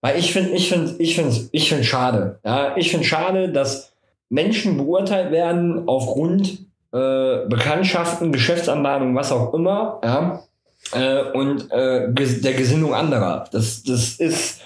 Weil 0.00 0.18
ich 0.18 0.32
finde, 0.32 0.50
ich 0.50 0.68
finde, 0.68 0.94
ich 0.98 1.16
finde, 1.16 1.36
ich 1.52 1.68
finde 1.68 1.84
schade. 1.84 2.38
Ja, 2.44 2.76
ich 2.76 2.90
finde 2.90 3.06
schade, 3.06 3.48
dass 3.50 3.92
Menschen 4.28 4.76
beurteilt 4.76 5.30
werden 5.32 5.84
aufgrund 5.86 6.58
äh, 6.92 7.46
Bekanntschaften, 7.48 8.32
Geschäftsanbahnung, 8.32 9.14
was 9.14 9.32
auch 9.32 9.54
immer, 9.54 10.00
ja, 10.04 10.42
äh, 10.92 11.30
und 11.32 11.70
äh, 11.70 12.12
der 12.12 12.52
Gesinnung 12.54 12.94
anderer. 12.94 13.44
Das, 13.50 13.82
das 13.82 14.14
ist, 14.14 14.60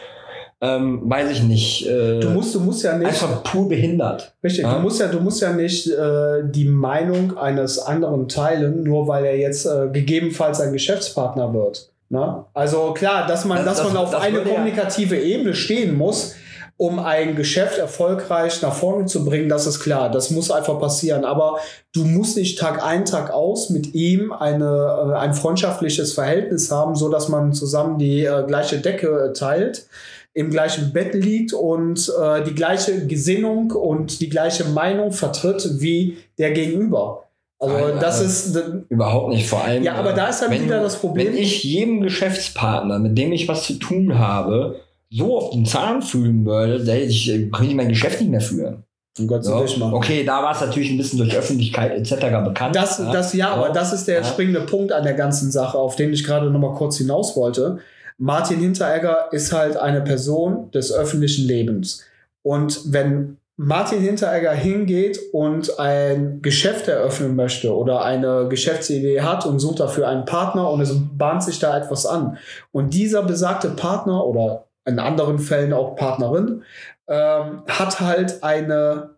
ähm, 0.62 1.00
weiß 1.04 1.30
ich 1.30 1.42
nicht. 1.42 1.86
Äh, 1.86 2.20
du 2.20 2.30
musst, 2.30 2.54
du 2.54 2.60
musst 2.60 2.82
ja 2.82 2.96
nicht. 2.96 3.08
Einfach 3.08 3.42
pur 3.42 3.68
behindert. 3.68 4.34
Richtig, 4.44 4.64
ja? 4.64 4.74
du 4.74 4.80
musst 4.80 5.00
ja, 5.00 5.08
du 5.08 5.20
musst 5.20 5.40
ja 5.40 5.52
nicht 5.52 5.90
äh, 5.90 6.42
die 6.44 6.66
Meinung 6.66 7.38
eines 7.38 7.78
anderen 7.78 8.28
teilen, 8.28 8.82
nur 8.82 9.08
weil 9.08 9.24
er 9.24 9.38
jetzt 9.38 9.64
äh, 9.64 9.88
gegebenenfalls 9.90 10.60
ein 10.60 10.72
Geschäftspartner 10.72 11.54
wird. 11.54 11.90
Na? 12.10 12.46
Also 12.52 12.92
klar, 12.92 13.26
dass 13.26 13.44
man, 13.44 13.64
das, 13.64 13.78
dass 13.78 13.86
man 13.86 13.96
auf 13.96 14.14
eine 14.14 14.42
kommunikative 14.42 15.16
ja. 15.16 15.22
Ebene 15.22 15.54
stehen 15.54 15.96
muss, 15.96 16.34
um 16.76 16.98
ein 16.98 17.36
Geschäft 17.36 17.78
erfolgreich 17.78 18.60
nach 18.62 18.74
vorne 18.74 19.06
zu 19.06 19.24
bringen, 19.24 19.48
das 19.48 19.66
ist 19.66 19.80
klar. 19.80 20.10
Das 20.10 20.30
muss 20.30 20.50
einfach 20.50 20.78
passieren. 20.78 21.24
Aber 21.24 21.58
du 21.94 22.04
musst 22.04 22.36
nicht 22.36 22.58
Tag 22.58 22.84
ein, 22.84 23.04
Tag 23.04 23.32
aus 23.32 23.70
mit 23.70 23.94
ihm 23.94 24.32
eine, 24.32 25.14
äh, 25.14 25.16
ein 25.16 25.32
freundschaftliches 25.32 26.12
Verhältnis 26.12 26.70
haben, 26.70 26.96
so 26.96 27.08
dass 27.08 27.28
man 27.28 27.54
zusammen 27.54 27.98
die 27.98 28.24
äh, 28.24 28.44
gleiche 28.46 28.78
Decke 28.78 29.30
äh, 29.30 29.32
teilt 29.32 29.86
im 30.32 30.50
gleichen 30.50 30.92
Bett 30.92 31.14
liegt 31.14 31.52
und 31.52 32.12
äh, 32.20 32.44
die 32.44 32.54
gleiche 32.54 33.06
Gesinnung 33.06 33.72
und 33.72 34.20
die 34.20 34.28
gleiche 34.28 34.64
Meinung 34.64 35.12
vertritt 35.12 35.80
wie 35.80 36.18
der 36.38 36.52
Gegenüber. 36.52 37.24
Also 37.58 37.76
Nein, 37.76 37.98
das 38.00 38.20
ist 38.22 38.58
überhaupt 38.88 39.28
nicht 39.28 39.46
vor 39.46 39.64
allem. 39.64 39.82
Ja, 39.82 39.94
aber 39.94 40.14
da 40.14 40.28
ist 40.28 40.40
dann 40.40 40.50
wieder 40.50 40.82
das 40.82 40.96
Problem. 40.96 41.28
Wenn 41.28 41.36
ich 41.36 41.62
jedem 41.62 42.00
Geschäftspartner, 42.00 42.98
mit 42.98 43.18
dem 43.18 43.32
ich 43.32 43.48
was 43.48 43.64
zu 43.64 43.74
tun 43.74 44.18
habe, 44.18 44.80
so 45.10 45.36
auf 45.36 45.50
den 45.50 45.66
Zahn 45.66 46.00
fühlen 46.00 46.46
würde, 46.46 46.82
da 46.82 46.94
ich, 46.94 47.26
könnte 47.26 47.66
ich 47.66 47.74
mein 47.74 47.88
Geschäft 47.88 48.20
nicht 48.20 48.30
mehr 48.30 48.40
führen. 48.40 48.84
Um 49.18 49.26
Gott 49.26 49.44
so. 49.44 49.54
Okay, 49.92 50.24
da 50.24 50.42
war 50.42 50.54
es 50.54 50.60
natürlich 50.60 50.90
ein 50.90 50.96
bisschen 50.96 51.18
durch 51.18 51.36
Öffentlichkeit 51.36 51.92
etc. 51.92 52.26
bekannt. 52.44 52.76
Das, 52.76 52.98
ja, 52.98 53.12
das, 53.12 53.34
ja, 53.34 53.50
aber 53.50 53.70
das 53.70 53.92
ist 53.92 54.06
der 54.06 54.20
ja. 54.20 54.24
springende 54.24 54.60
Punkt 54.60 54.92
an 54.92 55.02
der 55.02 55.14
ganzen 55.14 55.50
Sache, 55.50 55.76
auf 55.76 55.96
den 55.96 56.12
ich 56.12 56.24
gerade 56.24 56.48
noch 56.50 56.60
mal 56.60 56.74
kurz 56.74 56.96
hinaus 56.96 57.36
wollte. 57.36 57.80
Martin 58.22 58.60
Hinteregger 58.60 59.28
ist 59.32 59.50
halt 59.50 59.78
eine 59.78 60.02
Person 60.02 60.70
des 60.72 60.92
öffentlichen 60.92 61.46
Lebens. 61.46 62.04
Und 62.42 62.92
wenn 62.92 63.38
Martin 63.56 64.00
Hinteregger 64.00 64.52
hingeht 64.52 65.18
und 65.32 65.78
ein 65.78 66.42
Geschäft 66.42 66.86
eröffnen 66.86 67.34
möchte 67.34 67.74
oder 67.74 68.04
eine 68.04 68.46
Geschäftsidee 68.48 69.22
hat 69.22 69.46
und 69.46 69.58
sucht 69.58 69.80
dafür 69.80 70.06
einen 70.06 70.26
Partner 70.26 70.70
und 70.70 70.82
es 70.82 70.94
bahnt 71.16 71.42
sich 71.42 71.60
da 71.60 71.76
etwas 71.76 72.04
an. 72.04 72.36
Und 72.72 72.92
dieser 72.92 73.22
besagte 73.22 73.70
Partner 73.70 74.26
oder 74.26 74.66
in 74.84 74.98
anderen 74.98 75.38
Fällen 75.38 75.72
auch 75.72 75.96
Partnerin, 75.96 76.62
ähm, 77.08 77.62
hat 77.68 78.00
halt 78.00 78.42
eine 78.42 79.10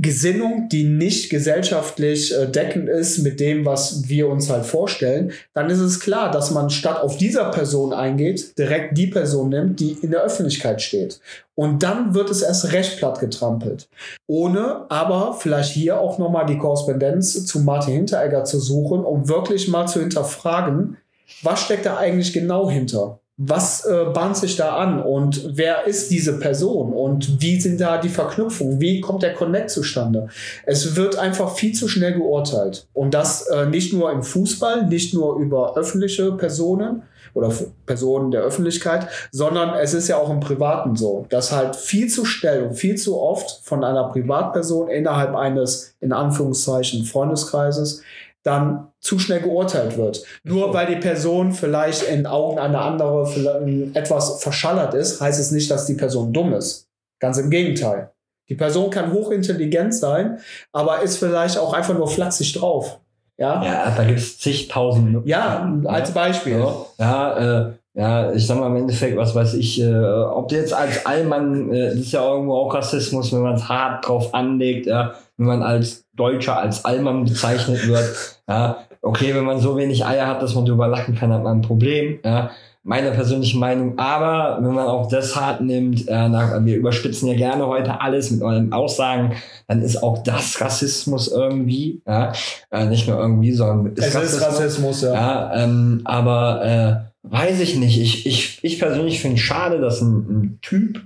Gesinnung, 0.00 0.68
die 0.68 0.84
nicht 0.84 1.28
gesellschaftlich 1.28 2.32
äh, 2.32 2.46
deckend 2.46 2.88
ist 2.88 3.18
mit 3.18 3.40
dem, 3.40 3.66
was 3.66 4.08
wir 4.08 4.28
uns 4.28 4.48
halt 4.48 4.64
vorstellen, 4.64 5.32
dann 5.54 5.68
ist 5.70 5.80
es 5.80 5.98
klar, 5.98 6.30
dass 6.30 6.52
man 6.52 6.70
statt 6.70 7.02
auf 7.02 7.16
dieser 7.16 7.50
Person 7.50 7.92
eingeht, 7.92 8.56
direkt 8.56 8.96
die 8.96 9.08
Person 9.08 9.48
nimmt, 9.48 9.80
die 9.80 9.98
in 10.00 10.12
der 10.12 10.22
Öffentlichkeit 10.22 10.80
steht. 10.80 11.20
Und 11.56 11.82
dann 11.82 12.14
wird 12.14 12.30
es 12.30 12.42
erst 12.42 12.72
recht 12.72 12.98
platt 12.98 13.18
getrampelt. 13.18 13.88
Ohne 14.28 14.88
aber 14.88 15.36
vielleicht 15.36 15.72
hier 15.72 16.00
auch 16.00 16.18
nochmal 16.18 16.46
die 16.46 16.58
Korrespondenz 16.58 17.44
zu 17.46 17.58
Martin 17.60 17.94
Hinteregger 17.94 18.44
zu 18.44 18.60
suchen, 18.60 19.04
um 19.04 19.28
wirklich 19.28 19.66
mal 19.66 19.88
zu 19.88 19.98
hinterfragen, 19.98 20.96
was 21.42 21.60
steckt 21.60 21.86
da 21.86 21.96
eigentlich 21.96 22.32
genau 22.32 22.70
hinter? 22.70 23.18
Was 23.40 23.84
äh, 23.86 24.06
bahnt 24.12 24.36
sich 24.36 24.56
da 24.56 24.76
an? 24.76 25.00
Und 25.00 25.56
wer 25.56 25.86
ist 25.86 26.10
diese 26.10 26.40
Person? 26.40 26.92
Und 26.92 27.40
wie 27.40 27.60
sind 27.60 27.80
da 27.80 27.98
die 27.98 28.08
Verknüpfungen, 28.08 28.80
wie 28.80 29.00
kommt 29.00 29.22
der 29.22 29.32
Connect 29.32 29.70
zustande. 29.70 30.28
Es 30.66 30.96
wird 30.96 31.16
einfach 31.16 31.54
viel 31.54 31.72
zu 31.72 31.86
schnell 31.86 32.14
geurteilt. 32.14 32.88
Und 32.92 33.14
das 33.14 33.46
äh, 33.46 33.66
nicht 33.66 33.92
nur 33.92 34.10
im 34.10 34.24
Fußball, 34.24 34.86
nicht 34.86 35.14
nur 35.14 35.36
über 35.36 35.76
öffentliche 35.76 36.32
Personen 36.32 37.02
oder 37.34 37.52
Personen 37.86 38.32
der 38.32 38.42
Öffentlichkeit, 38.42 39.06
sondern 39.30 39.74
es 39.78 39.94
ist 39.94 40.08
ja 40.08 40.16
auch 40.16 40.30
im 40.30 40.40
Privaten 40.40 40.96
so, 40.96 41.26
dass 41.28 41.52
halt 41.52 41.76
viel 41.76 42.08
zu 42.08 42.24
schnell 42.24 42.64
und 42.64 42.74
viel 42.74 42.96
zu 42.96 43.20
oft 43.20 43.60
von 43.62 43.84
einer 43.84 44.08
Privatperson 44.08 44.88
innerhalb 44.88 45.36
eines 45.36 45.94
in 46.00 46.12
Anführungszeichen 46.12 47.04
Freundeskreises 47.04 48.02
dann 48.42 48.88
zu 49.00 49.18
schnell 49.18 49.40
geurteilt 49.40 49.96
wird. 49.96 50.24
Nur 50.42 50.72
weil 50.74 50.86
die 50.86 51.00
Person 51.00 51.52
vielleicht 51.52 52.02
in 52.02 52.26
Augen 52.26 52.58
einer 52.58 52.80
anderen 52.80 53.94
etwas 53.94 54.42
verschallert 54.42 54.94
ist, 54.94 55.20
heißt 55.20 55.40
es 55.40 55.50
nicht, 55.50 55.70
dass 55.70 55.86
die 55.86 55.94
Person 55.94 56.32
dumm 56.32 56.54
ist. 56.54 56.88
Ganz 57.20 57.38
im 57.38 57.50
Gegenteil. 57.50 58.12
Die 58.48 58.54
Person 58.54 58.90
kann 58.90 59.12
hochintelligent 59.12 59.94
sein, 59.94 60.38
aber 60.72 61.02
ist 61.02 61.18
vielleicht 61.18 61.58
auch 61.58 61.74
einfach 61.74 61.94
nur 61.94 62.08
flachsig 62.08 62.54
drauf. 62.54 63.00
Ja, 63.36 63.62
ja 63.62 63.94
da 63.96 64.04
gibt 64.04 64.18
es 64.18 64.38
zigtausend. 64.38 65.26
Ja, 65.26 65.70
als 65.84 66.12
Beispiel. 66.12 66.64
Ja, 66.98 67.66
äh, 67.66 67.72
ja, 67.94 68.32
ich 68.32 68.46
sag 68.46 68.58
mal 68.58 68.68
im 68.68 68.76
Endeffekt, 68.76 69.16
was 69.16 69.34
weiß 69.34 69.54
ich, 69.54 69.80
äh, 69.80 70.02
ob 70.02 70.48
du 70.48 70.56
jetzt 70.56 70.72
als 70.72 71.04
Allmann, 71.04 71.72
äh, 71.72 71.90
das 71.90 71.98
ist 71.98 72.12
ja 72.12 72.22
irgendwo 72.22 72.54
auch 72.54 72.74
Rassismus, 72.74 73.32
wenn 73.32 73.42
man 73.42 73.54
es 73.54 73.68
hart 73.68 74.06
drauf 74.06 74.34
anlegt, 74.34 74.86
ja, 74.86 75.14
wenn 75.36 75.46
man 75.46 75.62
als 75.62 76.04
Deutscher 76.18 76.58
als 76.58 76.84
Allmann 76.84 77.24
bezeichnet 77.24 77.86
wird, 77.86 78.40
ja, 78.48 78.78
okay, 79.02 79.34
wenn 79.34 79.44
man 79.44 79.60
so 79.60 79.76
wenig 79.76 80.04
Eier 80.04 80.26
hat, 80.26 80.42
dass 80.42 80.54
man 80.54 80.66
drüber 80.66 80.88
lachen 80.88 81.14
kann, 81.14 81.32
hat 81.32 81.42
man 81.42 81.58
ein 81.58 81.62
Problem, 81.62 82.18
ja, 82.24 82.50
meine 82.82 83.10
persönliche 83.10 83.58
Meinung, 83.58 83.98
aber 83.98 84.58
wenn 84.62 84.72
man 84.72 84.86
auch 84.86 85.08
das 85.08 85.36
hart 85.36 85.60
nimmt, 85.60 86.08
äh, 86.08 86.28
nach, 86.28 86.64
wir 86.64 86.76
überspitzen 86.76 87.28
ja 87.28 87.34
gerne 87.34 87.66
heute 87.66 88.00
alles 88.00 88.30
mit 88.30 88.40
euren 88.40 88.72
Aussagen, 88.72 89.32
dann 89.66 89.82
ist 89.82 90.02
auch 90.02 90.22
das 90.22 90.60
Rassismus 90.60 91.28
irgendwie, 91.28 92.00
ja, 92.06 92.32
äh, 92.70 92.86
nicht 92.86 93.06
nur 93.06 93.18
irgendwie, 93.18 93.52
sondern 93.52 93.92
ist 93.92 94.06
es 94.06 94.14
Rassismus, 94.14 94.40
ist 94.40 94.46
Rassismus, 94.46 95.02
ja. 95.02 95.12
ja. 95.12 95.64
Ähm, 95.64 96.00
aber 96.04 96.64
äh, 96.64 97.28
weiß 97.30 97.60
ich 97.60 97.76
nicht, 97.76 98.00
ich, 98.00 98.26
ich, 98.26 98.58
ich 98.62 98.78
persönlich 98.78 99.20
finde 99.20 99.36
es 99.36 99.42
schade, 99.42 99.80
dass 99.80 100.00
ein, 100.00 100.16
ein 100.16 100.58
Typ 100.62 101.02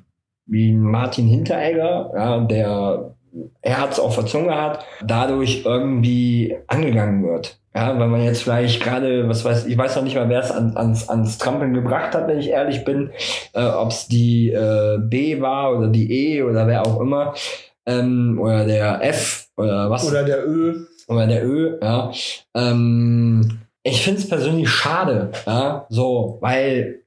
wie 0.46 0.72
Martin 0.72 1.26
Hinteregger, 1.26 2.12
ja, 2.14 2.40
der 2.40 3.14
er 3.62 3.80
hat 3.80 3.92
es 3.92 4.00
auf 4.00 4.14
der 4.14 4.26
Zunge 4.26 4.54
hat, 4.54 4.84
dadurch 5.02 5.62
irgendwie 5.64 6.56
angegangen 6.66 7.24
wird. 7.24 7.58
Ja, 7.74 7.98
weil 7.98 8.08
man 8.08 8.22
jetzt 8.22 8.42
vielleicht 8.42 8.82
gerade, 8.82 9.28
was 9.28 9.44
weiß 9.44 9.64
ich, 9.64 9.78
weiß 9.78 9.96
noch 9.96 10.02
nicht 10.02 10.14
mal, 10.14 10.28
wer 10.28 10.40
es 10.40 10.50
an, 10.50 10.76
ans, 10.76 11.08
ans 11.08 11.38
Trampeln 11.38 11.72
gebracht 11.72 12.14
hat, 12.14 12.28
wenn 12.28 12.38
ich 12.38 12.48
ehrlich 12.48 12.84
bin, 12.84 13.10
äh, 13.54 13.64
ob 13.64 13.88
es 13.88 14.08
die 14.08 14.50
äh, 14.50 14.98
B 14.98 15.40
war 15.40 15.74
oder 15.76 15.88
die 15.88 16.12
E 16.12 16.42
oder 16.42 16.66
wer 16.66 16.86
auch 16.86 17.00
immer, 17.00 17.34
ähm, 17.86 18.38
oder 18.38 18.66
der 18.66 19.02
F 19.02 19.48
oder 19.56 19.88
was. 19.88 20.06
Oder 20.06 20.24
der 20.24 20.46
Ö. 20.46 20.84
Oder 21.08 21.26
der 21.26 21.46
Ö, 21.46 21.78
ja. 21.82 22.12
Ähm, 22.54 23.60
ich 23.82 24.04
finde 24.04 24.20
es 24.20 24.28
persönlich 24.28 24.68
schade, 24.68 25.30
ja, 25.46 25.86
so, 25.88 26.38
weil, 26.42 27.00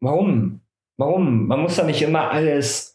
warum? 0.00 0.60
Warum? 0.98 1.46
Man 1.46 1.60
muss 1.60 1.76
da 1.76 1.84
nicht 1.84 2.02
immer 2.02 2.30
alles 2.30 2.90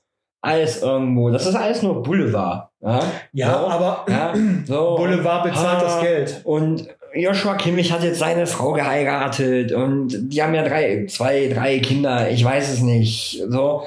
alles 0.45 0.83
irgendwo. 0.83 1.31
Das 1.31 1.47
ist 1.47 1.55
alles 1.55 1.81
nur 1.81 2.03
Boulevard. 2.03 2.69
Ja, 2.85 3.03
ja 3.33 3.51
so, 3.51 3.67
aber 3.67 4.05
ja, 4.07 4.33
so. 4.65 4.95
Boulevard 4.95 5.43
bezahlt 5.43 5.81
ah, 5.81 5.83
das 5.83 6.01
Geld. 6.01 6.41
Und 6.43 6.87
Joshua 7.15 7.55
Kimmich 7.55 7.91
hat 7.91 8.03
jetzt 8.03 8.19
seine 8.19 8.45
Frau 8.45 8.73
geheiratet 8.73 9.71
und 9.71 10.31
die 10.31 10.43
haben 10.43 10.53
ja 10.53 10.63
drei, 10.63 11.05
zwei, 11.07 11.49
drei 11.51 11.79
Kinder. 11.79 12.29
Ich 12.29 12.43
weiß 12.43 12.73
es 12.73 12.81
nicht. 12.81 13.43
So. 13.49 13.83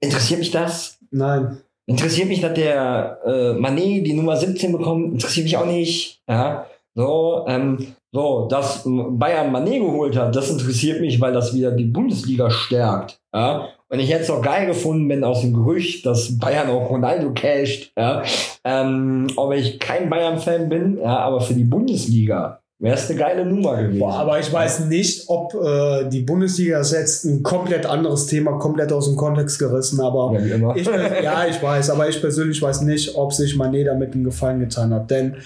Interessiert 0.00 0.40
mich 0.40 0.50
das? 0.50 0.98
Nein. 1.10 1.58
Interessiert 1.86 2.28
mich, 2.28 2.40
dass 2.40 2.54
der 2.54 3.18
äh, 3.26 3.52
Manet 3.54 4.06
die 4.06 4.12
Nummer 4.12 4.36
17 4.36 4.72
bekommt? 4.72 5.12
Interessiert 5.14 5.44
mich 5.44 5.56
auch 5.56 5.66
nicht. 5.66 6.22
Ja. 6.28 6.66
So, 6.94 7.44
ähm, 7.48 7.94
so, 8.12 8.46
dass 8.48 8.82
Bayern 8.84 9.50
Manet 9.50 9.80
geholt 9.80 10.16
hat, 10.16 10.36
das 10.36 10.50
interessiert 10.50 11.00
mich, 11.00 11.20
weil 11.20 11.32
das 11.32 11.54
wieder 11.54 11.72
die 11.72 11.86
Bundesliga 11.86 12.50
stärkt. 12.50 13.18
Ja? 13.34 13.68
Und 13.92 14.00
ich 14.00 14.10
hätte 14.10 14.22
es 14.22 14.30
auch 14.30 14.40
geil 14.40 14.66
gefunden, 14.66 15.06
wenn 15.10 15.22
aus 15.22 15.42
dem 15.42 15.52
Gerücht, 15.52 16.06
dass 16.06 16.38
Bayern 16.38 16.70
auch 16.70 16.88
Ronaldo 16.88 17.32
casht, 17.34 17.92
ja, 17.94 18.22
ähm, 18.64 19.26
ob 19.36 19.52
ich 19.52 19.78
kein 19.78 20.08
Bayern-Fan 20.08 20.70
bin, 20.70 20.96
ja, 20.96 21.18
aber 21.18 21.42
für 21.42 21.52
die 21.52 21.64
Bundesliga 21.64 22.62
wäre 22.78 22.96
es 22.96 23.10
eine 23.10 23.18
geile 23.18 23.44
Nummer 23.44 23.76
gewesen. 23.76 23.98
Boah, 23.98 24.14
aber 24.14 24.40
ich 24.40 24.50
weiß 24.50 24.86
nicht, 24.86 25.28
ob 25.28 25.52
äh, 25.54 26.08
die 26.08 26.22
Bundesliga 26.22 26.80
ist 26.80 26.92
jetzt 26.92 27.26
ein 27.26 27.42
komplett 27.42 27.84
anderes 27.84 28.26
Thema, 28.26 28.52
komplett 28.52 28.90
aus 28.92 29.08
dem 29.08 29.16
Kontext 29.16 29.58
gerissen, 29.58 30.00
aber 30.00 30.40
ja, 30.40 30.74
ich, 30.74 30.86
ja, 31.22 31.46
ich 31.46 31.62
weiß, 31.62 31.90
aber 31.90 32.08
ich 32.08 32.18
persönlich 32.18 32.62
weiß 32.62 32.80
nicht, 32.82 33.14
ob 33.14 33.34
sich 33.34 33.56
Mané 33.56 33.84
damit 33.84 34.14
einen 34.14 34.24
Gefallen 34.24 34.60
getan 34.60 34.94
hat, 34.94 35.10
denn 35.10 35.36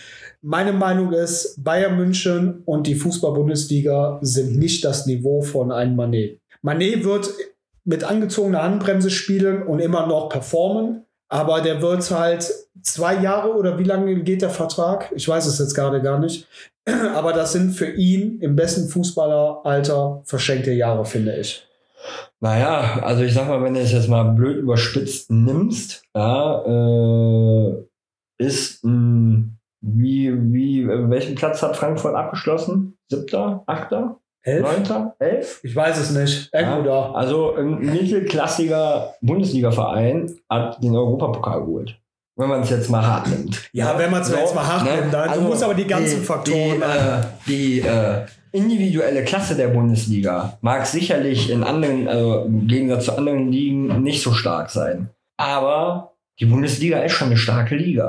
meine 0.40 0.72
Meinung 0.72 1.12
ist, 1.12 1.64
Bayern 1.64 1.96
München 1.96 2.62
und 2.64 2.86
die 2.86 2.94
Fußball-Bundesliga 2.94 4.20
sind 4.22 4.56
nicht 4.56 4.84
das 4.84 5.04
Niveau 5.06 5.42
von 5.42 5.72
einem 5.72 5.96
Manet. 5.96 6.38
Manet 6.62 7.04
wird 7.04 7.28
mit 7.86 8.04
angezogener 8.04 8.62
Handbremse 8.62 9.10
spielen 9.10 9.62
und 9.62 9.78
immer 9.78 10.06
noch 10.06 10.28
performen, 10.28 11.06
aber 11.28 11.60
der 11.60 11.80
wird 11.80 12.10
halt 12.10 12.52
zwei 12.82 13.14
Jahre 13.20 13.54
oder 13.54 13.78
wie 13.78 13.84
lange 13.84 14.22
geht 14.22 14.42
der 14.42 14.50
Vertrag? 14.50 15.10
Ich 15.14 15.26
weiß 15.26 15.46
es 15.46 15.58
jetzt 15.58 15.74
gerade 15.74 16.02
gar 16.02 16.18
nicht. 16.18 16.46
Aber 17.14 17.32
das 17.32 17.52
sind 17.52 17.72
für 17.72 17.90
ihn 17.90 18.38
im 18.40 18.54
besten 18.54 18.88
Fußballeralter 18.88 20.22
verschenkte 20.24 20.70
Jahre, 20.70 21.04
finde 21.04 21.34
ich. 21.36 21.66
Naja, 22.38 23.00
also 23.02 23.24
ich 23.24 23.34
sag 23.34 23.48
mal, 23.48 23.60
wenn 23.64 23.74
du 23.74 23.80
es 23.80 23.90
jetzt 23.90 24.08
mal 24.08 24.22
blöd 24.22 24.58
überspitzt 24.58 25.32
nimmst, 25.32 26.04
ja, 26.14 26.62
äh, 26.64 27.74
ist 28.38 28.84
ein 28.84 29.58
wie, 29.80 30.32
wie, 30.52 30.86
welchen 30.88 31.34
Platz 31.34 31.62
hat 31.62 31.76
Frankfurt 31.76 32.14
abgeschlossen? 32.14 32.96
Siebter, 33.08 33.62
achter, 33.66 34.20
Elf? 34.46 34.62
neunter, 34.62 35.14
elf? 35.18 35.60
Ich 35.62 35.74
weiß 35.74 35.98
es 35.98 36.10
nicht. 36.10 36.50
Irgendwo 36.52 36.78
Ja, 36.78 36.82
da. 36.84 37.12
also 37.12 37.54
ein 37.56 37.78
mittelklassiger 37.80 39.14
Bundesliga-Verein 39.20 40.30
hat 40.48 40.82
den 40.82 40.94
Europapokal 40.94 41.60
geholt. 41.60 41.98
Wenn 42.38 42.48
man 42.50 42.60
es 42.60 42.70
jetzt 42.70 42.90
mal 42.90 43.04
hart 43.06 43.28
nimmt. 43.28 43.68
Ja, 43.72 43.98
wenn 43.98 44.10
man 44.10 44.20
es 44.20 44.28
So, 44.28 44.36
jetzt 44.36 44.54
mal 44.54 44.66
hart 44.66 44.84
ne? 44.84 45.00
nimmt, 45.00 45.14
dann, 45.14 45.28
Also 45.30 45.40
du 45.40 45.48
musst 45.48 45.62
aber 45.64 45.74
die 45.74 45.86
ganzen 45.86 46.20
die, 46.20 46.26
Faktoren. 46.26 46.82
Die, 47.46 47.80
äh, 47.80 47.80
die 47.80 47.80
äh, 47.80 48.26
individuelle 48.52 49.24
Klasse 49.24 49.54
der 49.56 49.68
Bundesliga 49.68 50.58
mag 50.60 50.86
sicherlich 50.86 51.50
in 51.50 51.64
anderen, 51.64 52.06
also 52.08 52.42
im 52.44 52.66
Gegensatz 52.66 53.06
zu 53.06 53.16
anderen 53.16 53.50
Ligen, 53.50 54.02
nicht 54.02 54.22
so 54.22 54.32
stark 54.32 54.68
sein. 54.70 55.08
Aber 55.38 56.12
die 56.38 56.44
Bundesliga 56.46 56.98
ist 57.00 57.12
schon 57.12 57.28
eine 57.28 57.36
starke 57.38 57.74
Liga. 57.74 58.08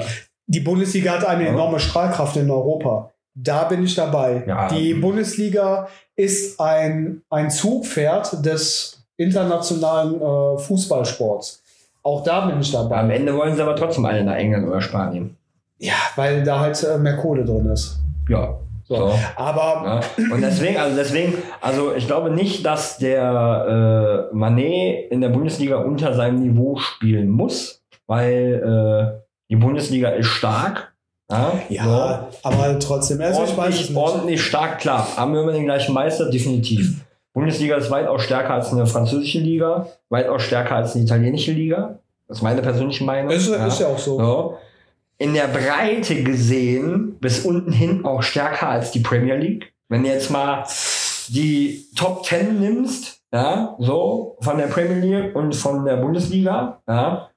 die 0.49 0.59
Bundesliga 0.61 1.11
hat 1.13 1.25
eine 1.25 1.43
Ja. 1.45 1.49
enorme 1.49 1.79
Strahlkraft 1.79 2.35
in 2.37 2.49
Europa. 2.51 3.11
Da 3.33 3.65
bin 3.65 3.83
ich 3.83 3.95
dabei. 3.95 4.43
Ja. 4.47 4.67
Die 4.69 4.93
Bundesliga 4.93 5.87
ist 6.17 6.59
ein, 6.59 7.21
ein 7.29 7.49
Zugpferd 7.49 8.45
des 8.45 9.01
internationalen 9.15 10.21
äh, 10.21 10.57
Fußballsports. 10.59 11.63
Auch 12.03 12.23
da 12.23 12.45
bin 12.45 12.59
ich 12.59 12.71
dabei. 12.71 12.97
Am 12.97 13.09
Ende 13.09 13.35
wollen 13.35 13.55
sie 13.55 13.61
aber 13.61 13.75
trotzdem 13.75 14.05
alle 14.05 14.23
nach 14.23 14.35
England 14.35 14.67
oder 14.67 14.81
Spanien. 14.81 15.37
Ja, 15.77 15.93
weil 16.15 16.43
da 16.43 16.59
halt 16.59 16.83
äh, 16.83 16.97
mehr 16.97 17.17
Kohle 17.17 17.45
drin 17.45 17.67
ist. 17.67 17.99
Ja. 18.27 18.57
So. 18.85 18.95
So. 18.95 19.19
Aber 19.35 20.01
Ja. 20.17 20.23
Und 20.33 20.41
deswegen, 20.41 20.77
also 20.77 20.95
deswegen, 20.95 21.33
also 21.61 21.93
ich 21.93 22.07
glaube 22.07 22.31
nicht, 22.31 22.65
dass 22.65 22.97
der 22.97 24.29
äh, 24.31 24.35
Manet 24.35 25.11
in 25.11 25.21
der 25.21 25.29
Bundesliga 25.29 25.77
unter 25.77 26.13
seinem 26.13 26.39
Niveau 26.39 26.77
spielen 26.77 27.29
muss, 27.29 27.83
weil 28.07 28.63
äh, 28.63 29.21
die 29.49 29.57
Bundesliga 29.57 30.09
ist 30.09 30.27
stark. 30.27 30.93
Ja, 31.29 31.59
ja, 31.69 32.29
aber 32.41 32.79
trotzdem. 32.79 33.17
so. 33.17 33.23
Also 33.23 33.43
ich 33.43 33.57
weiß 33.57 33.57
es 33.57 33.57
ordentlich, 33.57 33.89
nicht. 33.89 33.97
ordentlich 33.97 34.41
stark, 34.41 34.79
klar. 34.79 35.07
Haben 35.17 35.33
wir 35.33 35.41
immer 35.41 35.51
den 35.51 35.65
gleichen 35.65 35.93
Meister? 35.93 36.29
Definitiv. 36.29 37.01
Bundesliga 37.33 37.75
ist 37.75 37.91
weitaus 37.91 38.23
stärker 38.23 38.53
als 38.53 38.71
eine 38.71 38.87
französische 38.87 39.39
Liga, 39.39 39.87
weitaus 40.09 40.43
stärker 40.43 40.77
als 40.77 40.95
eine 40.95 41.03
italienische 41.03 41.51
Liga. 41.51 41.99
Das 42.27 42.37
ist 42.37 42.43
meine 42.43 42.61
persönliche 42.61 43.03
Meinung. 43.03 43.31
Ist, 43.31 43.49
ja. 43.49 43.67
ist 43.67 43.79
ja 43.79 43.87
auch 43.87 43.99
so. 43.99 44.17
So. 44.17 44.57
In 45.19 45.33
der 45.33 45.47
Breite 45.47 46.23
gesehen 46.23 47.17
bis 47.19 47.45
unten 47.45 47.71
hin 47.71 48.05
auch 48.05 48.23
stärker 48.23 48.69
als 48.69 48.91
die 48.91 48.99
Premier 49.01 49.35
League. 49.35 49.73
Wenn 49.89 50.03
du 50.03 50.09
jetzt 50.09 50.31
mal 50.31 50.63
die 51.27 51.85
Top 51.95 52.25
10 52.25 52.59
nimmst, 52.59 53.21
ja, 53.33 53.75
so 53.79 54.37
von 54.41 54.57
der 54.57 54.67
Premier 54.67 54.99
League 54.99 55.35
und 55.35 55.55
von 55.55 55.85
der 55.85 55.97
Bundesliga, 55.97 56.81
ja, 56.87 57.29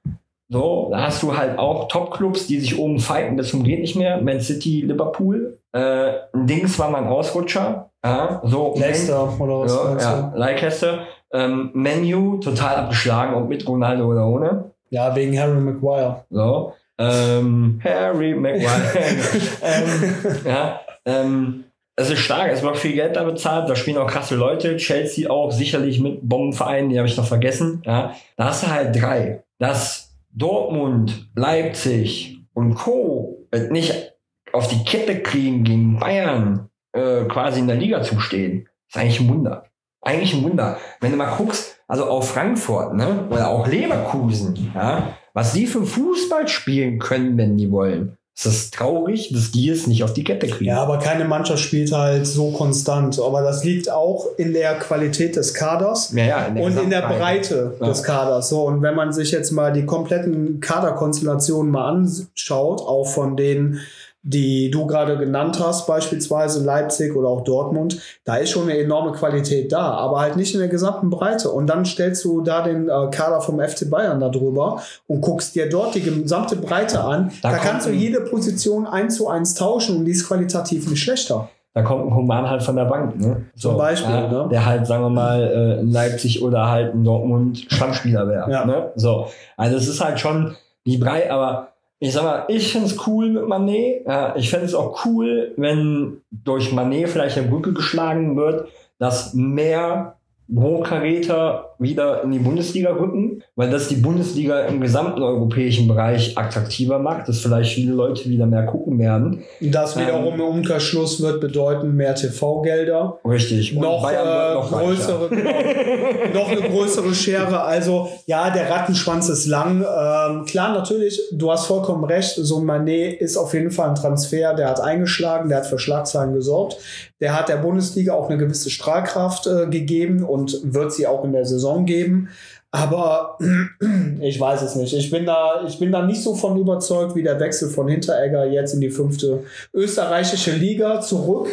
so, 0.51 0.89
da 0.91 1.03
hast 1.03 1.23
du 1.23 1.37
halt 1.37 1.57
auch 1.57 1.87
Top-Clubs, 1.87 2.45
die 2.45 2.59
sich 2.59 2.77
oben 2.77 2.99
fighten 2.99 3.37
bis 3.37 3.51
zum 3.51 3.63
geht 3.63 3.79
nicht 3.79 3.95
mehr. 3.95 4.21
Man 4.21 4.41
City, 4.41 4.81
Liverpool. 4.81 5.59
Äh, 5.71 6.11
Dings 6.35 6.77
war 6.77 6.89
mal 6.89 7.03
ein 7.03 7.07
Ausrutscher. 7.07 7.89
Ja, 8.03 8.41
so 8.43 8.75
Leicester 8.77 9.33
oder 9.39 9.61
was? 9.61 9.73
ja, 9.73 10.19
ja? 10.19 10.33
Leicester. 10.35 11.07
Ähm, 11.31 11.69
Menu 11.73 12.39
total 12.39 12.75
abgeschlagen, 12.75 13.33
ob 13.35 13.47
mit 13.47 13.65
Ronaldo 13.65 14.05
oder 14.07 14.27
ohne. 14.27 14.71
ja, 14.89 15.15
wegen 15.15 15.39
Harry 15.39 15.57
Maguire. 15.57 16.25
So. 16.29 16.73
Ähm, 16.97 17.79
Harry 17.81 18.35
Maguire. 18.35 18.91
ähm, 19.63 20.37
ja, 20.43 20.81
ähm, 21.05 21.63
es 21.95 22.09
ist 22.09 22.19
stark, 22.19 22.51
es 22.51 22.61
wird 22.61 22.75
viel 22.75 22.93
Geld 22.93 23.15
da 23.15 23.23
bezahlt, 23.23 23.69
da 23.69 23.75
spielen 23.77 23.97
auch 23.97 24.07
krasse 24.07 24.35
Leute, 24.35 24.75
Chelsea 24.75 25.29
auch 25.29 25.51
sicherlich 25.51 26.01
mit 26.01 26.27
Bombenvereinen, 26.27 26.89
die 26.89 26.97
habe 26.97 27.07
ich 27.07 27.15
noch 27.15 27.25
vergessen. 27.25 27.81
Ja, 27.85 28.15
da 28.35 28.45
hast 28.45 28.63
du 28.63 28.67
halt 28.67 29.01
drei. 29.01 29.43
Dass 29.57 30.10
Dortmund, 30.33 31.29
Leipzig 31.35 32.39
und 32.53 32.75
Co. 32.75 33.47
nicht 33.69 34.13
auf 34.53 34.67
die 34.67 34.83
Kette 34.83 35.21
kriegen 35.21 35.63
gegen 35.63 35.99
Bayern 35.99 36.69
äh, 36.93 37.25
quasi 37.25 37.59
in 37.59 37.67
der 37.67 37.77
Liga 37.77 38.01
zu 38.01 38.19
stehen, 38.19 38.67
ist 38.87 38.97
eigentlich 38.97 39.19
ein 39.21 39.29
Wunder. 39.29 39.65
Eigentlich 40.01 40.33
ein 40.33 40.43
Wunder. 40.43 40.77
Wenn 40.99 41.11
du 41.11 41.17
mal 41.17 41.35
guckst, 41.35 41.79
also 41.87 42.05
auch 42.05 42.23
Frankfurt, 42.23 42.95
ne? 42.95 43.27
Oder 43.29 43.49
auch 43.49 43.67
Leverkusen, 43.67 44.71
ja, 44.73 45.17
was 45.33 45.53
die 45.53 45.67
für 45.67 45.85
Fußball 45.85 46.47
spielen 46.47 46.97
können, 46.99 47.37
wenn 47.37 47.55
die 47.55 47.71
wollen. 47.71 48.17
Es 48.43 48.47
ist 48.47 48.73
traurig, 48.73 49.31
dass 49.31 49.51
die 49.51 49.69
es 49.69 49.85
nicht 49.85 50.03
auf 50.03 50.13
die 50.13 50.23
Kette 50.23 50.47
kriegen. 50.47 50.65
Ja, 50.71 50.81
aber 50.81 50.97
keine 50.97 51.25
Mannschaft 51.25 51.61
spielt 51.61 51.91
halt 51.91 52.25
so 52.25 52.49
konstant. 52.49 53.19
Aber 53.19 53.43
das 53.43 53.63
liegt 53.63 53.91
auch 53.91 54.25
in 54.37 54.53
der 54.53 54.79
Qualität 54.79 55.35
des 55.35 55.53
Kaders. 55.53 56.11
ja, 56.15 56.25
ja, 56.25 56.47
und 56.47 56.75
in 56.77 56.89
der. 56.89 57.01
Breite 57.01 57.75
Ja. 57.79 57.87
des 57.87 58.01
Kaders. 58.01 58.49
So, 58.49 58.63
und 58.63 58.81
wenn 58.81 58.95
man 58.95 59.13
sich 59.13 59.31
jetzt 59.31 59.51
mal 59.51 59.71
die 59.71 59.85
kompletten 59.85 60.59
Kaderkonstellationen 60.59 61.71
mal 61.71 61.89
anschaut, 61.89 62.81
auch 62.81 63.05
von 63.05 63.37
denen, 63.37 63.79
die 64.23 64.69
du 64.69 64.85
gerade 64.85 65.17
genannt 65.17 65.59
hast, 65.59 65.87
beispielsweise 65.87 66.63
Leipzig 66.63 67.15
oder 67.15 67.27
auch 67.27 67.43
Dortmund, 67.43 67.99
da 68.23 68.35
ist 68.35 68.51
schon 68.51 68.63
eine 68.63 68.77
enorme 68.77 69.13
Qualität 69.13 69.71
da, 69.71 69.91
aber 69.91 70.19
halt 70.19 70.35
nicht 70.35 70.53
in 70.53 70.59
der 70.59 70.69
gesamten 70.69 71.09
Breite. 71.09 71.49
Und 71.49 71.67
dann 71.67 71.85
stellst 71.85 72.23
du 72.23 72.41
da 72.41 72.61
den 72.61 72.87
äh, 72.87 73.09
Kader 73.09 73.41
vom 73.41 73.59
FC 73.59 73.89
Bayern 73.89 74.19
da 74.19 74.29
drüber 74.29 74.81
und 75.07 75.21
guckst 75.21 75.55
dir 75.55 75.69
dort 75.69 75.95
die 75.95 76.01
gesamte 76.01 76.55
Breite 76.55 77.01
an. 77.03 77.31
Da 77.41 77.51
Da, 77.51 77.57
kannst 77.57 77.87
du 77.87 77.91
jede 77.91 78.21
Position 78.21 78.85
eins 78.85 79.17
zu 79.17 79.27
eins 79.27 79.55
tauschen 79.55 79.97
und 79.97 80.05
die 80.05 80.11
ist 80.11 80.27
qualitativ 80.27 80.87
nicht 80.89 81.01
schlechter. 81.01 81.49
Da 81.73 81.83
kommt 81.83 82.05
ein 82.05 82.13
Human 82.13 82.49
halt 82.49 82.61
von 82.61 82.75
der 82.75 82.83
Bank, 82.85 83.17
ne? 83.17 83.45
Zum 83.55 83.77
Beispiel, 83.77 84.13
ja, 84.13 84.27
ne? 84.27 84.49
Der 84.51 84.65
halt, 84.65 84.85
sagen 84.85 85.03
wir 85.03 85.09
mal, 85.09 85.41
äh, 85.41 85.79
in 85.79 85.89
Leipzig 85.89 86.43
oder 86.43 86.69
halt 86.69 86.93
in 86.93 87.05
Dortmund 87.05 87.65
Stammspieler 87.69 88.27
wäre. 88.27 88.51
Ja. 88.51 88.65
Ne? 88.65 88.91
So. 88.95 89.27
Also 89.55 89.77
es 89.77 89.87
ist 89.87 90.03
halt 90.03 90.19
schon 90.19 90.55
die 90.85 90.97
Brei, 90.97 91.31
aber 91.31 91.70
ich 92.03 92.13
sag 92.13 92.23
mal, 92.23 92.45
ich 92.47 92.71
find's 92.71 92.97
cool 93.05 93.29
mit 93.29 93.47
Manet. 93.47 94.07
Ja, 94.07 94.35
ich 94.35 94.49
fände 94.49 94.65
es 94.65 94.73
auch 94.73 95.05
cool, 95.05 95.53
wenn 95.55 96.21
durch 96.31 96.73
Manet 96.73 97.09
vielleicht 97.09 97.37
eine 97.37 97.47
Brücke 97.47 97.73
geschlagen 97.73 98.35
wird, 98.35 98.69
dass 98.97 99.35
mehr 99.35 100.17
Hochkaräter 100.53 101.75
wieder 101.79 102.23
in 102.23 102.31
die 102.31 102.39
Bundesliga 102.39 102.91
rücken, 102.91 103.41
weil 103.55 103.69
das 103.71 103.87
die 103.87 103.95
Bundesliga 103.95 104.61
im 104.61 104.81
gesamten 104.81 105.23
europäischen 105.23 105.87
Bereich 105.87 106.37
attraktiver 106.37 106.99
macht, 106.99 107.27
dass 107.27 107.39
vielleicht 107.39 107.73
viele 107.73 107.93
Leute 107.93 108.29
wieder 108.29 108.45
mehr 108.45 108.65
gucken 108.65 108.99
werden. 108.99 109.43
Das 109.59 109.97
wiederum 109.97 110.33
Ähm. 110.33 110.33
im 110.35 110.41
Umkehrschluss 110.41 111.21
wird 111.21 111.41
bedeuten 111.41 111.95
mehr 111.95 112.13
TV-Gelder. 112.13 113.19
Richtig. 113.25 113.73
Noch, 113.73 114.09
äh, 114.11 114.53
noch 114.53 114.71
größere, 114.71 115.29
genau, 115.29 115.51
noch 116.33 116.49
eine 116.51 116.61
größere 116.61 117.13
Schere. 117.15 117.61
Also 117.61 118.09
ja, 118.27 118.51
der 118.51 118.69
Rattenschwanz 118.69 119.29
ist 119.29 119.47
lang. 119.47 119.81
Ähm, 119.81 120.45
klar, 120.45 120.73
natürlich, 120.73 121.19
du 121.31 121.51
hast 121.51 121.65
vollkommen 121.65 122.03
recht. 122.03 122.35
So 122.35 122.59
ein 122.59 122.65
Manet 122.65 123.19
ist 123.19 123.37
auf 123.37 123.53
jeden 123.53 123.71
Fall 123.71 123.89
ein 123.89 123.95
Transfer, 123.95 124.53
der 124.53 124.69
hat 124.69 124.81
eingeschlagen, 124.81 125.49
der 125.49 125.59
hat 125.59 125.65
für 125.65 125.79
Schlagzeilen 125.79 126.33
gesorgt. 126.33 126.77
Der 127.21 127.37
hat 127.37 127.49
der 127.49 127.57
Bundesliga 127.57 128.13
auch 128.13 128.29
eine 128.29 128.37
gewisse 128.37 128.69
Strahlkraft 128.69 129.47
äh, 129.47 129.67
gegeben 129.67 130.23
und 130.23 130.40
wird 130.63 130.93
sie 130.93 131.07
auch 131.07 131.23
in 131.23 131.33
der 131.33 131.45
Saison 131.45 131.85
geben. 131.85 132.29
Aber 132.71 133.37
ich 134.21 134.39
weiß 134.39 134.61
es 134.61 134.75
nicht. 134.75 134.93
Ich 134.93 135.11
bin 135.11 135.25
da, 135.25 135.63
ich 135.67 135.77
bin 135.79 135.91
da 135.91 136.05
nicht 136.05 136.23
so 136.23 136.35
von 136.35 136.57
überzeugt 136.57 137.15
wie 137.15 137.23
der 137.23 137.39
Wechsel 137.39 137.69
von 137.69 137.87
Hinteregger 137.87 138.45
jetzt 138.45 138.73
in 138.73 138.81
die 138.81 138.91
fünfte 138.91 139.43
österreichische 139.73 140.51
Liga 140.51 141.01
zurück 141.01 141.49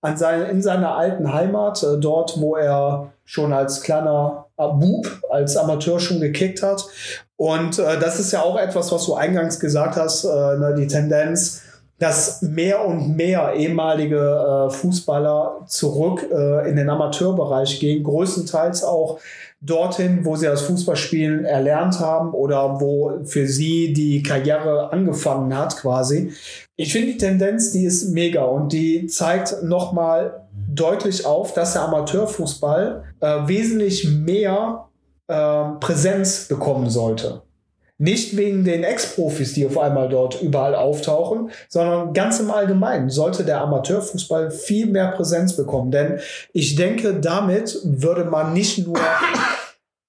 an 0.00 0.16
seine, 0.16 0.44
in 0.48 0.62
seiner 0.62 0.96
alten 0.96 1.32
Heimat, 1.32 1.82
äh, 1.82 1.98
dort, 1.98 2.40
wo 2.40 2.56
er 2.56 3.12
schon 3.24 3.52
als 3.52 3.82
kleiner 3.82 4.46
Bub, 4.56 5.06
als 5.30 5.56
Amateur 5.56 6.00
schon 6.00 6.20
gekickt 6.20 6.62
hat. 6.62 6.84
Und 7.36 7.78
äh, 7.78 7.98
das 7.98 8.18
ist 8.18 8.32
ja 8.32 8.42
auch 8.42 8.58
etwas, 8.58 8.90
was 8.90 9.06
du 9.06 9.14
eingangs 9.14 9.60
gesagt 9.60 9.96
hast, 9.96 10.24
äh, 10.24 10.28
ne, 10.28 10.74
die 10.76 10.86
Tendenz, 10.86 11.62
dass 11.98 12.42
mehr 12.42 12.84
und 12.86 13.16
mehr 13.16 13.54
ehemalige 13.54 14.68
äh, 14.68 14.70
Fußballer 14.70 15.64
zurück 15.66 16.26
äh, 16.30 16.68
in 16.70 16.76
den 16.76 16.88
Amateurbereich 16.88 17.80
gehen, 17.80 18.04
größtenteils 18.04 18.84
auch 18.84 19.18
dorthin, 19.60 20.24
wo 20.24 20.36
sie 20.36 20.46
das 20.46 20.62
Fußballspielen 20.62 21.44
erlernt 21.44 21.98
haben 21.98 22.32
oder 22.32 22.80
wo 22.80 23.24
für 23.24 23.48
sie 23.48 23.92
die 23.92 24.22
Karriere 24.22 24.92
angefangen 24.92 25.56
hat 25.56 25.76
quasi. 25.76 26.32
Ich 26.76 26.92
finde 26.92 27.12
die 27.12 27.18
Tendenz, 27.18 27.72
die 27.72 27.84
ist 27.84 28.10
mega 28.10 28.44
und 28.44 28.72
die 28.72 29.08
zeigt 29.08 29.64
nochmal 29.64 30.46
deutlich 30.72 31.26
auf, 31.26 31.54
dass 31.54 31.72
der 31.72 31.82
Amateurfußball 31.82 33.02
äh, 33.18 33.26
wesentlich 33.46 34.08
mehr 34.08 34.84
äh, 35.26 35.64
Präsenz 35.80 36.46
bekommen 36.46 36.88
sollte. 36.88 37.42
Nicht 38.00 38.36
wegen 38.36 38.64
den 38.64 38.84
Ex-Profis, 38.84 39.54
die 39.54 39.66
auf 39.66 39.76
einmal 39.76 40.08
dort 40.08 40.40
überall 40.40 40.76
auftauchen, 40.76 41.50
sondern 41.68 42.12
ganz 42.12 42.38
im 42.38 42.50
Allgemeinen 42.50 43.10
sollte 43.10 43.44
der 43.44 43.60
Amateurfußball 43.60 44.52
viel 44.52 44.86
mehr 44.86 45.08
Präsenz 45.08 45.56
bekommen. 45.56 45.90
Denn 45.90 46.20
ich 46.52 46.76
denke, 46.76 47.18
damit 47.20 47.76
würde 47.82 48.24
man 48.24 48.52
nicht 48.52 48.86
nur 48.86 48.98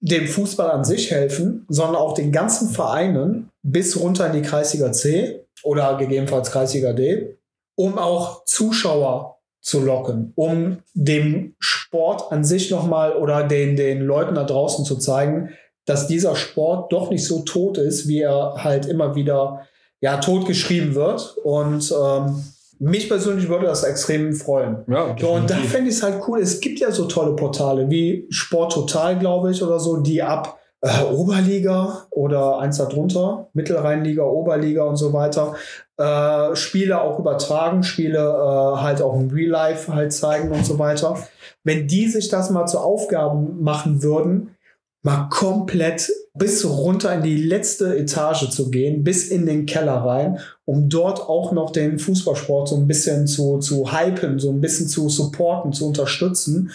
dem 0.01 0.27
Fußball 0.27 0.69
an 0.69 0.85
sich 0.85 1.09
helfen, 1.09 1.65
sondern 1.67 1.95
auch 1.95 2.13
den 2.13 2.31
ganzen 2.31 2.69
Vereinen 2.69 3.49
bis 3.63 3.99
runter 3.99 4.27
in 4.27 4.33
die 4.33 4.47
Kreisliga 4.47 4.91
C 4.91 5.45
oder 5.63 5.97
gegebenenfalls 5.97 6.51
Kreisliga 6.51 6.93
D, 6.93 7.37
um 7.75 7.97
auch 7.97 8.45
Zuschauer 8.45 9.39
zu 9.61 9.81
locken, 9.81 10.31
um 10.35 10.79
dem 10.93 11.55
Sport 11.59 12.31
an 12.31 12.45
sich 12.45 12.71
nochmal 12.71 13.13
oder 13.13 13.43
den, 13.43 13.75
den 13.75 14.01
Leuten 14.01 14.35
da 14.35 14.43
draußen 14.43 14.85
zu 14.85 14.97
zeigen, 14.97 15.49
dass 15.89 16.05
dieser 16.05 16.35
Sport 16.35 16.93
doch 16.93 17.09
nicht 17.09 17.25
so 17.25 17.39
tot 17.39 17.79
ist, 17.79 18.07
wie 18.07 18.21
er 18.21 18.53
halt 18.57 18.85
immer 18.85 19.15
wieder 19.15 19.61
ja, 20.01 20.17
totgeschrieben 20.17 20.93
wird. 20.93 21.35
Und 21.43 21.91
ähm, 21.91 22.43
mich 22.77 23.09
persönlich 23.09 23.49
würde 23.49 23.65
das 23.65 23.83
extrem 23.83 24.33
freuen. 24.33 24.85
Ja, 24.87 25.15
So, 25.19 25.31
und 25.31 25.49
da 25.49 25.55
fände 25.55 25.89
ich 25.89 25.95
es 25.95 26.03
halt 26.03 26.21
cool. 26.27 26.39
Es 26.39 26.61
gibt 26.61 26.79
ja 26.79 26.91
so 26.91 27.05
tolle 27.05 27.35
Portale 27.35 27.89
wie 27.89 28.27
Sport 28.29 28.73
Total, 28.73 29.17
glaube 29.17 29.49
ich, 29.51 29.63
oder 29.63 29.79
so, 29.79 29.97
die 29.97 30.21
ab 30.21 30.59
äh, 30.81 31.03
Oberliga 31.11 32.05
oder 32.11 32.59
eins 32.59 32.77
darunter, 32.77 33.49
Mittelrheinliga, 33.53 34.23
Oberliga 34.23 34.83
und 34.83 34.95
so 34.95 35.11
weiter, 35.11 35.55
äh, 35.97 36.55
Spiele 36.55 37.01
auch 37.01 37.17
übertragen, 37.17 37.81
Spiele 37.83 38.19
äh, 38.19 38.81
halt 38.81 39.01
auch 39.01 39.19
im 39.19 39.29
Real 39.31 39.49
Life 39.49 39.93
halt 39.93 40.13
zeigen 40.13 40.51
und 40.51 40.65
so 40.65 40.77
weiter. 40.77 41.17
Wenn 41.63 41.87
die 41.87 42.07
sich 42.07 42.29
das 42.29 42.51
mal 42.51 42.67
zur 42.67 42.85
Aufgabe 42.85 43.35
machen 43.59 44.03
würden, 44.03 44.55
mal 45.01 45.29
komplett 45.29 46.09
bis 46.33 46.65
runter 46.65 47.13
in 47.13 47.23
die 47.23 47.41
letzte 47.41 47.97
Etage 47.97 48.49
zu 48.49 48.69
gehen, 48.69 49.03
bis 49.03 49.29
in 49.29 49.45
den 49.45 49.65
Keller 49.65 49.95
rein, 49.95 50.39
um 50.65 50.89
dort 50.89 51.21
auch 51.21 51.51
noch 51.51 51.71
den 51.71 51.99
Fußballsport 51.99 52.69
so 52.69 52.75
ein 52.75 52.87
bisschen 52.87 53.27
zu, 53.27 53.59
zu 53.59 53.91
hypen, 53.91 54.39
so 54.39 54.51
ein 54.51 54.61
bisschen 54.61 54.87
zu 54.87 55.09
supporten, 55.09 55.73
zu 55.73 55.87
unterstützen. 55.87 56.71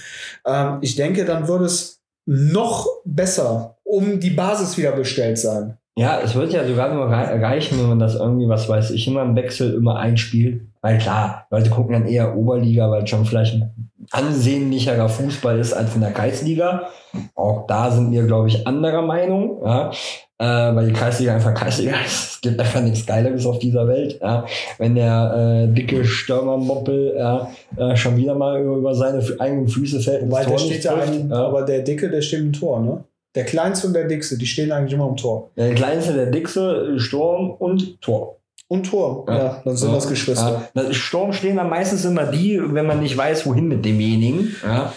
Ähm, 0.47 0.79
ich 0.81 0.97
denke, 0.97 1.25
dann 1.25 1.49
würde 1.49 1.67
es 1.67 2.01
noch 2.27 2.89
besser 3.05 3.77
um 3.85 4.21
die 4.21 4.31
Basis 4.31 4.79
wieder 4.79 4.93
bestellt 4.93 5.39
sein. 5.39 5.77
Ja, 5.97 6.21
es 6.21 6.35
wird 6.35 6.53
ja 6.53 6.67
sogar 6.67 6.93
nur 6.93 7.07
rei- 7.07 7.39
reichen, 7.41 7.79
wenn 7.79 7.89
man 7.89 7.99
das 8.01 8.17
irgendwie, 8.17 8.49
was 8.49 8.69
weiß 8.69 8.91
ich, 8.91 9.07
immer 9.07 9.23
im 9.23 9.37
Wechsel 9.37 9.75
immer 9.75 9.97
einspielt. 9.97 10.63
Weil 10.81 10.99
klar, 10.99 11.47
Leute 11.51 11.71
gucken 11.71 11.93
dann 11.93 12.07
eher 12.07 12.37
Oberliga, 12.37 12.91
weil 12.91 13.07
schon 13.07 13.25
vielleicht 13.25 13.55
ein 13.55 13.91
ansehnlicherer 14.11 15.09
Fußball 15.09 15.59
ist 15.59 15.73
als 15.73 15.95
in 15.95 16.01
der 16.01 16.13
Kreisliga. 16.13 16.89
Auch 17.35 17.67
da 17.67 17.91
sind 17.91 18.13
wir, 18.13 18.25
glaube 18.25 18.49
ich, 18.49 18.67
anderer 18.67 19.03
Meinung. 19.03 19.63
Ja. 19.65 19.91
Äh, 20.37 20.75
weil 20.75 20.89
die 20.89 20.93
Kreisliga 20.93 21.35
einfach 21.35 21.55
Kreisliga 21.55 21.95
ist. 22.05 22.35
Es 22.35 22.41
gibt 22.41 22.59
einfach 22.59 22.81
nichts 22.81 23.07
Geileres 23.07 23.47
auf 23.47 23.61
dieser 23.61 23.87
Welt. 23.87 24.19
Ja. 24.21 24.45
Wenn 24.79 24.97
der 24.97 25.69
äh, 25.69 25.73
dicke 25.73 26.05
Stürmermoppel 26.05 27.15
ja, 27.17 27.51
äh, 27.77 27.97
schon 27.97 28.17
wieder 28.17 28.35
mal 28.35 28.61
über, 28.61 28.77
über 28.77 28.95
seine 28.95 29.25
eigenen 29.39 29.69
Füße 29.69 30.01
fällt 30.01 30.31
Weil 30.31 30.47
der 30.47 30.59
steht 30.59 30.85
trifft, 30.85 31.09
ein, 31.09 31.33
aber 31.33 31.63
der 31.63 31.83
Dicke, 31.83 32.11
der 32.11 32.21
steht 32.21 32.41
im 32.41 32.53
Tor, 32.53 32.81
ne? 32.81 33.05
Der 33.35 33.45
Kleinste 33.45 33.89
und 33.89 33.95
der 33.95 34.07
Dickste, 34.07 34.39
die 34.39 34.47
stehen 34.47 34.71
eigentlich 34.71 34.93
immer 34.93 35.09
im 35.09 35.17
Tor. 35.17 35.51
Der 35.57 35.75
kleinste, 35.75 36.13
der 36.15 36.27
dickste, 36.27 36.99
Sturm 37.01 37.51
und 37.51 38.01
Tor. 38.01 38.37
Und 38.75 38.83
Tor, 38.91 39.25
ja, 39.29 39.37
Ja. 39.37 39.61
dann 39.65 39.77
sind 39.77 39.89
Ja. 39.91 39.95
das 39.95 40.09
Geschwister. 40.09 40.63
Ja, 40.75 40.93
Sturm 40.93 41.33
stehen 41.33 41.57
dann 41.57 41.69
meistens 41.69 42.05
immer 42.05 42.25
die, 42.27 42.61
wenn 42.63 42.87
man 42.87 43.01
nicht 43.01 43.17
weiß, 43.17 43.47
wohin 43.47 43.69
mit 43.69 43.85
demjenigen. 43.85 44.55
Ja, 44.65 44.93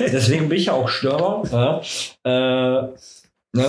deswegen 0.00 0.48
bin 0.48 0.58
ich 0.58 0.66
ja 0.66 0.72
auch 0.74 0.88
Stürmer. 0.88 1.42
Ja, 1.50 1.80
äh, 2.24 2.82
ne? 3.54 3.66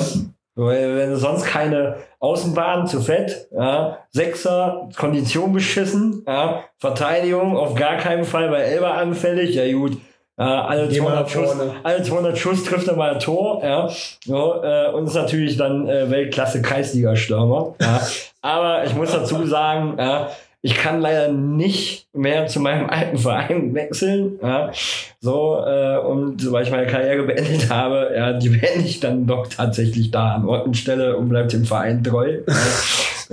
Weil 0.55 0.95
wenn 0.97 1.09
du 1.09 1.17
sonst 1.17 1.45
keine 1.45 1.95
Außenbahn 2.19 2.85
zu 2.85 3.01
fett, 3.01 3.47
ja, 3.51 3.97
Sechser, 4.11 4.87
Kondition 4.95 5.51
beschissen, 5.51 6.23
ja, 6.27 6.63
Verteidigung 6.77 7.57
auf 7.57 7.73
gar 7.73 7.97
keinen 7.97 8.23
Fall 8.23 8.49
bei 8.49 8.59
Elber 8.61 8.93
anfällig, 8.93 9.55
ja 9.55 9.71
gut. 9.73 9.97
Ja, 10.37 10.65
alle, 10.65 10.87
Geh 10.87 10.99
mal 10.99 11.25
200 11.25 11.25
nach 11.25 11.29
Schuss, 11.29 11.75
alle 11.83 12.03
200 12.03 12.37
Schuss 12.37 12.63
trifft 12.63 12.87
er 12.87 12.95
mal 12.95 13.13
ein 13.13 13.19
Tor. 13.19 13.63
Ja. 13.63 13.89
So, 14.25 14.63
äh, 14.63 14.91
und 14.91 15.05
ist 15.05 15.13
natürlich 15.13 15.57
dann 15.57 15.87
äh, 15.87 16.09
Weltklasse 16.09 16.61
Kreisliga-Stürmer. 16.61 17.75
Ja. 17.79 18.01
Aber 18.41 18.83
ich 18.83 18.95
muss 18.95 19.11
dazu 19.11 19.45
sagen, 19.45 19.95
ja, 19.99 20.29
ich 20.65 20.75
kann 20.75 21.01
leider 21.01 21.31
nicht 21.31 22.07
mehr 22.13 22.47
zu 22.47 22.61
meinem 22.61 22.89
alten 22.89 23.17
Verein 23.17 23.75
wechseln. 23.75 24.39
Ja. 24.41 24.71
So, 25.19 25.61
äh, 25.63 25.97
und 25.97 26.51
weil 26.51 26.63
ich 26.63 26.71
meine 26.71 26.87
Karriere 26.87 27.23
beendet 27.23 27.69
habe, 27.69 28.11
ja, 28.15 28.33
die 28.33 28.49
beende 28.49 28.87
ich 28.87 28.99
dann 28.99 29.27
doch 29.27 29.47
tatsächlich 29.47 30.09
da 30.09 30.35
an 30.35 30.47
Ort 30.47 30.65
und 30.65 30.77
Stelle 30.77 31.15
und 31.17 31.29
bleibe 31.29 31.49
dem 31.49 31.65
Verein 31.65 32.03
treu. 32.03 32.39
Ja. 32.47 32.53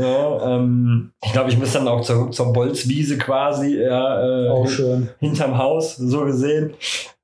Ja, 0.00 0.56
ähm, 0.56 1.10
ich 1.24 1.32
glaube, 1.32 1.50
ich 1.50 1.58
muss 1.58 1.72
dann 1.72 1.86
auch 1.88 2.00
zurück 2.02 2.32
zur 2.34 2.52
Bolzwiese 2.52 3.18
quasi, 3.18 3.76
ja, 3.80 4.46
äh, 4.46 4.48
Auch 4.48 4.66
schön. 4.68 5.08
hinterm 5.18 5.58
Haus, 5.58 5.96
so 5.96 6.24
gesehen. 6.24 6.72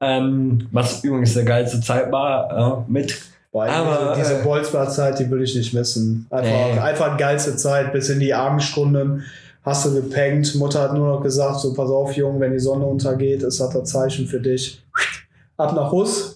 Ähm, 0.01 0.69
was 0.73 1.03
übrigens 1.03 1.35
der 1.35 1.45
geilste 1.45 1.81
Zeit 1.81 2.13
war, 2.13 2.51
ja, 2.51 2.85
mit. 2.89 3.19
Boah, 3.53 3.67
Aber, 3.67 4.15
diese 4.19 4.41
äh, 4.41 4.43
Bolzplatzzeit, 4.43 5.19
die 5.19 5.31
will 5.31 5.43
ich 5.43 5.55
nicht 5.57 5.73
missen. 5.73 6.27
Einfach, 6.31 6.51
Nee. 6.75 6.79
einfach 6.79 7.17
geilste 7.17 7.57
Zeit, 7.57 7.93
bis 7.93 8.11
in 8.11 8.21
die 8.21 8.35
Abendstunden 8.35 9.25
hast 9.65 9.87
du 9.87 9.95
gepennt. 9.95 10.55
Mutter 10.57 10.83
hat 10.83 10.95
nur 10.95 11.09
noch 11.09 11.23
gesagt, 11.23 11.61
so 11.61 11.73
pass 11.73 11.89
auf, 11.91 12.13
Junge, 12.13 12.39
wenn 12.41 12.53
die 12.53 12.59
Sonne 12.59 12.85
untergeht, 12.85 13.43
ist 13.43 13.59
das 13.61 13.71
das 13.71 13.89
Zeichen 13.91 14.27
für 14.27 14.41
dich. 14.41 14.83
Ab 15.57 15.73
nach 15.75 15.91
Hus. 15.91 16.36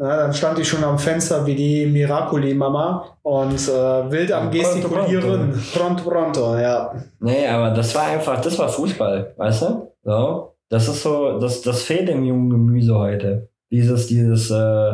Ja, 0.00 0.16
dann 0.16 0.32
stand 0.32 0.58
ich 0.58 0.66
schon 0.66 0.82
am 0.82 0.98
Fenster 0.98 1.44
wie 1.44 1.54
die 1.54 1.84
Miracoli-Mama 1.84 3.18
und 3.20 3.68
äh, 3.68 4.10
wild 4.10 4.32
am 4.32 4.50
Pronto, 4.50 4.58
Gestikulieren. 4.58 5.62
Pronto, 5.74 6.04
pronto, 6.08 6.56
ja. 6.56 6.94
Nee, 7.18 7.46
aber 7.46 7.70
das 7.72 7.94
war 7.94 8.06
einfach, 8.06 8.40
das 8.40 8.58
war 8.58 8.70
Fußball, 8.70 9.34
weißt 9.36 9.62
du? 9.62 9.92
So. 10.02 10.54
Das 10.70 10.88
ist 10.88 11.02
so, 11.02 11.38
das, 11.38 11.60
das 11.60 11.82
fehlt 11.82 12.08
dem 12.08 12.24
jungen 12.24 12.48
Gemüse 12.48 12.94
heute. 12.94 13.50
Dieses, 13.70 14.06
dieses 14.06 14.50
äh, 14.50 14.92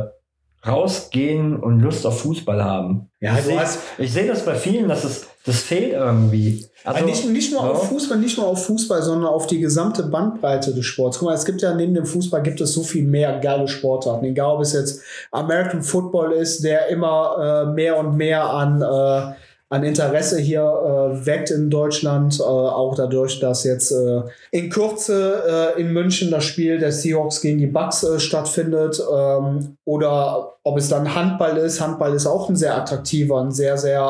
rausgehen 0.66 1.56
und 1.56 1.80
Lust 1.80 2.06
auf 2.06 2.20
Fußball 2.20 2.62
haben. 2.64 3.10
Ja, 3.20 3.36
ich 3.38 3.44
sehe 3.44 4.08
seh 4.08 4.26
das 4.26 4.44
bei 4.44 4.54
vielen, 4.54 4.88
dass 4.88 5.04
es, 5.04 5.26
das 5.44 5.60
fehlt 5.60 5.92
irgendwie. 5.92 6.66
Also, 6.84 7.04
nicht, 7.04 7.28
nicht 7.28 7.52
nur 7.52 7.62
ja. 7.62 7.70
auf 7.70 7.88
Fußball, 7.88 8.18
nicht 8.18 8.38
nur 8.38 8.46
auf 8.46 8.66
Fußball, 8.66 9.02
sondern 9.02 9.28
auf 9.28 9.46
die 9.46 9.58
gesamte 9.58 10.04
Bandbreite 10.04 10.72
des 10.72 10.86
Sports. 10.86 11.18
Guck 11.18 11.26
mal, 11.26 11.34
es 11.34 11.44
gibt 11.44 11.62
ja 11.62 11.74
neben 11.74 11.94
dem 11.94 12.06
Fußball 12.06 12.42
gibt 12.42 12.60
es 12.60 12.72
so 12.72 12.82
viel 12.82 13.04
mehr 13.04 13.40
geile 13.40 13.66
Sportarten. 13.66 14.24
Egal, 14.24 14.56
ob 14.56 14.60
es 14.60 14.72
jetzt 14.72 15.02
American 15.32 15.82
Football 15.82 16.32
ist, 16.32 16.62
der 16.62 16.86
immer 16.88 17.66
äh, 17.66 17.72
mehr 17.72 17.98
und 17.98 18.16
mehr 18.16 18.48
an, 18.48 18.82
äh, 18.82 19.34
an 19.68 19.82
Interesse 19.82 20.38
hier 20.38 20.62
äh, 20.62 21.26
weckt 21.26 21.50
in 21.50 21.70
Deutschland, 21.70 22.38
äh, 22.38 22.44
auch 22.44 22.94
dadurch, 22.94 23.40
dass 23.40 23.64
jetzt 23.64 23.90
äh, 23.90 24.22
in 24.52 24.70
Kürze 24.70 25.74
äh, 25.76 25.80
in 25.80 25.92
München 25.92 26.30
das 26.30 26.44
Spiel 26.44 26.78
der 26.78 26.92
Seahawks 26.92 27.40
gegen 27.40 27.58
die 27.58 27.66
Bucks 27.66 28.06
stattfindet. 28.18 29.02
Ähm, 29.12 29.76
oder 29.84 30.55
ob 30.66 30.78
es 30.78 30.88
dann 30.88 31.14
Handball 31.14 31.58
ist. 31.58 31.80
Handball 31.80 32.12
ist 32.12 32.26
auch 32.26 32.48
ein 32.48 32.56
sehr 32.56 32.76
attraktiver, 32.76 33.40
ein 33.40 33.52
sehr, 33.52 33.78
sehr 33.78 34.00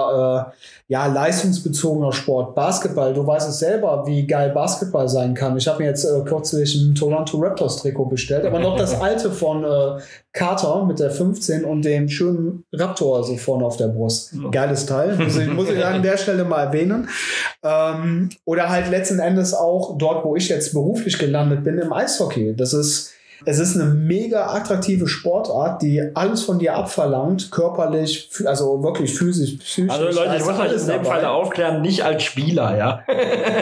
äh, 0.48 0.52
ja, 0.88 1.06
leistungsbezogener 1.06 2.14
Sport. 2.14 2.54
Basketball, 2.54 3.12
du 3.12 3.26
weißt 3.26 3.50
es 3.50 3.58
selber, 3.58 4.04
wie 4.06 4.26
geil 4.26 4.52
Basketball 4.52 5.06
sein 5.06 5.34
kann. 5.34 5.54
Ich 5.58 5.68
habe 5.68 5.82
mir 5.82 5.90
jetzt 5.90 6.06
äh, 6.06 6.22
kürzlich 6.24 6.74
ein 6.74 6.94
Toronto 6.94 7.36
Raptors 7.36 7.82
Trikot 7.82 8.06
bestellt, 8.06 8.46
aber 8.46 8.58
noch 8.58 8.78
das 8.78 8.98
alte 9.02 9.30
von 9.32 9.64
äh, 9.64 10.00
Carter 10.32 10.86
mit 10.86 10.98
der 10.98 11.10
15 11.10 11.62
und 11.62 11.84
dem 11.84 12.08
schönen 12.08 12.64
Raptor 12.72 13.22
so 13.22 13.36
vorne 13.36 13.66
auf 13.66 13.76
der 13.76 13.88
Brust. 13.88 14.32
Geiles 14.50 14.86
Teil, 14.86 15.14
muss 15.16 15.36
ich, 15.36 15.48
muss 15.48 15.68
ich 15.68 15.84
an 15.84 16.02
der 16.02 16.16
Stelle 16.16 16.44
mal 16.44 16.64
erwähnen. 16.64 17.10
Ähm, 17.62 18.30
oder 18.46 18.70
halt 18.70 18.88
letzten 18.88 19.18
Endes 19.18 19.52
auch 19.52 19.98
dort, 19.98 20.24
wo 20.24 20.36
ich 20.36 20.48
jetzt 20.48 20.72
beruflich 20.72 21.18
gelandet 21.18 21.64
bin, 21.64 21.76
im 21.76 21.92
Eishockey. 21.92 22.56
Das 22.56 22.72
ist 22.72 23.12
es 23.44 23.58
ist 23.58 23.76
eine 23.76 23.84
mega 23.90 24.46
attraktive 24.54 25.06
Sportart, 25.08 25.82
die 25.82 26.02
alles 26.14 26.42
von 26.42 26.58
dir 26.58 26.74
abverlangt, 26.74 27.50
körperlich, 27.50 28.30
also 28.46 28.82
wirklich 28.82 29.14
physisch, 29.14 29.56
psychisch. 29.58 29.90
also 29.90 30.04
Leute, 30.06 30.28
da 30.30 30.36
ich 30.36 30.44
muss 30.44 30.58
euch 30.58 30.72
in 30.72 30.78
dem 30.78 30.86
dabei. 30.88 31.04
Fall 31.04 31.24
aufklären, 31.26 31.82
nicht 31.82 32.02
als 32.04 32.22
Spieler, 32.22 32.76
ja. 32.76 33.02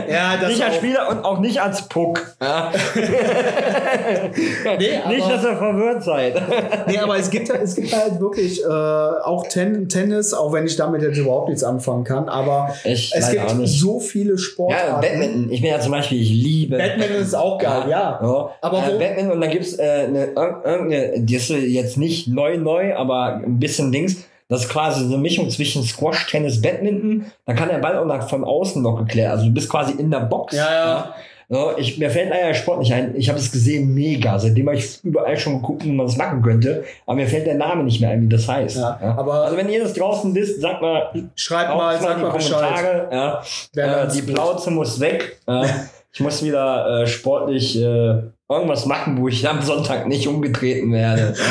Ja, 0.09 0.37
nicht 0.49 0.63
als. 0.65 0.77
Spieler 0.77 1.09
und 1.11 1.25
auch 1.25 1.39
nicht 1.41 1.61
als 1.61 1.89
Puck. 1.89 2.21
Ja. 2.41 2.71
Nee, 4.79 4.99
aber- 5.03 5.13
nicht, 5.15 5.31
dass 5.31 5.45
ihr 5.45 5.57
verwirrt 5.57 6.03
seid. 6.05 6.35
Nee, 6.89 6.99
aber 6.99 7.19
es 7.19 7.31
gibt, 7.31 7.49
es 7.51 7.75
gibt 7.75 7.95
halt 7.95 8.21
wirklich 8.21 8.63
äh, 8.63 8.67
auch 8.67 9.47
Ten 9.49 9.89
Tennis, 9.89 10.35
auch 10.35 10.53
wenn 10.53 10.67
ich 10.67 10.77
damit 10.77 11.03
jetzt 11.03 11.17
überhaupt 11.19 11.49
nichts 11.49 11.63
anfangen 11.65 12.05
kann, 12.05 12.29
aber 12.29 12.75
Ich 12.85 13.13
es 13.15 13.31
gibt 13.31 13.51
so 13.65 14.01
viele 14.01 14.33
Ja, 14.33 14.39
Sportarten. 14.39 15.01
Badminton. 15.01 15.51
Ich 15.51 15.61
bin 15.61 15.71
ja 15.71 15.81
zum 15.81 15.93
Beispiel, 15.93 16.21
ich 16.21 16.31
liebe. 16.31 16.77
Badminton 16.79 17.17
ist 17.23 17.35
auch 17.35 17.59
geil, 17.59 17.85
ja. 17.89 18.19
Ja. 18.23 18.51
Aber 18.61 18.79
äh, 18.79 18.99
Badminton 18.99 19.33
und 19.33 19.41
dann 19.41 19.51
gibt's 19.65 19.79
äh, 19.79 20.07
eine, 20.09 20.27
irg- 20.35 20.65
irgendeine, 20.65 21.21
die 21.21 21.35
ist 21.37 21.49
jetzt 21.49 21.97
nicht 21.97 22.29
neu, 22.29 22.57
neu, 22.59 22.95
aber 22.97 23.41
ein 23.45 23.59
bisschen 23.59 23.91
Dings. 23.93 24.25
Das 24.49 24.63
ist 24.65 24.69
quasi 24.69 25.01
so 25.07 25.15
eine 25.15 25.23
Mischung 25.23 25.49
zwischen 25.49 25.83
Squash, 25.83 26.27
Tennis, 26.27 26.61
Badminton. 26.61 27.25
Da 27.47 27.55
kann 27.55 27.69
der 27.71 27.79
Ball 27.79 27.97
auch 27.99 28.05
nach, 28.05 28.29
von 28.29 28.45
außen 28.45 28.83
noch 28.83 28.99
geklärt. 28.99 29.33
Also 29.33 29.47
du 29.47 29.51
bist 29.53 29.69
quasi 29.71 29.93
in 29.95 30.11
der 30.11 30.21
Box. 30.21 30.55
Ja, 30.55 30.73
ja. 30.73 31.15
Ja, 31.51 31.77
ich, 31.77 31.99
mir 31.99 32.09
fällt 32.11 32.31
leider 32.31 32.49
der 32.49 32.55
Sport 32.55 32.79
nicht 32.81 32.93
ein. 32.93 33.15
Ich 33.17 33.29
habe 33.29 33.39
es 33.39 33.53
gesehen, 33.53 33.93
mega. 33.93 34.39
Seitdem 34.39 34.67
habe 34.67 34.79
ich 34.79 34.99
überall 35.05 35.37
schon 35.37 35.61
geguckt, 35.61 35.85
wie 35.85 35.93
man 35.93 36.07
das 36.07 36.17
machen 36.17 36.41
könnte. 36.43 36.85
Aber 37.07 37.17
mir 37.17 37.27
fällt 37.27 37.47
der 37.47 37.55
Name 37.55 37.85
nicht 37.85 38.01
mehr 38.01 38.11
ein, 38.11 38.23
wie 38.23 38.29
das 38.29 38.49
heißt. 38.49 38.77
Ja, 38.77 38.99
aber- 39.17 39.45
also 39.45 39.57
wenn 39.57 39.69
ihr 39.69 39.83
das 39.83 39.93
draußen 39.93 40.35
wisst, 40.35 40.61
sagt 40.63 40.81
mal, 40.81 41.11
Schreibt 41.37 41.75
mal, 41.75 41.99
sagt 42.01 42.19
die 42.19 42.23
mal 42.23 42.31
Bescheid. 42.31 42.75
Kommentare. 42.75 43.43
Ja. 43.77 44.05
Äh, 44.05 44.09
die 44.13 44.23
gut. 44.23 44.35
Plauze 44.35 44.71
muss 44.71 44.99
weg. 45.01 45.39
Äh, 45.47 45.67
ich 46.13 46.21
muss 46.21 46.43
wieder 46.43 47.03
äh, 47.03 47.07
sportlich 47.07 47.79
äh, 47.81 48.23
irgendwas 48.49 48.85
machen, 48.85 49.19
wo 49.19 49.29
ich 49.29 49.49
am 49.49 49.63
Sonntag 49.63 50.07
nicht 50.07 50.29
umgetreten 50.29 50.93
werde. 50.93 51.35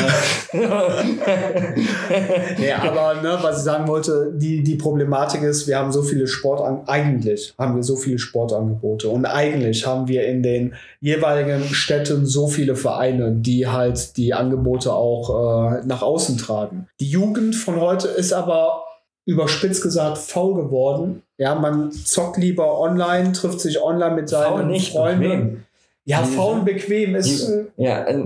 Nee, 2.58 2.72
aber 2.72 3.20
ne, 3.20 3.38
was 3.42 3.58
ich 3.58 3.64
sagen 3.64 3.88
wollte, 3.88 4.32
die, 4.36 4.62
die 4.62 4.76
Problematik 4.76 5.42
ist, 5.42 5.66
wir 5.66 5.78
haben 5.78 5.90
so 5.90 6.02
viele 6.02 6.28
Sportan 6.28 6.82
eigentlich 6.86 7.54
haben 7.58 7.74
wir 7.74 7.82
so 7.82 7.96
viele 7.96 8.18
Sportangebote 8.18 9.08
und 9.08 9.26
eigentlich 9.26 9.84
haben 9.84 10.06
wir 10.06 10.26
in 10.26 10.42
den 10.44 10.74
jeweiligen 11.00 11.64
Städten 11.74 12.24
so 12.24 12.46
viele 12.46 12.76
Vereine, 12.76 13.32
die 13.32 13.66
halt 13.66 14.16
die 14.16 14.32
Angebote 14.32 14.92
auch 14.92 15.74
äh, 15.74 15.84
nach 15.84 16.02
außen 16.02 16.38
tragen. 16.38 16.86
Die 17.00 17.08
Jugend 17.08 17.56
von 17.56 17.80
heute 17.80 18.08
ist 18.08 18.32
aber 18.32 18.84
überspitzt 19.26 19.82
gesagt 19.82 20.18
faul 20.18 20.54
geworden. 20.54 21.22
Ja, 21.38 21.54
man 21.54 21.90
zockt 21.90 22.36
lieber 22.36 22.78
online, 22.78 23.32
trifft 23.32 23.60
sich 23.60 23.82
online 23.82 24.14
mit 24.14 24.28
seinen 24.28 24.78
Freunden. 24.78 25.63
Ja, 26.06 26.22
faul 26.22 26.58
und 26.58 26.64
bequem 26.66 27.14
ist. 27.14 27.48
äh, 27.48 27.64
Ja, 27.76 28.04
äh, 28.04 28.22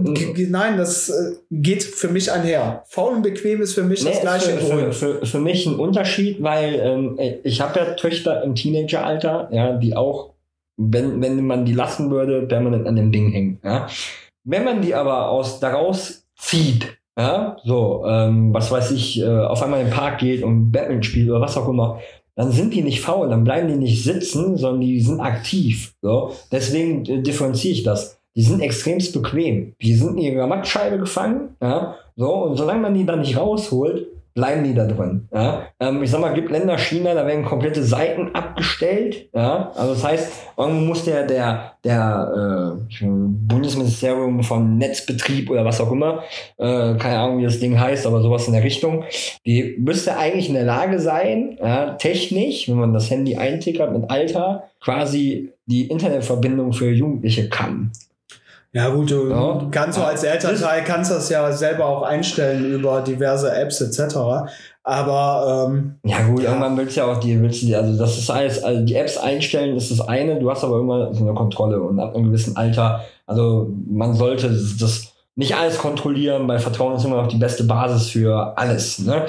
Nein, 0.48 0.76
das 0.76 1.08
äh, 1.10 1.36
geht 1.50 1.84
für 1.84 2.08
mich 2.08 2.32
einher. 2.32 2.82
Faul 2.88 3.14
und 3.14 3.22
bequem 3.22 3.62
ist 3.62 3.74
für 3.74 3.84
mich 3.84 4.02
Nee, 4.02 4.10
das 4.10 4.20
gleiche 4.20 4.58
für, 4.58 4.92
für, 4.92 4.92
für, 4.92 5.26
für 5.26 5.38
mich 5.38 5.64
ein 5.66 5.76
Unterschied, 5.76 6.42
weil 6.42 6.74
ähm, 6.74 7.18
ich 7.44 7.60
habe 7.60 7.78
ja 7.78 7.94
Töchter 7.94 8.42
im 8.42 8.56
Teenageralter, 8.56 9.48
ja, 9.52 9.72
die 9.76 9.94
auch, 9.94 10.34
wenn, 10.76 11.22
wenn 11.22 11.46
man 11.46 11.64
die 11.64 11.72
lassen 11.74 12.10
würde, 12.10 12.42
permanent 12.42 12.86
an 12.86 12.96
dem 12.96 13.12
Ding 13.12 13.30
hängen. 13.30 13.60
Ja. 13.62 13.86
Wenn 14.44 14.64
man 14.64 14.82
die 14.82 14.94
aber 14.94 15.28
aus 15.28 15.60
daraus 15.60 16.24
zieht, 16.36 16.98
ja, 17.16 17.56
so, 17.64 18.04
ähm, 18.06 18.54
was 18.54 18.70
weiß 18.70 18.92
ich, 18.92 19.20
äh, 19.20 19.26
auf 19.26 19.62
einmal 19.62 19.80
in 19.80 19.86
den 19.86 19.92
Park 19.92 20.18
geht 20.18 20.42
und 20.42 20.70
Batman 20.72 21.02
spielt 21.02 21.28
oder 21.30 21.40
was 21.40 21.56
auch 21.56 21.68
immer, 21.68 22.00
dann 22.38 22.52
sind 22.52 22.72
die 22.72 22.82
nicht 22.82 23.00
faul, 23.00 23.28
dann 23.28 23.42
bleiben 23.42 23.66
die 23.66 23.74
nicht 23.74 24.04
sitzen, 24.04 24.56
sondern 24.56 24.80
die 24.80 25.00
sind 25.00 25.18
aktiv. 25.18 25.92
So. 26.00 26.30
Deswegen 26.52 27.04
äh, 27.04 27.20
differenziere 27.20 27.74
ich 27.74 27.82
das. 27.82 28.20
Die 28.36 28.42
sind 28.42 28.60
extremst 28.60 29.12
bequem. 29.12 29.74
Die 29.82 29.94
sind 29.94 30.10
in 30.10 30.36
ihrer 30.36 30.46
Mattscheibe 30.46 30.98
gefangen, 30.98 31.56
ja, 31.60 31.96
so, 32.14 32.32
und 32.32 32.56
solange 32.56 32.80
man 32.80 32.94
die 32.94 33.04
dann 33.04 33.20
nicht 33.20 33.36
rausholt, 33.36 34.06
bleiben 34.38 34.62
die 34.62 34.72
da 34.72 34.86
drin. 34.86 35.28
Ja? 35.34 35.66
Ähm, 35.80 36.00
ich 36.00 36.10
sag 36.12 36.20
mal, 36.20 36.32
gibt 36.32 36.52
Länder, 36.52 36.78
China, 36.78 37.12
da 37.12 37.26
werden 37.26 37.44
komplette 37.44 37.82
Seiten 37.82 38.36
abgestellt. 38.36 39.28
Ja? 39.34 39.72
Also 39.74 39.94
das 39.94 40.04
heißt, 40.04 40.32
irgendwo 40.56 40.86
muss 40.86 41.04
der, 41.04 41.26
der, 41.26 41.72
der 41.82 42.78
äh, 42.80 43.04
Bundesministerium 43.04 44.44
von 44.44 44.78
Netzbetrieb 44.78 45.50
oder 45.50 45.64
was 45.64 45.80
auch 45.80 45.90
immer, 45.90 46.22
äh, 46.56 46.94
keine 46.94 47.18
Ahnung, 47.18 47.38
wie 47.40 47.44
das 47.44 47.58
Ding 47.58 47.80
heißt, 47.80 48.06
aber 48.06 48.22
sowas 48.22 48.46
in 48.46 48.52
der 48.52 48.62
Richtung, 48.62 49.02
die 49.44 49.74
müsste 49.80 50.16
eigentlich 50.16 50.48
in 50.48 50.54
der 50.54 50.64
Lage 50.64 51.00
sein, 51.00 51.58
ja, 51.60 51.94
technisch, 51.94 52.68
wenn 52.68 52.78
man 52.78 52.94
das 52.94 53.10
Handy 53.10 53.36
eintickert 53.36 53.92
mit 53.92 54.08
Alter, 54.08 54.68
quasi 54.80 55.50
die 55.66 55.88
Internetverbindung 55.88 56.72
für 56.72 56.90
Jugendliche 56.90 57.48
kann. 57.48 57.90
Ja, 58.72 58.90
gut, 58.90 59.10
du 59.10 59.30
Ja. 59.30 59.66
kannst 59.70 59.96
du 59.96 60.02
Ja. 60.02 60.08
als 60.08 60.22
Elternteil 60.24 60.84
kannst 60.84 61.10
das 61.10 61.30
ja 61.30 61.50
selber 61.52 61.86
auch 61.86 62.02
einstellen 62.02 62.70
über 62.72 63.00
diverse 63.00 63.50
Apps 63.54 63.80
etc. 63.80 64.16
Aber 64.82 65.66
ähm, 65.70 65.94
Ja 66.04 66.22
gut, 66.26 66.42
Ja. 66.42 66.50
irgendwann 66.50 66.76
willst 66.76 66.96
du 66.96 67.00
ja 67.00 67.06
auch 67.10 67.18
die, 67.18 67.40
willst 67.40 67.62
du 67.62 67.66
die, 67.66 67.76
also 67.76 67.96
das 67.98 68.18
ist 68.18 68.30
alles, 68.30 68.62
also 68.62 68.84
die 68.84 68.94
Apps 68.94 69.16
einstellen 69.16 69.76
ist 69.76 69.90
das 69.90 70.00
eine, 70.06 70.38
du 70.38 70.50
hast 70.50 70.64
aber 70.64 70.80
immer 70.80 71.12
so 71.14 71.24
eine 71.24 71.34
Kontrolle 71.34 71.80
und 71.80 71.98
ab 71.98 72.14
einem 72.14 72.26
gewissen 72.26 72.56
Alter, 72.56 73.00
also 73.26 73.68
man 73.90 74.14
sollte 74.14 74.48
das 74.48 75.12
nicht 75.34 75.54
alles 75.56 75.78
kontrollieren, 75.78 76.48
weil 76.48 76.58
Vertrauen 76.58 76.96
ist 76.96 77.04
immer 77.04 77.22
noch 77.22 77.28
die 77.28 77.36
beste 77.36 77.64
Basis 77.64 78.08
für 78.10 78.58
alles, 78.58 78.98
ne? 78.98 79.24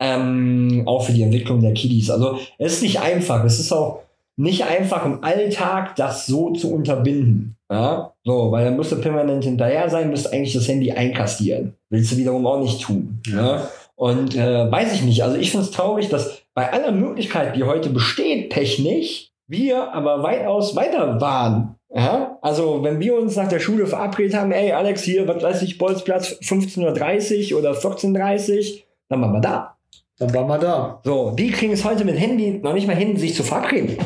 Ähm, 0.00 0.82
auch 0.86 1.04
für 1.04 1.12
die 1.12 1.22
Entwicklung 1.22 1.60
der 1.60 1.72
Kiddies. 1.72 2.10
Also 2.10 2.38
es 2.58 2.74
ist 2.74 2.82
nicht 2.82 3.00
einfach, 3.00 3.44
es 3.44 3.60
ist 3.60 3.72
auch 3.72 4.00
nicht 4.36 4.64
einfach 4.64 5.04
im 5.04 5.22
Alltag 5.22 5.94
das 5.96 6.26
so 6.26 6.50
zu 6.52 6.72
unterbinden. 6.72 7.56
Ja? 7.72 8.12
So, 8.22 8.52
weil 8.52 8.66
dann 8.66 8.76
musst 8.76 8.92
du 8.92 9.00
permanent 9.00 9.44
hinterher 9.44 9.88
sein, 9.88 10.10
musst 10.10 10.32
eigentlich 10.32 10.52
das 10.52 10.68
Handy 10.68 10.92
einkastieren. 10.92 11.74
Willst 11.88 12.12
du 12.12 12.16
wiederum 12.18 12.46
auch 12.46 12.60
nicht 12.60 12.82
tun. 12.82 13.22
Ja? 13.26 13.68
Und 13.96 14.36
äh, 14.36 14.70
weiß 14.70 14.92
ich 14.92 15.02
nicht. 15.02 15.24
Also 15.24 15.36
ich 15.36 15.50
finde 15.50 15.66
es 15.66 15.72
traurig, 15.72 16.08
dass 16.08 16.42
bei 16.54 16.70
aller 16.70 16.92
Möglichkeit, 16.92 17.56
die 17.56 17.64
heute 17.64 17.88
besteht, 17.88 18.52
technisch, 18.52 19.30
wir 19.46 19.92
aber 19.94 20.22
weitaus 20.22 20.76
weiter 20.76 21.20
waren. 21.20 21.76
Ja? 21.94 22.38
Also 22.42 22.82
wenn 22.82 23.00
wir 23.00 23.18
uns 23.18 23.36
nach 23.36 23.48
der 23.48 23.60
Schule 23.60 23.86
verabredet 23.86 24.34
haben, 24.36 24.52
ey 24.52 24.72
Alex, 24.72 25.02
hier, 25.02 25.26
was 25.26 25.42
weiß 25.42 25.62
ich, 25.62 25.78
Bolzplatz 25.78 26.38
15.30 26.42 27.52
Uhr 27.52 27.60
oder 27.60 27.72
14.30 27.72 28.58
Uhr, 28.58 28.80
dann 29.08 29.22
waren 29.22 29.32
wir 29.32 29.40
da. 29.40 29.76
dann 30.18 30.34
waren 30.34 30.48
wir 30.48 30.58
da. 30.58 31.00
So, 31.04 31.30
die 31.30 31.50
kriegen 31.50 31.72
es 31.72 31.84
heute 31.84 32.04
mit 32.04 32.18
Handy 32.18 32.60
noch 32.62 32.74
nicht 32.74 32.86
mal 32.86 32.96
hin, 32.96 33.16
sich 33.16 33.34
zu 33.34 33.42
verabreden. 33.42 33.96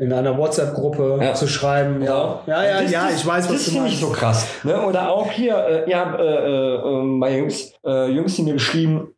In 0.00 0.12
einer 0.14 0.36
WhatsApp-Gruppe 0.38 1.18
Ja. 1.20 1.34
zu 1.34 1.46
schreiben. 1.46 2.00
Ja, 2.02 2.42
ja, 2.46 2.64
ja, 2.64 2.80
Das- 2.82 2.90
ja 2.90 3.04
das- 3.06 3.20
ich 3.20 3.26
weiß, 3.26 3.44
was 3.48 3.52
Das 3.52 3.64
du 3.66 3.70
finde 3.72 3.88
ich 3.88 4.00
meinst. 4.00 4.00
so 4.00 4.10
krass. 4.18 4.46
Ne? 4.64 4.86
Oder 4.86 5.10
auch 5.12 5.30
hier, 5.30 5.56
äh, 5.86 5.90
ja, 5.90 6.14
äh, 6.16 6.22
äh, 6.22 6.74
äh, 6.76 7.02
mein 7.02 7.38
Jungs, 7.38 7.72
äh, 7.84 8.06
Jungs, 8.10 8.34
die 8.36 8.42
mir 8.42 8.54
geschrieben, 8.54 9.14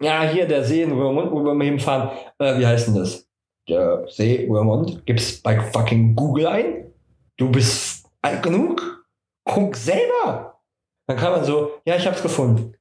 ja, 0.00 0.22
hier 0.22 0.46
der 0.48 0.64
See 0.64 0.82
in 0.82 0.92
Röhrmond, 0.92 1.30
wo 1.32 1.44
wir 1.44 1.52
mal 1.54 1.64
hinfahren. 1.64 2.08
Äh, 2.38 2.58
wie 2.58 2.66
heißt 2.66 2.88
denn 2.88 2.94
das? 2.94 3.28
Der 3.68 4.04
See 4.08 4.48
Röhrmond. 4.50 5.04
Gib's 5.06 5.40
bei 5.42 5.60
fucking 5.60 6.16
Google 6.16 6.46
ein. 6.46 6.92
Du 7.36 7.50
bist 7.50 8.06
alt 8.22 8.42
genug. 8.42 9.04
Guck 9.44 9.76
selber. 9.76 10.58
Dann 11.06 11.16
kann 11.18 11.32
man 11.32 11.44
so, 11.44 11.72
ja, 11.84 11.96
ich 11.96 12.06
hab's 12.06 12.22
gefunden. 12.22 12.72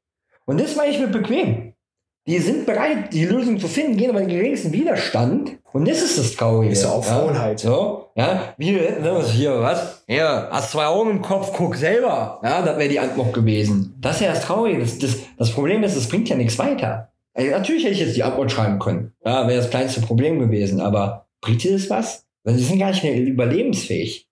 Und 0.45 0.59
das 0.59 0.75
meine 0.77 0.91
ich 0.91 0.99
mir 0.99 1.07
bequem. 1.07 1.70
Die 2.27 2.37
sind 2.37 2.67
bereit, 2.67 3.13
die 3.13 3.25
Lösung 3.25 3.59
zu 3.59 3.67
finden, 3.67 3.97
gehen 3.97 4.11
aber 4.11 4.19
den 4.19 4.29
geringsten 4.29 4.71
Widerstand. 4.71 5.57
Und 5.73 5.87
das 5.87 6.03
ist 6.03 6.19
das 6.19 6.35
Traurige. 6.35 6.71
Ist 6.71 6.83
ja 6.83 6.91
auch 6.91 7.03
Faulheit. 7.03 7.59
So, 7.59 8.09
ja, 8.15 8.53
wie, 8.57 8.73
ne, 8.73 9.23
hier, 9.31 9.59
was? 9.59 10.03
Hier, 10.07 10.47
hast 10.51 10.71
zwei 10.71 10.85
Augen 10.85 11.09
im 11.09 11.21
Kopf, 11.23 11.51
guck 11.55 11.75
selber. 11.75 12.39
Ja, 12.43 12.61
das 12.61 12.77
wäre 12.77 12.89
die 12.89 12.99
Antwort 12.99 13.33
gewesen. 13.33 13.95
Das 13.99 14.17
ist 14.17 14.21
ja 14.21 14.33
das 14.33 14.41
Traurige. 14.41 14.79
Das, 14.79 14.99
das, 14.99 15.17
das 15.37 15.51
Problem 15.51 15.81
ist, 15.83 15.95
es 15.95 16.07
bringt 16.07 16.29
ja 16.29 16.35
nichts 16.35 16.59
weiter. 16.59 17.11
Also, 17.33 17.49
natürlich 17.49 17.85
hätte 17.85 17.93
ich 17.93 18.01
jetzt 18.01 18.15
die 18.15 18.23
Antwort 18.23 18.51
schreiben 18.51 18.77
können. 18.77 19.13
Ja, 19.25 19.47
wäre 19.47 19.59
das 19.59 19.71
kleinste 19.71 20.01
Problem 20.01 20.37
gewesen. 20.37 20.79
Aber 20.79 21.25
bringt 21.41 21.63
dir 21.63 21.71
das 21.71 21.89
was? 21.89 22.27
Weil 22.43 22.55
die 22.55 22.63
sind 22.63 22.77
gar 22.77 22.91
nicht 22.91 23.03
mehr 23.03 23.19
überlebensfähig. 23.19 24.27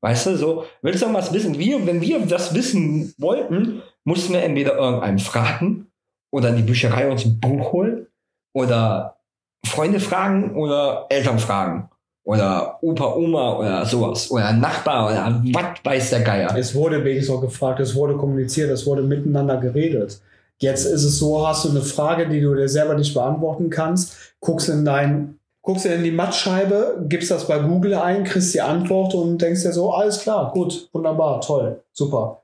Weißt 0.00 0.26
du, 0.26 0.36
so, 0.36 0.64
willst 0.80 1.02
du 1.02 1.12
was 1.12 1.32
wissen? 1.32 1.58
Wir, 1.58 1.86
wenn 1.86 2.00
wir 2.00 2.20
das 2.20 2.54
wissen 2.54 3.12
wollten, 3.18 3.82
mussten 4.04 4.32
wir 4.32 4.42
entweder 4.42 4.76
irgendeinen 4.76 5.18
fragen 5.18 5.88
oder 6.34 6.48
in 6.48 6.56
die 6.56 6.62
Bücherei 6.62 7.08
uns 7.08 7.24
ein 7.24 7.38
Buch 7.38 7.72
holen 7.72 8.08
oder 8.52 9.18
Freunde 9.64 10.00
fragen 10.00 10.56
oder 10.56 11.06
Eltern 11.08 11.38
fragen 11.38 11.88
oder 12.24 12.78
Opa, 12.82 13.14
Oma 13.14 13.52
oder 13.52 13.86
sowas 13.86 14.32
oder 14.32 14.46
ein 14.46 14.58
Nachbar 14.58 15.06
oder 15.06 15.40
was 15.52 15.84
weiß 15.84 16.10
der 16.10 16.22
Geier. 16.22 16.56
Es 16.56 16.74
wurde 16.74 17.04
wenigstens 17.04 17.36
auch 17.36 17.40
gefragt, 17.40 17.78
es 17.78 17.94
wurde 17.94 18.16
kommuniziert, 18.16 18.68
es 18.70 18.84
wurde 18.84 19.02
miteinander 19.02 19.58
geredet. 19.58 20.20
Jetzt 20.58 20.86
ist 20.86 21.04
es 21.04 21.18
so, 21.18 21.46
hast 21.46 21.66
du 21.66 21.70
eine 21.70 21.82
Frage, 21.82 22.28
die 22.28 22.40
du 22.40 22.52
dir 22.54 22.68
selber 22.68 22.94
nicht 22.94 23.14
beantworten 23.14 23.70
kannst, 23.70 24.34
guckst 24.40 24.68
in 24.68 24.84
dein, 24.84 25.38
guckst 25.62 25.86
in 25.86 26.02
die 26.02 26.10
Mattscheibe, 26.10 27.06
gibst 27.08 27.30
das 27.30 27.46
bei 27.46 27.60
Google 27.60 27.94
ein, 27.94 28.24
kriegst 28.24 28.52
die 28.54 28.60
Antwort 28.60 29.14
und 29.14 29.38
denkst 29.38 29.62
dir 29.62 29.72
so, 29.72 29.92
alles 29.92 30.18
klar, 30.18 30.50
gut, 30.52 30.88
wunderbar, 30.92 31.40
toll, 31.40 31.84
super. 31.92 32.42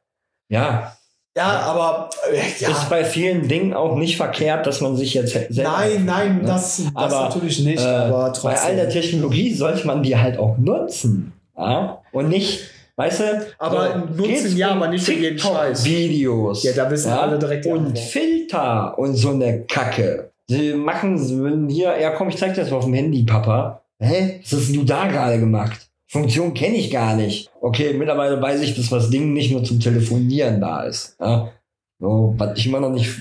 Ja, 0.48 0.96
Ja, 1.36 1.60
aber 1.60 2.10
äh, 2.32 2.38
ja, 2.58 2.70
ist 2.70 2.90
bei 2.90 3.04
vielen 3.04 3.46
Dingen 3.46 3.72
auch 3.72 3.96
nicht 3.96 4.16
verkehrt, 4.16 4.66
dass 4.66 4.80
man 4.80 4.96
sich 4.96 5.14
jetzt 5.14 5.32
selber. 5.32 5.62
nein, 5.62 6.04
nein, 6.04 6.38
ne? 6.38 6.44
das, 6.44 6.78
das 6.78 6.92
Aber, 6.94 7.24
natürlich 7.28 7.60
nicht, 7.60 7.80
Äh, 7.82 7.86
aber 7.86 8.32
bei 8.42 8.58
all 8.58 8.74
der 8.74 8.84
trotzdem. 8.86 9.02
Technologie 9.02 9.54
sollte 9.54 9.86
man 9.86 10.02
die 10.02 10.16
halt 10.16 10.38
auch 10.38 10.58
nutzen. 10.58 11.32
Ja? 11.56 12.02
Und 12.10 12.30
nicht, 12.30 12.62
weißt 12.96 13.20
du, 13.20 13.46
Aber 13.58 14.08
nutzen 14.16 14.56
ja, 14.56 14.72
aber 14.72 14.88
nicht 14.88 15.04
für 15.04 15.12
jeden 15.12 15.38
Scheiß. 15.38 15.84
Videos. 15.84 16.64
Ja, 16.64 16.72
da 16.72 16.90
wissen 16.90 17.12
alle 17.12 17.38
direkt 17.38 17.64
Und. 17.66 17.96
Filter 17.98 18.98
und 18.98 19.14
so 19.14 19.30
eine 19.30 19.60
Kacke. 19.66 20.30
Sie 20.48 20.72
machen 20.74 21.68
hier, 21.68 21.96
ja 22.00 22.10
komm, 22.10 22.28
ich 22.30 22.36
zeig 22.38 22.54
dir 22.54 22.62
das 22.62 22.70
mal 22.72 22.78
auf 22.78 22.84
dem 22.86 22.94
Handy, 22.94 23.22
Papa. 23.22 23.82
Hä? 24.00 24.40
Was 24.42 24.58
hast 24.58 24.74
du 24.74 24.82
da 24.82 25.06
gerade 25.06 25.38
gemacht? 25.38 25.89
Funktion 26.10 26.54
kenne 26.54 26.74
ich 26.74 26.90
gar 26.90 27.14
nicht. 27.14 27.52
Okay, 27.60 27.92
mittlerweile 27.92 28.42
weiß 28.42 28.62
ich, 28.62 28.74
dass 28.74 28.88
das 28.88 29.10
Ding 29.10 29.32
nicht 29.32 29.52
nur 29.52 29.62
zum 29.62 29.78
Telefonieren 29.78 30.60
da 30.60 30.82
ist. 30.82 31.16
Ja? 31.20 31.52
So, 32.00 32.34
was 32.36 32.58
ich 32.58 32.66
immer 32.66 32.80
noch 32.80 32.90
nicht, 32.90 33.14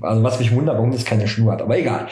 also 0.00 0.22
was 0.22 0.38
mich 0.38 0.54
wundert, 0.54 0.76
warum 0.76 0.90
das 0.90 1.04
keine 1.04 1.28
Schnur 1.28 1.52
hat, 1.52 1.60
aber 1.60 1.76
egal. 1.76 2.08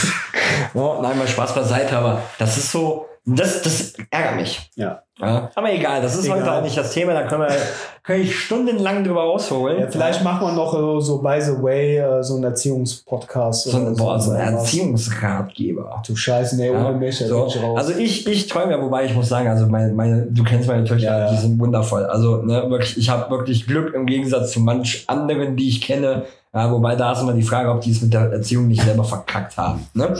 oh, 0.74 1.00
nein, 1.02 1.18
mal 1.18 1.28
Spaß 1.28 1.54
beiseite, 1.54 1.98
aber 1.98 2.22
das 2.38 2.56
ist 2.56 2.72
so, 2.72 3.04
das, 3.36 3.62
das 3.62 3.94
ärgert 4.10 4.36
mich. 4.36 4.70
Ja. 4.76 5.02
Ja, 5.20 5.50
aber 5.56 5.72
egal, 5.72 6.00
das 6.00 6.14
ist 6.14 6.26
Egal. 6.26 6.42
heute 6.42 6.52
auch 6.52 6.62
nicht 6.62 6.78
das 6.78 6.92
Thema, 6.92 7.12
da 7.12 7.24
können 7.24 7.40
wir, 7.42 7.48
können 8.04 8.22
ich 8.22 8.38
stundenlang 8.38 9.02
drüber 9.02 9.24
ausholen. 9.24 9.80
Ja, 9.80 9.88
vielleicht 9.90 10.22
machen 10.22 10.46
wir 10.46 10.52
noch 10.52 10.72
äh, 10.74 11.00
so, 11.02 11.18
by 11.18 11.40
the 11.40 11.60
way, 11.60 11.98
äh, 11.98 12.22
so 12.22 12.36
einen 12.36 12.44
Erziehungspodcast. 12.44 13.64
so, 13.64 13.76
ein, 13.78 13.96
boah, 13.96 14.20
so 14.20 14.30
ein 14.30 14.38
irgendwas. 14.38 14.62
Erziehungsratgeber. 14.62 16.02
Du 16.06 16.14
Scheiße, 16.14 16.56
nee, 16.56 16.70
Ja, 16.70 16.86
ohne 16.88 16.96
mich, 16.98 17.18
So, 17.18 17.46
ich 17.48 17.60
raus. 17.60 17.78
also 17.78 17.92
ich, 17.98 18.28
ich 18.28 18.46
träume 18.46 18.72
ja, 18.72 18.80
wobei 18.80 19.06
ich 19.06 19.14
muss 19.14 19.28
sagen, 19.28 19.48
also 19.48 19.66
meine, 19.66 19.92
meine, 19.92 20.22
du 20.30 20.44
kennst 20.44 20.68
meine 20.68 20.84
Töchter, 20.84 21.08
Ja, 21.08 21.18
ja. 21.26 21.30
die 21.32 21.36
sind 21.38 21.58
wundervoll. 21.58 22.04
Also 22.06 22.36
ne, 22.42 22.70
wirklich, 22.70 22.96
ich 22.96 23.10
habe 23.10 23.28
wirklich 23.30 23.66
Glück 23.66 23.94
im 23.94 24.06
Gegensatz 24.06 24.52
zu 24.52 24.60
manch 24.60 25.02
anderen, 25.08 25.56
die 25.56 25.68
ich 25.68 25.80
kenne. 25.80 26.22
Ja, 26.54 26.70
wobei 26.70 26.94
da 26.96 27.12
ist 27.12 27.20
immer 27.22 27.34
die 27.34 27.42
Frage, 27.42 27.70
ob 27.70 27.80
die 27.80 27.90
es 27.90 28.00
mit 28.00 28.14
der 28.14 28.32
Erziehung 28.32 28.68
nicht 28.68 28.82
selber 28.82 29.04
verkackt 29.04 29.56
haben. 29.56 29.86
Ne? 29.94 30.16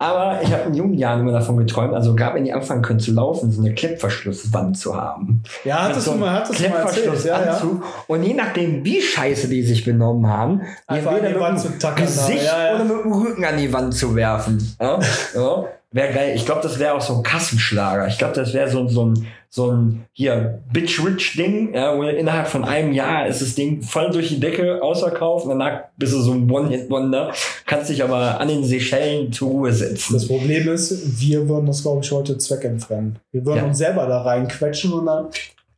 Aber 0.00 0.40
ich 0.42 0.52
habe 0.52 0.68
in 0.68 0.74
jungen 0.74 0.94
Jahren 0.94 1.20
immer 1.20 1.32
davon 1.32 1.56
geträumt, 1.56 1.92
also 1.92 2.14
gerade 2.14 2.36
wenn 2.36 2.44
die 2.44 2.52
anfangen 2.52 2.82
können 2.82 3.00
zu 3.00 3.12
laufen, 3.12 3.50
so 3.50 3.60
eine 3.60 3.74
Klettverschlusswand 3.74 4.78
zu 4.78 4.96
haben. 4.96 5.42
ja, 5.64 5.82
hattest 5.82 6.06
so 6.06 6.12
du 6.12 6.18
mal, 6.18 6.34
hattest 6.34 6.60
du 6.64 6.68
mal 6.68 6.82
erzählt. 6.82 7.24
Ja, 7.24 7.44
ja. 7.44 7.62
Und 8.06 8.22
je 8.22 8.34
nachdem, 8.34 8.84
wie 8.84 9.02
scheiße 9.02 9.48
die 9.48 9.64
sich 9.64 9.84
benommen 9.84 10.30
haben, 10.30 10.60
die 10.88 10.94
Einfach 10.94 11.16
die 11.16 11.22
mit 11.22 11.40
Wand 11.40 11.58
dem 11.58 11.72
zu 11.72 11.78
tackern. 11.78 12.06
Gesicht 12.06 12.44
ja, 12.44 12.66
ja. 12.66 12.74
oder 12.76 12.84
mit 12.84 13.04
dem 13.04 13.12
Rücken 13.12 13.44
an 13.44 13.56
die 13.56 13.72
Wand 13.72 13.92
zu 13.92 14.14
werfen. 14.14 14.76
Ja? 14.80 15.00
Ja? 15.34 15.64
wäre 15.90 16.12
geil. 16.12 16.32
Ich 16.34 16.44
glaube, 16.44 16.60
das 16.62 16.78
wäre 16.78 16.94
auch 16.94 17.00
so 17.00 17.16
ein 17.16 17.22
Kassenschlager. 17.22 18.06
Ich 18.08 18.18
glaube, 18.18 18.34
das 18.34 18.52
wäre 18.52 18.68
so, 18.70 18.86
so 18.88 19.06
ein, 19.06 19.26
so 19.50 19.70
ein 19.72 20.04
hier 20.12 20.60
Bitch-Rich-Ding, 20.72 21.74
ja, 21.74 21.96
wo 21.96 22.02
innerhalb 22.02 22.48
von 22.48 22.64
einem 22.64 22.92
Jahr 22.92 23.26
ist 23.26 23.40
das 23.40 23.54
Ding 23.54 23.80
voll 23.82 24.10
durch 24.10 24.28
die 24.28 24.40
Decke 24.40 24.82
ausverkauft 24.82 25.44
und 25.46 25.50
danach 25.58 25.84
bist 25.96 26.12
du 26.12 26.20
so 26.20 26.32
ein 26.32 26.50
One-Hit-Wonder, 26.50 27.32
kannst 27.66 27.88
dich 27.90 28.02
aber 28.04 28.38
an 28.40 28.48
den 28.48 28.62
Seychellen 28.64 29.32
zur 29.32 29.48
Ruhe 29.48 29.72
setzen. 29.72 30.12
Das 30.12 30.28
Problem 30.28 30.68
ist, 30.68 31.20
wir 31.20 31.48
würden 31.48 31.66
das, 31.66 31.82
glaube 31.82 32.02
ich, 32.04 32.12
heute 32.12 32.36
zweckentfrennen. 32.36 33.18
Wir 33.32 33.44
würden 33.46 33.58
Ja. 33.58 33.64
uns 33.64 33.78
selber 33.78 34.06
da 34.06 34.20
reinquetschen 34.22 34.92
und 34.92 35.06
dann 35.06 35.28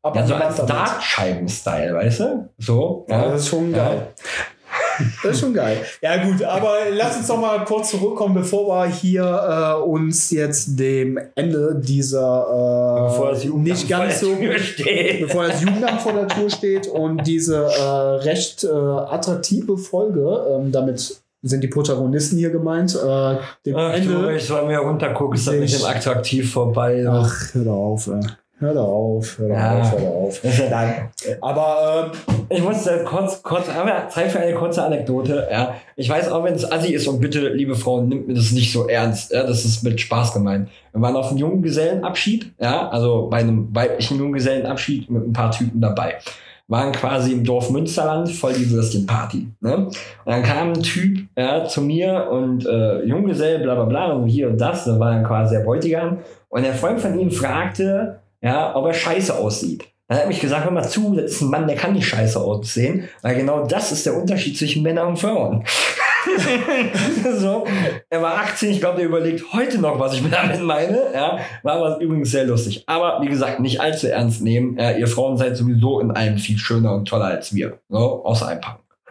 ab 0.02 0.16
Ja, 0.16 0.26
so 0.26 0.34
als. 0.34 0.56
Dartscheiben-Style, 0.66 1.94
weißt 1.94 2.20
du? 2.20 2.48
So. 2.58 3.06
Ja, 3.08 3.28
das 3.28 3.42
ist 3.42 3.48
schon 3.48 3.72
geil. 3.72 4.08
Das 5.22 5.32
ist 5.32 5.40
schon 5.40 5.54
geil. 5.54 5.78
Ja 6.02 6.22
gut, 6.24 6.42
aber 6.42 6.76
lass 6.90 7.16
uns 7.16 7.28
noch 7.28 7.40
mal 7.40 7.64
kurz 7.64 7.90
zurückkommen, 7.90 8.34
bevor 8.34 8.68
wir 8.68 8.86
hier 8.86 9.22
äh, 9.22 9.82
uns 9.82 10.30
jetzt 10.30 10.78
dem 10.78 11.18
Ende 11.34 11.74
dieser 11.76 13.06
äh, 13.06 13.08
Bevor 13.10 13.30
das 13.30 13.44
Jugendamt 13.44 13.78
nicht 13.78 13.88
ganz 13.88 14.20
so 14.20 14.30
vor 14.30 14.38
der 14.38 14.50
Tür 14.50 14.58
steht. 14.58 15.20
bevor 15.20 15.46
das 15.48 15.62
Jugendamt 15.62 16.00
vor 16.00 16.12
der 16.12 16.28
Tür 16.28 16.50
steht 16.50 16.86
und 16.88 17.26
diese 17.26 17.56
äh, 17.64 17.82
recht 18.24 18.64
äh, 18.64 18.68
attraktive 18.68 19.76
Folge, 19.78 20.44
ähm, 20.50 20.72
damit 20.72 21.20
sind 21.42 21.62
die 21.64 21.68
Protagonisten 21.68 22.36
hier 22.36 22.50
gemeint, 22.50 22.94
äh, 22.94 23.36
dem 23.64 23.76
Ach 23.76 23.94
du, 23.94 23.96
Ende. 23.96 24.36
ich 24.36 24.44
soll 24.44 24.66
mir 24.66 24.78
runtergucken, 24.78 25.36
ist 25.36 25.46
das 25.46 25.54
dem 25.54 25.84
attraktiv 25.84 26.52
vorbei. 26.52 27.04
Ach, 27.08 27.54
hör 27.54 27.64
doch 27.64 27.72
auf, 27.72 28.06
ey. 28.08 28.20
Hör 28.60 28.74
doch 28.74 28.86
auf, 28.88 29.38
hör 29.38 29.48
doch 29.48 29.54
Ja. 29.56 29.80
auf, 29.80 29.92
hör 29.92 29.98
doch 30.00 30.06
auf. 30.06 30.40
Nein. 30.70 31.08
Aber 31.40 32.12
ähm, 32.28 32.36
Ich 32.50 32.62
muss 32.62 32.84
da 32.84 32.98
kurz, 32.98 33.42
kurz, 33.42 33.72
haben 33.72 33.86
wir 33.88 34.08
Zeit 34.10 34.30
für 34.30 34.38
eine 34.40 34.54
kurze 34.54 34.84
Anekdote. 34.84 35.48
Ja, 35.50 35.74
ich 35.96 36.08
weiß 36.10 36.30
auch, 36.30 36.44
wenn 36.44 36.54
es 36.54 36.70
assi 36.70 36.92
ist 36.92 37.08
und 37.08 37.20
bitte, 37.20 37.48
liebe 37.48 37.74
Frauen, 37.74 38.08
nimmt 38.08 38.28
mir 38.28 38.34
das 38.34 38.52
nicht 38.52 38.70
so 38.72 38.86
ernst. 38.86 39.32
Ja, 39.32 39.44
das 39.44 39.64
ist 39.64 39.82
mit 39.82 40.00
Spaß 40.00 40.34
gemeint. 40.34 40.68
Wir 40.92 41.00
waren 41.00 41.16
auf 41.16 41.28
einem 41.30 41.38
Junggesellenabschied, 41.38 42.52
ja, 42.60 42.88
also 42.90 43.28
bei 43.30 43.38
einem 43.38 43.74
weiblichen 43.74 44.18
Junggesellenabschied 44.18 45.08
mit 45.10 45.26
ein 45.26 45.32
paar 45.32 45.50
Typen 45.52 45.80
dabei. 45.80 46.14
Waren 46.68 46.92
quasi 46.92 47.32
im 47.32 47.42
Dorf 47.44 47.70
Münsterland, 47.70 48.30
voll 48.30 48.52
die 48.52 48.70
Würstchenparty. 48.70 49.48
Ne? 49.60 49.76
Und 49.86 49.96
dann 50.24 50.42
kam 50.44 50.68
ein 50.68 50.82
Typ 50.82 51.26
ja, 51.36 51.64
zu 51.64 51.80
mir 51.80 52.28
und 52.30 52.64
äh, 52.66 53.02
Junggesell, 53.04 53.60
bla 53.60 53.74
bla 53.74 53.84
bla, 53.86 54.12
und 54.12 54.28
hier 54.28 54.48
und 54.48 54.60
das, 54.60 54.84
da 54.84 54.98
war 55.00 55.12
dann 55.12 55.24
quasi 55.24 55.56
der 55.56 55.64
Bräutigam. 55.64 56.18
Und 56.48 56.62
der 56.64 56.74
Freund 56.74 57.00
von 57.00 57.18
ihm 57.18 57.30
fragte, 57.30 58.20
ja, 58.42 58.74
ob 58.74 58.86
er 58.86 58.94
scheiße 58.94 59.36
aussieht. 59.36 59.84
Dann 60.08 60.18
hat 60.18 60.28
mich 60.28 60.40
gesagt, 60.40 60.64
hör 60.64 60.72
mal 60.72 60.88
zu, 60.88 61.14
das 61.14 61.32
ist 61.32 61.40
ein 61.40 61.50
Mann, 61.50 61.68
der 61.68 61.76
kann 61.76 61.92
nicht 61.92 62.08
scheiße 62.08 62.40
aussehen, 62.40 63.08
weil 63.22 63.36
genau 63.36 63.64
das 63.64 63.92
ist 63.92 64.04
der 64.06 64.16
Unterschied 64.16 64.58
zwischen 64.58 64.82
Männern 64.82 65.06
und 65.06 65.18
Frauen. 65.18 65.64
so, 67.38 67.64
er 68.08 68.20
war 68.20 68.38
18, 68.38 68.72
ich 68.72 68.80
glaube, 68.80 68.96
der 68.98 69.06
überlegt 69.06 69.52
heute 69.52 69.78
noch, 69.78 70.00
was 70.00 70.14
ich 70.14 70.28
damit 70.30 70.60
meine. 70.62 70.98
Ja, 71.14 71.38
war 71.62 71.76
aber 71.76 72.00
übrigens 72.00 72.32
sehr 72.32 72.44
lustig. 72.44 72.82
Aber 72.86 73.20
wie 73.22 73.28
gesagt, 73.28 73.60
nicht 73.60 73.80
allzu 73.80 74.08
ernst 74.08 74.42
nehmen. 74.42 74.76
Ja, 74.76 74.90
ihr 74.90 75.06
Frauen 75.06 75.36
seid 75.36 75.56
sowieso 75.56 76.00
in 76.00 76.10
allem 76.10 76.38
viel 76.38 76.58
schöner 76.58 76.92
und 76.94 77.06
toller 77.06 77.26
als 77.26 77.54
wir. 77.54 77.78
So, 77.88 78.24
außer 78.24 78.48
ein 78.48 78.60
paar. 78.60 78.80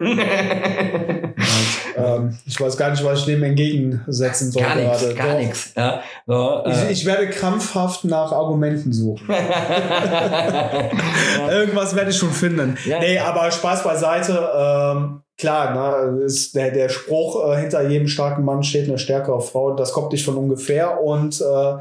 ähm, 1.96 2.36
ich 2.46 2.60
weiß 2.60 2.76
gar 2.76 2.90
nicht, 2.90 3.02
was 3.04 3.20
ich 3.20 3.24
dem 3.26 3.42
entgegensetzen 3.42 4.50
soll 4.50 4.62
gar 4.62 4.76
gerade. 4.76 5.14
gar 5.14 5.32
Doch. 5.32 5.38
nichts. 5.38 5.72
Ja, 5.76 6.02
so, 6.26 6.62
Ich, 6.66 6.76
äh, 6.76 6.92
ich 6.92 7.06
werde 7.06 7.30
krampfhaft 7.30 8.04
nach 8.04 8.32
Argumenten 8.32 8.92
suchen. 8.92 9.26
Irgendwas 11.50 11.94
werde 11.96 12.10
ich 12.10 12.16
schon 12.16 12.32
finden. 12.32 12.76
Ja. 12.84 12.98
Nee, 13.00 13.18
aber 13.18 13.50
Spaß 13.50 13.82
beiseite. 13.82 14.48
Ähm, 14.54 15.22
klar, 15.38 15.74
ne, 15.74 16.22
ist 16.22 16.54
der, 16.54 16.70
der 16.70 16.88
Spruch, 16.88 17.52
äh, 17.52 17.60
hinter 17.60 17.88
jedem 17.88 18.08
starken 18.08 18.44
Mann 18.44 18.62
steht 18.62 18.88
eine 18.88 18.98
stärkere 18.98 19.40
Frau, 19.40 19.74
das 19.74 19.92
kommt 19.92 20.12
nicht 20.12 20.24
von 20.24 20.36
ungefähr. 20.36 21.00
Und 21.02 21.40
äh, 21.40 21.74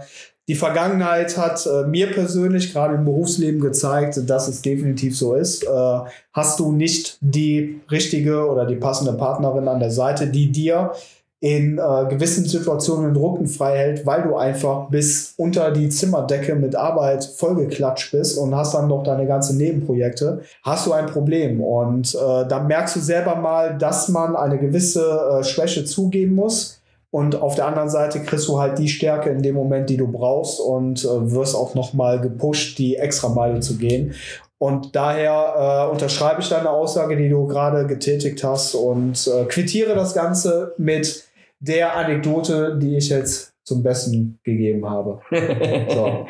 die 0.50 0.56
Vergangenheit 0.56 1.38
hat 1.38 1.68
äh, 1.68 1.86
mir 1.86 2.12
persönlich 2.12 2.74
gerade 2.74 2.96
im 2.96 3.06
Berufsleben 3.06 3.62
gezeigt, 3.62 4.20
dass 4.28 4.48
es 4.48 4.64
definitiv 4.64 5.16
so 5.16 5.36
ist. 5.36 5.64
Äh, 5.64 6.00
hast 6.34 6.60
du 6.60 6.72
nicht 6.72 7.20
die 7.22 7.82
richtige 7.92 8.48
oder 8.50 8.66
die 8.66 8.76
passende 8.76 9.14
Partnerin 9.14 9.68
an 9.68 9.80
der 9.80 9.92
Seite, 9.92 10.26
die 10.26 10.52
dir 10.52 10.94
in 11.40 11.78
äh, 11.78 12.10
gewissen 12.10 12.46
Situationen 12.46 13.14
den 13.14 13.24
Rücken 13.24 13.46
frei 13.46 13.78
hält, 13.78 14.08
weil 14.08 14.24
du 14.24 14.36
einfach 14.38 14.90
bis 14.90 15.36
unter 15.38 15.70
die 15.70 15.90
Zimmerdecke 15.90 16.56
mit 16.56 16.76
Arbeit 16.76 17.24
vollgeklatscht 17.24 18.12
bist 18.12 18.36
und 18.40 18.56
hast 18.56 18.74
dann 18.74 18.88
noch 18.88 19.04
deine 19.04 19.28
ganzen 19.28 19.56
Nebenprojekte, 19.58 20.42
hast 20.64 20.88
du 20.88 20.94
ein 20.94 21.06
Problem. 21.06 21.62
Und 21.62 22.16
äh, 22.16 22.48
dann 22.48 22.66
merkst 22.66 22.96
du 22.96 23.02
selber 23.02 23.36
mal, 23.36 23.78
dass 23.78 24.10
man 24.10 24.36
eine 24.36 24.58
gewisse 24.58 25.06
äh, 25.06 25.44
Schwäche 25.44 25.86
zugeben 25.86 26.34
muss. 26.34 26.79
Und 27.12 27.42
auf 27.42 27.56
der 27.56 27.66
anderen 27.66 27.90
Seite 27.90 28.22
kriegst 28.22 28.48
du 28.48 28.60
halt 28.60 28.78
die 28.78 28.88
Stärke 28.88 29.30
in 29.30 29.42
dem 29.42 29.56
Moment, 29.56 29.90
die 29.90 29.98
du 29.98 30.08
brauchst 30.08 30.60
und 30.60 31.04
äh, 31.04 31.32
wirst 31.32 31.56
auch 31.56 31.74
nochmal 31.74 32.22
gepusht, 32.22 32.78
die 32.78 32.98
Extrameile 32.98 33.62
zu 33.62 33.78
gehen. 33.78 34.14
Und 34.60 34.96
daher 34.96 35.88
äh, 35.88 35.92
unterschreibe 35.92 36.42
ich 36.42 36.50
deine 36.50 36.70
Aussage, 36.70 37.16
die 37.16 37.30
du 37.30 37.48
gerade 37.48 37.88
getätigt 37.88 38.44
hast 38.44 38.76
und 38.76 39.28
äh, 39.28 39.46
quittiere 39.46 39.96
das 39.96 40.14
Ganze 40.14 40.74
mit 40.78 41.24
der 41.60 41.96
Anekdote, 41.96 42.78
die 42.78 42.98
ich 42.98 43.10
jetzt 43.10 43.54
zum 43.64 43.82
Besten 43.84 44.40
gegeben 44.44 44.88
habe. 44.88 45.20
So. 45.90 46.26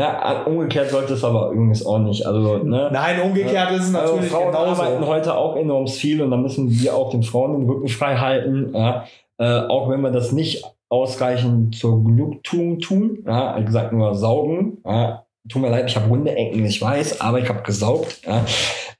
ja, 0.00 0.44
umgekehrt 0.44 0.90
sollte 0.90 1.14
es 1.14 1.24
aber 1.24 1.50
übrigens 1.50 1.84
auch 1.84 1.98
nicht. 1.98 2.24
Also, 2.24 2.58
ne? 2.58 2.90
Nein, 2.92 3.20
umgekehrt 3.20 3.72
ist 3.72 3.88
es 3.88 3.94
Also 3.94 4.14
natürlich 4.14 4.30
Frauen 4.30 4.54
arbeiten 4.54 4.94
genauso. 4.94 5.06
heute 5.06 5.34
auch 5.34 5.56
enorm 5.56 5.88
viel 5.88 6.22
und 6.22 6.30
da 6.30 6.36
müssen 6.36 6.70
wir 6.70 6.94
auch 6.94 7.10
den 7.10 7.24
Frauen 7.24 7.58
den 7.58 7.68
Rücken 7.68 7.88
frei 7.88 8.16
halten, 8.16 8.72
ja? 8.72 9.04
Äh, 9.40 9.66
auch 9.68 9.88
wenn 9.88 10.02
wir 10.02 10.10
das 10.10 10.32
nicht 10.32 10.64
ausreichend 10.90 11.74
zur 11.74 12.04
Genugtuung 12.04 12.78
tun. 12.78 13.24
Ja? 13.26 13.58
Wie 13.58 13.64
gesagt, 13.64 13.92
nur 13.92 14.14
saugen. 14.14 14.78
Ja? 14.84 15.24
Tut 15.50 15.62
mir 15.62 15.68
leid, 15.70 15.88
ich 15.88 15.96
habe 15.96 16.08
runde 16.08 16.30
Ecken, 16.36 16.64
ich 16.64 16.80
weiß, 16.80 17.20
aber 17.20 17.40
ich 17.40 17.48
habe 17.48 17.62
gesaugt. 17.62 18.20
Ja? 18.26 18.44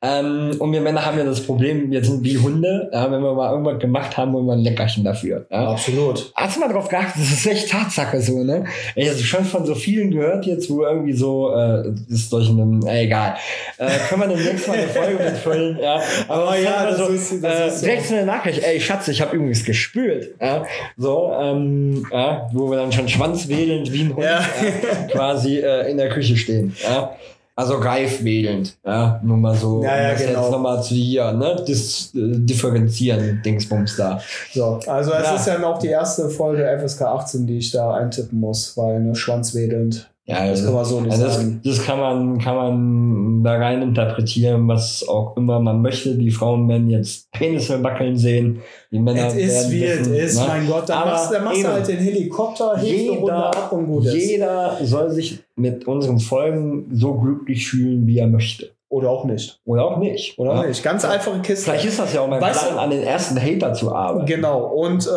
Ähm, 0.02 0.56
und 0.58 0.72
wir 0.72 0.80
Männer 0.80 1.04
haben 1.04 1.18
ja 1.18 1.24
das 1.24 1.42
Problem, 1.42 1.90
wir 1.90 2.02
sind 2.04 2.24
wie 2.24 2.38
Hunde. 2.38 2.88
Ja? 2.92 3.10
Wenn 3.12 3.20
wir 3.22 3.34
mal 3.34 3.50
irgendwas 3.52 3.78
gemacht 3.78 4.16
haben, 4.16 4.32
wollen 4.32 4.46
wir 4.46 4.54
ein 4.54 4.60
Leckerchen 4.60 5.04
dafür. 5.04 5.46
Ja? 5.50 5.68
Absolut. 5.70 6.32
Hast 6.34 6.56
du 6.56 6.60
mal 6.60 6.68
drauf 6.72 6.88
geachtet? 6.88 7.22
Das 7.22 7.30
ist 7.30 7.46
echt 7.46 7.70
Tatsache 7.70 8.20
so, 8.20 8.42
ne? 8.42 8.64
Ich 8.96 9.08
habe 9.08 9.18
schon 9.18 9.44
von 9.44 9.64
so 9.66 9.74
vielen 9.74 10.10
gehört 10.10 10.44
jetzt, 10.46 10.68
wo 10.70 10.82
irgendwie 10.82 11.12
so, 11.12 11.52
äh, 11.54 11.84
ist 12.08 12.32
durch 12.32 12.48
einen, 12.48 12.84
äh, 12.86 13.02
egal. 13.04 13.36
Äh, 13.78 13.88
können 14.08 14.22
wir 14.22 14.28
demnächst 14.36 14.66
mal 14.66 14.76
eine 14.78 14.88
Folge 14.88 15.22
mitfüllen, 15.22 15.78
ja. 15.80 16.00
Aber 16.28 16.56
es 16.56 16.64
ja, 16.64 16.86
das 16.86 16.98
so, 16.98 17.06
ist- 17.06 17.44
das 17.44 17.60
äh, 17.60 17.68
ist 17.68 17.78
so. 17.80 17.86
direkt 17.86 18.06
so 18.06 18.14
eine 18.14 18.26
Nachricht, 18.26 18.62
ey 18.64 18.80
Schatz, 18.80 19.06
ich 19.08 19.20
habe 19.20 19.36
übrigens 19.36 19.62
gespült, 19.64 20.34
ja. 20.40 20.64
So, 20.96 21.32
ähm, 21.40 22.06
ja, 22.10 22.48
wo 22.52 22.70
wir 22.70 22.78
dann 22.78 22.90
schon 22.90 23.08
schwanzwedelnd 23.08 23.92
wie 23.92 24.00
ein 24.02 24.16
Hund 24.16 24.24
Ja. 24.24 24.40
ja, 24.40 25.06
quasi 25.12 25.58
äh, 25.58 25.90
in 25.90 25.96
der 25.98 26.08
Küche 26.08 26.36
stehen, 26.40 26.74
ja. 26.82 27.12
Also 27.56 27.74
reifwedelnd, 27.74 28.78
ja, 28.86 29.20
nur 29.22 29.36
mal 29.36 29.54
so, 29.54 29.82
Ja, 29.82 30.00
ja, 30.00 30.12
das 30.12 30.22
genau. 30.22 30.42
jetzt 30.44 30.50
nochmal 30.52 30.82
zu 30.82 30.94
hier, 30.94 31.30
ne, 31.32 31.62
dis, 31.68 32.14
äh, 32.14 32.38
differenzieren, 32.38 33.42
Dingsbums 33.44 33.96
da. 33.96 34.18
So, 34.54 34.80
also 34.86 35.12
es 35.12 35.24
Ja. 35.26 35.34
ist 35.34 35.46
ja 35.46 35.58
noch 35.58 35.78
die 35.78 35.88
erste 35.88 36.30
Folge 36.30 36.64
FSK 36.64 37.02
18, 37.02 37.46
die 37.46 37.58
ich 37.58 37.70
da 37.70 37.92
eintippen 37.92 38.40
muss, 38.40 38.76
weil 38.78 39.00
ne, 39.00 39.14
schwanzwedelnd. 39.14 40.10
Ja, 40.30 40.46
Das 40.50 40.64
kann 40.64 40.74
man 40.74 40.84
so 40.84 41.00
nicht 41.00 41.12
Also 41.12 41.24
das, 41.24 41.36
sagen. 41.36 41.60
das 41.64 41.82
kann 41.84 41.98
man, 41.98 42.38
kann 42.38 42.56
man 42.56 43.44
da 43.44 43.52
rein 43.56 43.82
interpretieren, 43.82 44.68
was 44.68 45.06
auch 45.08 45.36
immer 45.36 45.60
man 45.60 45.82
möchte. 45.82 46.14
Die 46.16 46.30
Frauen 46.30 46.68
werden 46.68 46.88
jetzt 46.90 47.30
Penisse 47.32 47.82
wackeln 47.82 48.16
sehen. 48.16 48.60
Die 48.92 48.98
Männer 48.98 49.26
Es 49.28 49.34
ist 49.34 49.70
wie 49.70 49.84
es 49.84 50.06
ist, 50.06 50.38
ne? 50.40 50.44
mein 50.48 50.66
Gott. 50.68 50.88
Dann 50.88 50.98
Aber 50.98 51.10
machst, 51.12 51.32
dann 51.32 51.44
machst 51.44 51.62
du 51.64 51.68
halt 51.68 51.88
den 51.88 51.98
Helikopter, 51.98 52.72
ab 52.74 53.72
und 53.72 53.86
gut 53.86 54.04
ist. 54.06 54.14
jeder 54.14 54.76
soll 54.82 55.10
sich 55.10 55.38
mit 55.56 55.86
unseren 55.86 56.18
Folgen 56.18 56.88
so 56.92 57.14
glücklich 57.14 57.66
fühlen, 57.68 58.06
wie 58.06 58.18
er 58.18 58.26
möchte. 58.26 58.70
Oder 58.88 59.08
auch 59.10 59.24
nicht. 59.24 59.60
Oder 59.64 59.84
auch 59.84 59.98
nicht. 59.98 60.36
Oder 60.38 60.50
auch 60.52 60.62
Ja? 60.62 60.68
nicht. 60.68 60.82
Ganz 60.82 61.04
einfache 61.04 61.40
Kiste. 61.42 61.70
Vielleicht 61.70 61.84
ist 61.86 61.98
das 62.00 62.12
ja 62.12 62.22
auch 62.22 62.28
mein 62.28 62.40
Weißt 62.40 62.60
Plan, 62.62 62.74
du- 62.74 62.80
an 62.80 62.90
den 62.90 63.02
ersten 63.02 63.40
Hater 63.40 63.72
zu 63.72 63.94
arbeiten. 63.94 64.26
Genau. 64.26 64.64
Und 64.66 65.06
äh, 65.06 65.10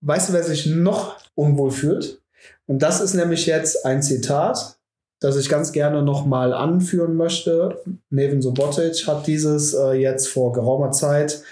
weißt 0.00 0.28
du, 0.28 0.32
wer 0.32 0.42
sich 0.42 0.66
noch 0.66 1.14
unwohl 1.36 1.70
fühlt? 1.70 2.20
Und 2.68 2.82
das 2.82 3.00
ist 3.00 3.14
nämlich 3.14 3.46
jetzt 3.46 3.84
ein 3.86 4.02
Zitat, 4.02 4.78
das 5.20 5.36
ich 5.36 5.48
ganz 5.48 5.72
gerne 5.72 6.02
nochmal 6.02 6.52
anführen 6.52 7.16
möchte. 7.16 7.80
Neven 8.10 8.42
Sobotic 8.42 9.06
hat 9.06 9.26
dieses 9.26 9.74
äh, 9.74 9.92
jetzt 9.94 10.28
vor 10.28 10.52
geraumer 10.52 10.92
Zeit 10.92 11.42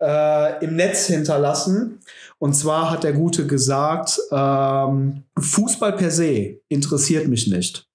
äh, 0.00 0.64
im 0.64 0.74
Netz 0.74 1.06
hinterlassen. 1.06 2.00
Und 2.38 2.54
zwar 2.54 2.90
hat 2.90 3.04
der 3.04 3.12
Gute 3.12 3.46
gesagt, 3.46 4.18
ähm, 4.32 5.22
Fußball 5.38 5.92
per 5.92 6.10
se 6.10 6.60
interessiert 6.68 7.28
mich 7.28 7.46
nicht. 7.46 7.86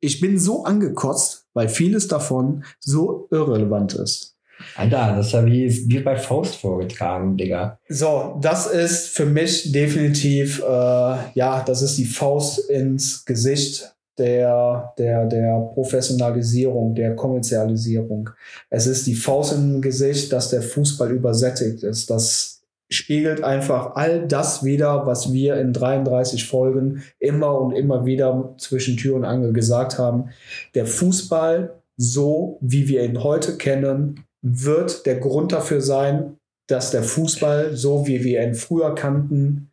Ich 0.00 0.20
bin 0.20 0.38
so 0.38 0.64
angekotzt, 0.64 1.46
weil 1.52 1.68
vieles 1.68 2.08
davon 2.08 2.64
so 2.78 3.28
irrelevant 3.30 3.94
ist. 3.94 4.36
Alter, 4.76 5.14
das 5.16 5.26
ist 5.26 5.32
ja 5.32 5.44
wie, 5.46 6.00
bei 6.00 6.16
Faust 6.16 6.56
vorgetragen, 6.56 7.36
Digga. 7.36 7.78
So, 7.88 8.38
das 8.40 8.66
ist 8.66 9.08
für 9.08 9.26
mich 9.26 9.72
definitiv, 9.72 10.60
äh, 10.60 11.16
ja, 11.34 11.62
das 11.64 11.82
ist 11.82 11.98
die 11.98 12.04
Faust 12.04 12.70
ins 12.70 13.24
Gesicht 13.24 13.94
der, 14.18 14.92
der, 14.98 15.26
der 15.26 15.70
Professionalisierung, 15.74 16.94
der 16.94 17.16
Kommerzialisierung. 17.16 18.30
Es 18.68 18.86
ist 18.86 19.06
die 19.06 19.14
Faust 19.14 19.54
im 19.54 19.80
Gesicht, 19.80 20.32
dass 20.32 20.50
der 20.50 20.62
Fußball 20.62 21.10
übersättigt 21.10 21.82
ist, 21.82 22.10
dass 22.10 22.60
spiegelt 22.90 23.44
einfach 23.44 23.94
all 23.94 24.26
das 24.26 24.64
wieder, 24.64 25.06
was 25.06 25.32
wir 25.32 25.56
in 25.56 25.72
33 25.72 26.46
Folgen 26.46 27.02
immer 27.18 27.58
und 27.60 27.72
immer 27.72 28.04
wieder 28.04 28.54
zwischen 28.58 28.96
Tür 28.96 29.14
und 29.14 29.24
Angel 29.24 29.52
gesagt 29.52 29.96
haben. 29.96 30.30
Der 30.74 30.86
Fußball, 30.86 31.80
so 31.96 32.58
wie 32.60 32.88
wir 32.88 33.04
ihn 33.04 33.22
heute 33.22 33.56
kennen, 33.56 34.24
wird 34.42 35.06
der 35.06 35.18
Grund 35.18 35.52
dafür 35.52 35.80
sein, 35.80 36.36
dass 36.66 36.90
der 36.90 37.02
Fußball, 37.02 37.76
so 37.76 38.06
wie 38.06 38.24
wir 38.24 38.42
ihn 38.42 38.54
früher 38.54 38.94
kannten, 38.94 39.70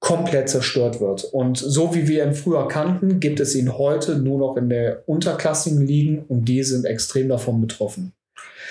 komplett 0.00 0.48
zerstört 0.48 1.00
wird. 1.00 1.24
Und 1.24 1.58
so 1.58 1.94
wie 1.94 2.08
wir 2.08 2.24
ihn 2.24 2.34
früher 2.34 2.66
kannten, 2.66 3.20
gibt 3.20 3.38
es 3.38 3.54
ihn 3.54 3.78
heute 3.78 4.16
nur 4.16 4.38
noch 4.38 4.56
in 4.56 4.68
der 4.68 5.04
unterklassigen 5.06 5.86
Ligen 5.86 6.24
und 6.26 6.46
die 6.46 6.62
sind 6.64 6.84
extrem 6.84 7.28
davon 7.28 7.60
betroffen. 7.60 8.12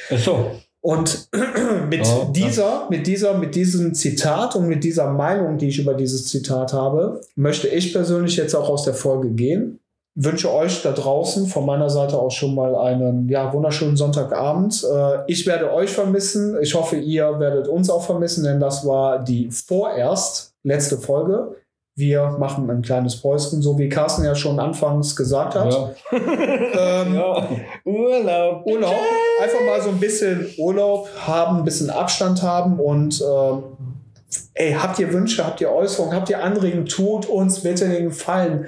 Ach 0.09 0.19
so. 0.19 0.51
Und 0.81 1.29
mit 1.89 2.05
Oh, 2.05 2.31
dieser, 2.35 2.87
mit 2.89 3.07
dieser, 3.07 3.37
mit 3.37 3.55
diesem 3.55 3.93
Zitat 3.93 4.55
und 4.55 4.67
mit 4.67 4.83
dieser 4.83 5.11
Meinung, 5.11 5.57
die 5.57 5.69
ich 5.69 5.79
über 5.79 5.93
dieses 5.93 6.27
Zitat 6.27 6.73
habe, 6.73 7.21
möchte 7.35 7.67
ich 7.67 7.93
persönlich 7.93 8.35
jetzt 8.35 8.55
auch 8.55 8.67
aus 8.67 8.83
der 8.83 8.95
Folge 8.95 9.29
gehen. 9.29 9.79
Wünsche 10.15 10.53
euch 10.53 10.81
da 10.81 10.91
draußen 10.91 11.47
von 11.47 11.65
meiner 11.65 11.89
Seite 11.89 12.17
auch 12.17 12.31
schon 12.31 12.53
mal 12.53 12.75
einen 12.75 13.29
ja, 13.29 13.53
wunderschönen 13.53 13.95
Sonntagabend. 13.95 14.83
Äh, 14.83 15.19
ich 15.27 15.47
werde 15.47 15.71
euch 15.71 15.91
vermissen. 15.91 16.57
Ich 16.61 16.75
hoffe, 16.75 16.97
ihr 16.97 17.39
werdet 17.39 17.69
uns 17.69 17.89
auch 17.89 18.05
vermissen, 18.05 18.43
denn 18.43 18.59
das 18.59 18.85
war 18.85 19.19
die 19.19 19.49
vorerst 19.49 20.53
letzte 20.63 20.97
Folge. 20.97 21.55
Wir 21.95 22.35
machen 22.39 22.69
ein 22.69 22.81
kleines 22.81 23.21
Päuschen, 23.21 23.61
so 23.61 23.77
wie 23.77 23.87
Carsten 23.87 24.23
ja 24.23 24.33
schon 24.33 24.59
anfangs 24.59 25.15
gesagt 25.15 25.55
hat. 25.55 25.73
Ja. 25.73 25.91
Ähm, 26.73 27.15
ja. 27.15 27.47
Urlaub. 27.85 28.65
Urlaub, 28.65 28.95
einfach 29.41 29.61
mal 29.65 29.81
so 29.81 29.89
ein 29.89 29.99
bisschen 29.99 30.47
Urlaub 30.57 31.09
haben, 31.25 31.57
ein 31.57 31.63
bisschen 31.63 31.89
Abstand 31.89 32.41
haben 32.41 32.79
und 32.79 33.21
ähm, 33.21 33.63
ey, 34.53 34.73
habt 34.73 34.99
ihr 34.99 35.11
Wünsche, 35.11 35.45
habt 35.45 35.61
ihr 35.61 35.71
Äußerungen, 35.71 36.15
habt 36.15 36.29
ihr 36.29 36.41
Anregungen, 36.41 36.85
tut 36.85 37.27
uns 37.27 37.61
bitte 37.61 37.87
den 37.89 38.05
Gefallen. 38.05 38.67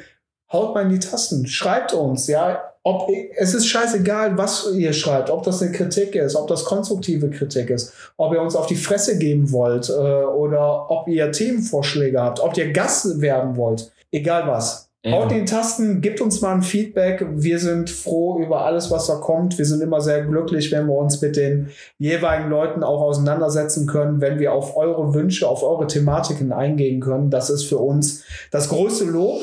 Haut 0.54 0.76
mal 0.76 0.84
in 0.84 0.90
die 0.90 1.00
Tasten, 1.00 1.48
schreibt 1.48 1.94
uns, 1.94 2.28
ja. 2.28 2.62
Ob, 2.86 3.10
es 3.38 3.54
ist 3.54 3.68
scheißegal, 3.68 4.38
was 4.38 4.70
ihr 4.76 4.92
schreibt, 4.92 5.30
ob 5.30 5.44
das 5.44 5.62
eine 5.62 5.72
Kritik 5.72 6.16
ist, 6.16 6.36
ob 6.36 6.48
das 6.48 6.66
konstruktive 6.66 7.30
Kritik 7.30 7.70
ist, 7.70 7.94
ob 8.18 8.34
ihr 8.34 8.42
uns 8.42 8.58
auf 8.58 8.68
die 8.68 8.76
Fresse 8.76 9.18
geben 9.18 9.54
wollt 9.54 9.90
äh, 9.90 9.94
oder 9.94 10.92
ob 10.92 11.08
ihr 11.08 11.32
Themenvorschläge 11.32 12.22
habt, 12.22 12.42
ob 12.42 12.58
ihr 12.58 12.74
Gast 12.74 13.22
werden 13.22 13.56
wollt, 13.56 13.92
egal 14.12 14.48
was. 14.48 14.90
Ja. 15.06 15.14
Haut 15.14 15.32
den 15.32 15.46
Tasten, 15.46 16.00
gebt 16.00 16.22
uns 16.22 16.40
mal 16.40 16.54
ein 16.54 16.62
Feedback. 16.62 17.26
Wir 17.30 17.60
sind 17.60 17.90
froh 17.90 18.40
über 18.42 18.66
alles, 18.66 18.90
was 18.90 19.08
da 19.08 19.16
kommt. 19.16 19.58
Wir 19.58 19.66
sind 19.66 19.82
immer 19.82 20.00
sehr 20.00 20.24
glücklich, 20.24 20.72
wenn 20.72 20.88
wir 20.88 20.96
uns 20.96 21.22
mit 21.22 21.36
den 21.36 21.72
jeweiligen 22.00 22.50
Leuten 22.50 22.84
auch 22.84 23.02
auseinandersetzen 23.02 23.86
können, 23.86 24.22
wenn 24.22 24.40
wir 24.40 24.54
auf 24.54 24.78
eure 24.78 25.14
Wünsche, 25.14 25.46
auf 25.48 25.62
eure 25.62 25.88
Thematiken 25.88 26.54
eingehen 26.54 27.02
können. 27.02 27.30
Das 27.30 27.50
ist 27.50 27.66
für 27.66 27.80
uns 27.80 28.24
das 28.50 28.70
größte 28.70 29.04
Lob. 29.04 29.42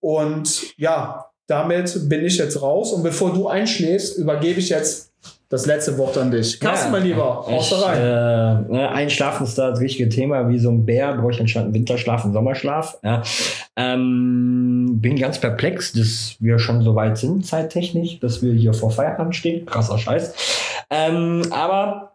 Und 0.00 0.78
ja, 0.78 1.26
damit 1.46 2.08
bin 2.08 2.24
ich 2.24 2.38
jetzt 2.38 2.60
raus. 2.60 2.92
Und 2.92 3.02
bevor 3.02 3.32
du 3.32 3.48
einschläfst, 3.48 4.18
übergebe 4.18 4.60
ich 4.60 4.68
jetzt 4.68 5.08
das 5.48 5.64
letzte 5.64 5.96
Wort 5.96 6.18
an 6.18 6.30
dich. 6.30 6.60
Carsten, 6.60 6.92
mein 6.92 7.04
Lieber, 7.04 7.46
Ich, 7.48 7.72
rein. 7.72 7.98
äh, 7.98 8.72
ne, 8.72 8.90
Einschlafen 8.92 9.44
ist 9.44 9.56
da 9.56 9.70
das 9.70 9.80
wichtige 9.80 10.10
Thema. 10.10 10.46
Wie 10.50 10.58
so 10.58 10.70
ein 10.70 10.84
Bär 10.84 11.14
brauche 11.14 11.32
ich 11.32 11.40
anstatt 11.40 11.64
einen 11.64 11.74
Winterschlaf 11.74 12.22
einen 12.24 12.34
Sommerschlaf. 12.34 12.98
Ja. 13.02 13.22
Ähm, 13.76 14.98
bin 15.00 15.16
ganz 15.16 15.38
perplex, 15.38 15.92
dass 15.92 16.36
wir 16.38 16.58
schon 16.58 16.82
so 16.82 16.94
weit 16.94 17.16
sind, 17.16 17.46
zeittechnisch, 17.46 18.20
dass 18.20 18.42
wir 18.42 18.52
hier 18.52 18.74
vor 18.74 18.90
Feierabend 18.90 19.34
stehen. 19.34 19.64
Krasser 19.64 19.96
Scheiß. 19.98 20.34
Ähm, 20.90 21.42
aber 21.50 22.12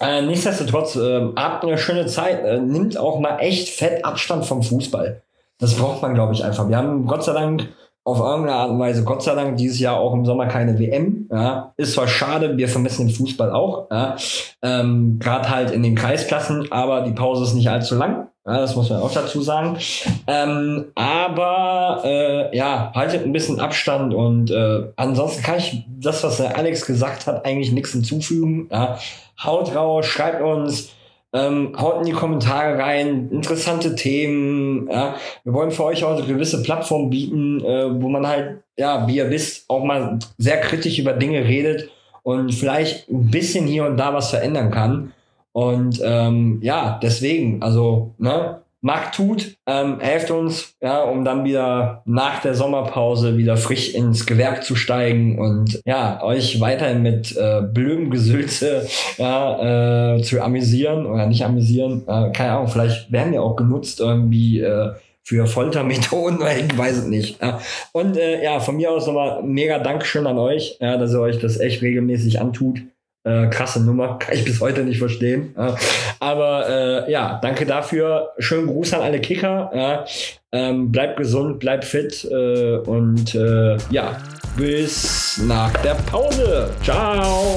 äh, 0.00 0.20
nichtsdestotrotz, 0.20 0.96
äh, 0.96 1.28
habt 1.36 1.64
eine 1.64 1.78
schöne 1.78 2.04
Zeit. 2.06 2.44
Äh, 2.44 2.58
nimmt 2.58 2.98
auch 2.98 3.18
mal 3.18 3.38
echt 3.38 3.70
fett 3.70 4.04
Abstand 4.04 4.44
vom 4.44 4.62
Fußball. 4.62 5.22
Das 5.58 5.74
braucht 5.76 6.02
man, 6.02 6.14
glaube 6.14 6.34
ich, 6.34 6.44
einfach. 6.44 6.68
Wir 6.68 6.76
haben 6.76 7.06
Gott 7.06 7.24
sei 7.24 7.32
Dank 7.32 7.68
auf 8.04 8.18
irgendeine 8.18 8.56
Art 8.56 8.70
und 8.70 8.78
Weise, 8.78 9.02
Gott 9.02 9.22
sei 9.22 9.34
Dank, 9.34 9.56
dieses 9.56 9.78
Jahr 9.80 9.96
auch 9.98 10.12
im 10.12 10.26
Sommer 10.26 10.46
keine 10.46 10.78
WM. 10.78 11.26
Ja. 11.32 11.72
Ist 11.78 11.94
zwar 11.94 12.06
schade, 12.06 12.56
wir 12.56 12.68
vermissen 12.68 13.06
den 13.06 13.14
Fußball 13.14 13.50
auch. 13.50 13.90
Ja. 13.90 14.16
Ähm, 14.62 15.18
Gerade 15.18 15.48
halt 15.48 15.70
in 15.70 15.82
den 15.82 15.94
Kreisklassen, 15.94 16.70
aber 16.70 17.00
die 17.00 17.12
Pause 17.12 17.44
ist 17.44 17.54
nicht 17.54 17.70
allzu 17.70 17.94
lang. 17.94 18.28
Ja, 18.46 18.58
das 18.58 18.76
muss 18.76 18.90
man 18.90 19.00
auch 19.00 19.12
dazu 19.12 19.40
sagen. 19.40 19.78
Ähm, 20.26 20.92
aber 20.94 22.02
äh, 22.04 22.54
ja, 22.54 22.92
haltet 22.94 23.24
ein 23.24 23.32
bisschen 23.32 23.58
Abstand 23.58 24.12
und 24.12 24.50
äh, 24.50 24.82
ansonsten 24.96 25.42
kann 25.42 25.56
ich 25.56 25.86
das, 25.88 26.22
was 26.22 26.36
der 26.36 26.58
Alex 26.58 26.84
gesagt 26.84 27.26
hat, 27.26 27.46
eigentlich 27.46 27.72
nichts 27.72 27.92
hinzufügen. 27.92 28.68
Ja. 28.70 28.98
Haut 29.42 29.74
raus, 29.74 30.04
schreibt 30.04 30.42
uns, 30.42 30.90
ähm, 31.34 31.72
haut 31.76 31.98
in 31.98 32.06
die 32.06 32.12
Kommentare 32.12 32.78
rein, 32.78 33.28
interessante 33.30 33.96
Themen. 33.96 34.88
Ja. 34.90 35.16
Wir 35.42 35.52
wollen 35.52 35.72
für 35.72 35.84
euch 35.84 36.04
auch 36.04 36.16
eine 36.16 36.26
gewisse 36.26 36.62
Plattform 36.62 37.10
bieten, 37.10 37.62
äh, 37.64 38.00
wo 38.00 38.08
man 38.08 38.26
halt, 38.26 38.62
ja, 38.78 39.06
wie 39.08 39.16
ihr 39.16 39.30
wisst, 39.30 39.68
auch 39.68 39.84
mal 39.84 40.18
sehr 40.38 40.60
kritisch 40.60 40.98
über 40.98 41.12
Dinge 41.12 41.44
redet 41.44 41.90
und 42.22 42.54
vielleicht 42.54 43.08
ein 43.10 43.30
bisschen 43.30 43.66
hier 43.66 43.84
und 43.84 43.96
da 43.96 44.14
was 44.14 44.30
verändern 44.30 44.70
kann. 44.70 45.12
Und 45.52 46.00
ähm, 46.04 46.60
ja, 46.62 46.98
deswegen, 47.02 47.62
also, 47.62 48.14
ne, 48.18 48.60
macht 48.84 49.14
tut, 49.14 49.56
ähm, 49.66 49.98
helft 49.98 50.30
uns, 50.30 50.74
ja, 50.82 51.02
um 51.04 51.24
dann 51.24 51.46
wieder 51.46 52.02
nach 52.04 52.42
der 52.42 52.54
Sommerpause 52.54 53.38
wieder 53.38 53.56
frisch 53.56 53.94
ins 53.94 54.26
Gewerk 54.26 54.62
zu 54.62 54.76
steigen 54.76 55.38
und 55.38 55.80
ja, 55.86 56.22
euch 56.22 56.60
weiterhin 56.60 57.00
mit 57.00 57.34
äh, 57.34 57.62
blödem 57.62 58.10
Gesülze 58.10 58.86
ja, 59.16 60.16
äh, 60.16 60.22
zu 60.22 60.38
amüsieren 60.42 61.06
oder 61.06 61.24
nicht 61.26 61.46
amüsieren. 61.46 62.02
Äh, 62.06 62.30
keine 62.32 62.52
Ahnung, 62.52 62.68
vielleicht 62.68 63.10
werden 63.10 63.32
die 63.32 63.38
auch 63.38 63.56
genutzt 63.56 64.00
irgendwie 64.00 64.60
äh, 64.60 64.92
für 65.22 65.46
Foltermethoden, 65.46 66.38
weil 66.40 66.66
ich 66.66 66.76
weiß 66.76 66.98
es 66.98 67.06
nicht. 67.06 67.40
Ja. 67.40 67.60
Und 67.92 68.18
äh, 68.18 68.44
ja, 68.44 68.60
von 68.60 68.76
mir 68.76 68.90
aus 68.90 69.06
nochmal 69.06 69.42
mega 69.42 69.78
Dankeschön 69.78 70.26
an 70.26 70.36
euch, 70.36 70.76
ja, 70.78 70.98
dass 70.98 71.14
ihr 71.14 71.20
euch 71.20 71.38
das 71.38 71.58
echt 71.58 71.80
regelmäßig 71.80 72.38
antut. 72.38 72.82
Äh, 73.24 73.48
krasse 73.48 73.82
Nummer, 73.82 74.18
kann 74.18 74.34
ich 74.34 74.44
bis 74.44 74.60
heute 74.60 74.82
nicht 74.82 74.98
verstehen. 74.98 75.54
Ja. 75.56 75.76
Aber 76.20 76.68
äh, 76.68 77.10
ja, 77.10 77.38
danke 77.42 77.64
dafür. 77.64 78.32
Schönen 78.38 78.66
Gruß 78.66 78.92
an 78.94 79.00
alle 79.00 79.20
Kicker. 79.20 80.06
Ähm, 80.52 80.92
bleibt 80.92 81.16
gesund, 81.16 81.58
bleibt 81.58 81.84
fit 81.84 82.24
äh, 82.30 82.76
und 82.76 83.34
äh, 83.34 83.76
ja, 83.90 84.18
bis 84.56 85.40
nach 85.42 85.72
der 85.78 85.94
Pause. 85.94 86.70
Ciao. 86.82 87.56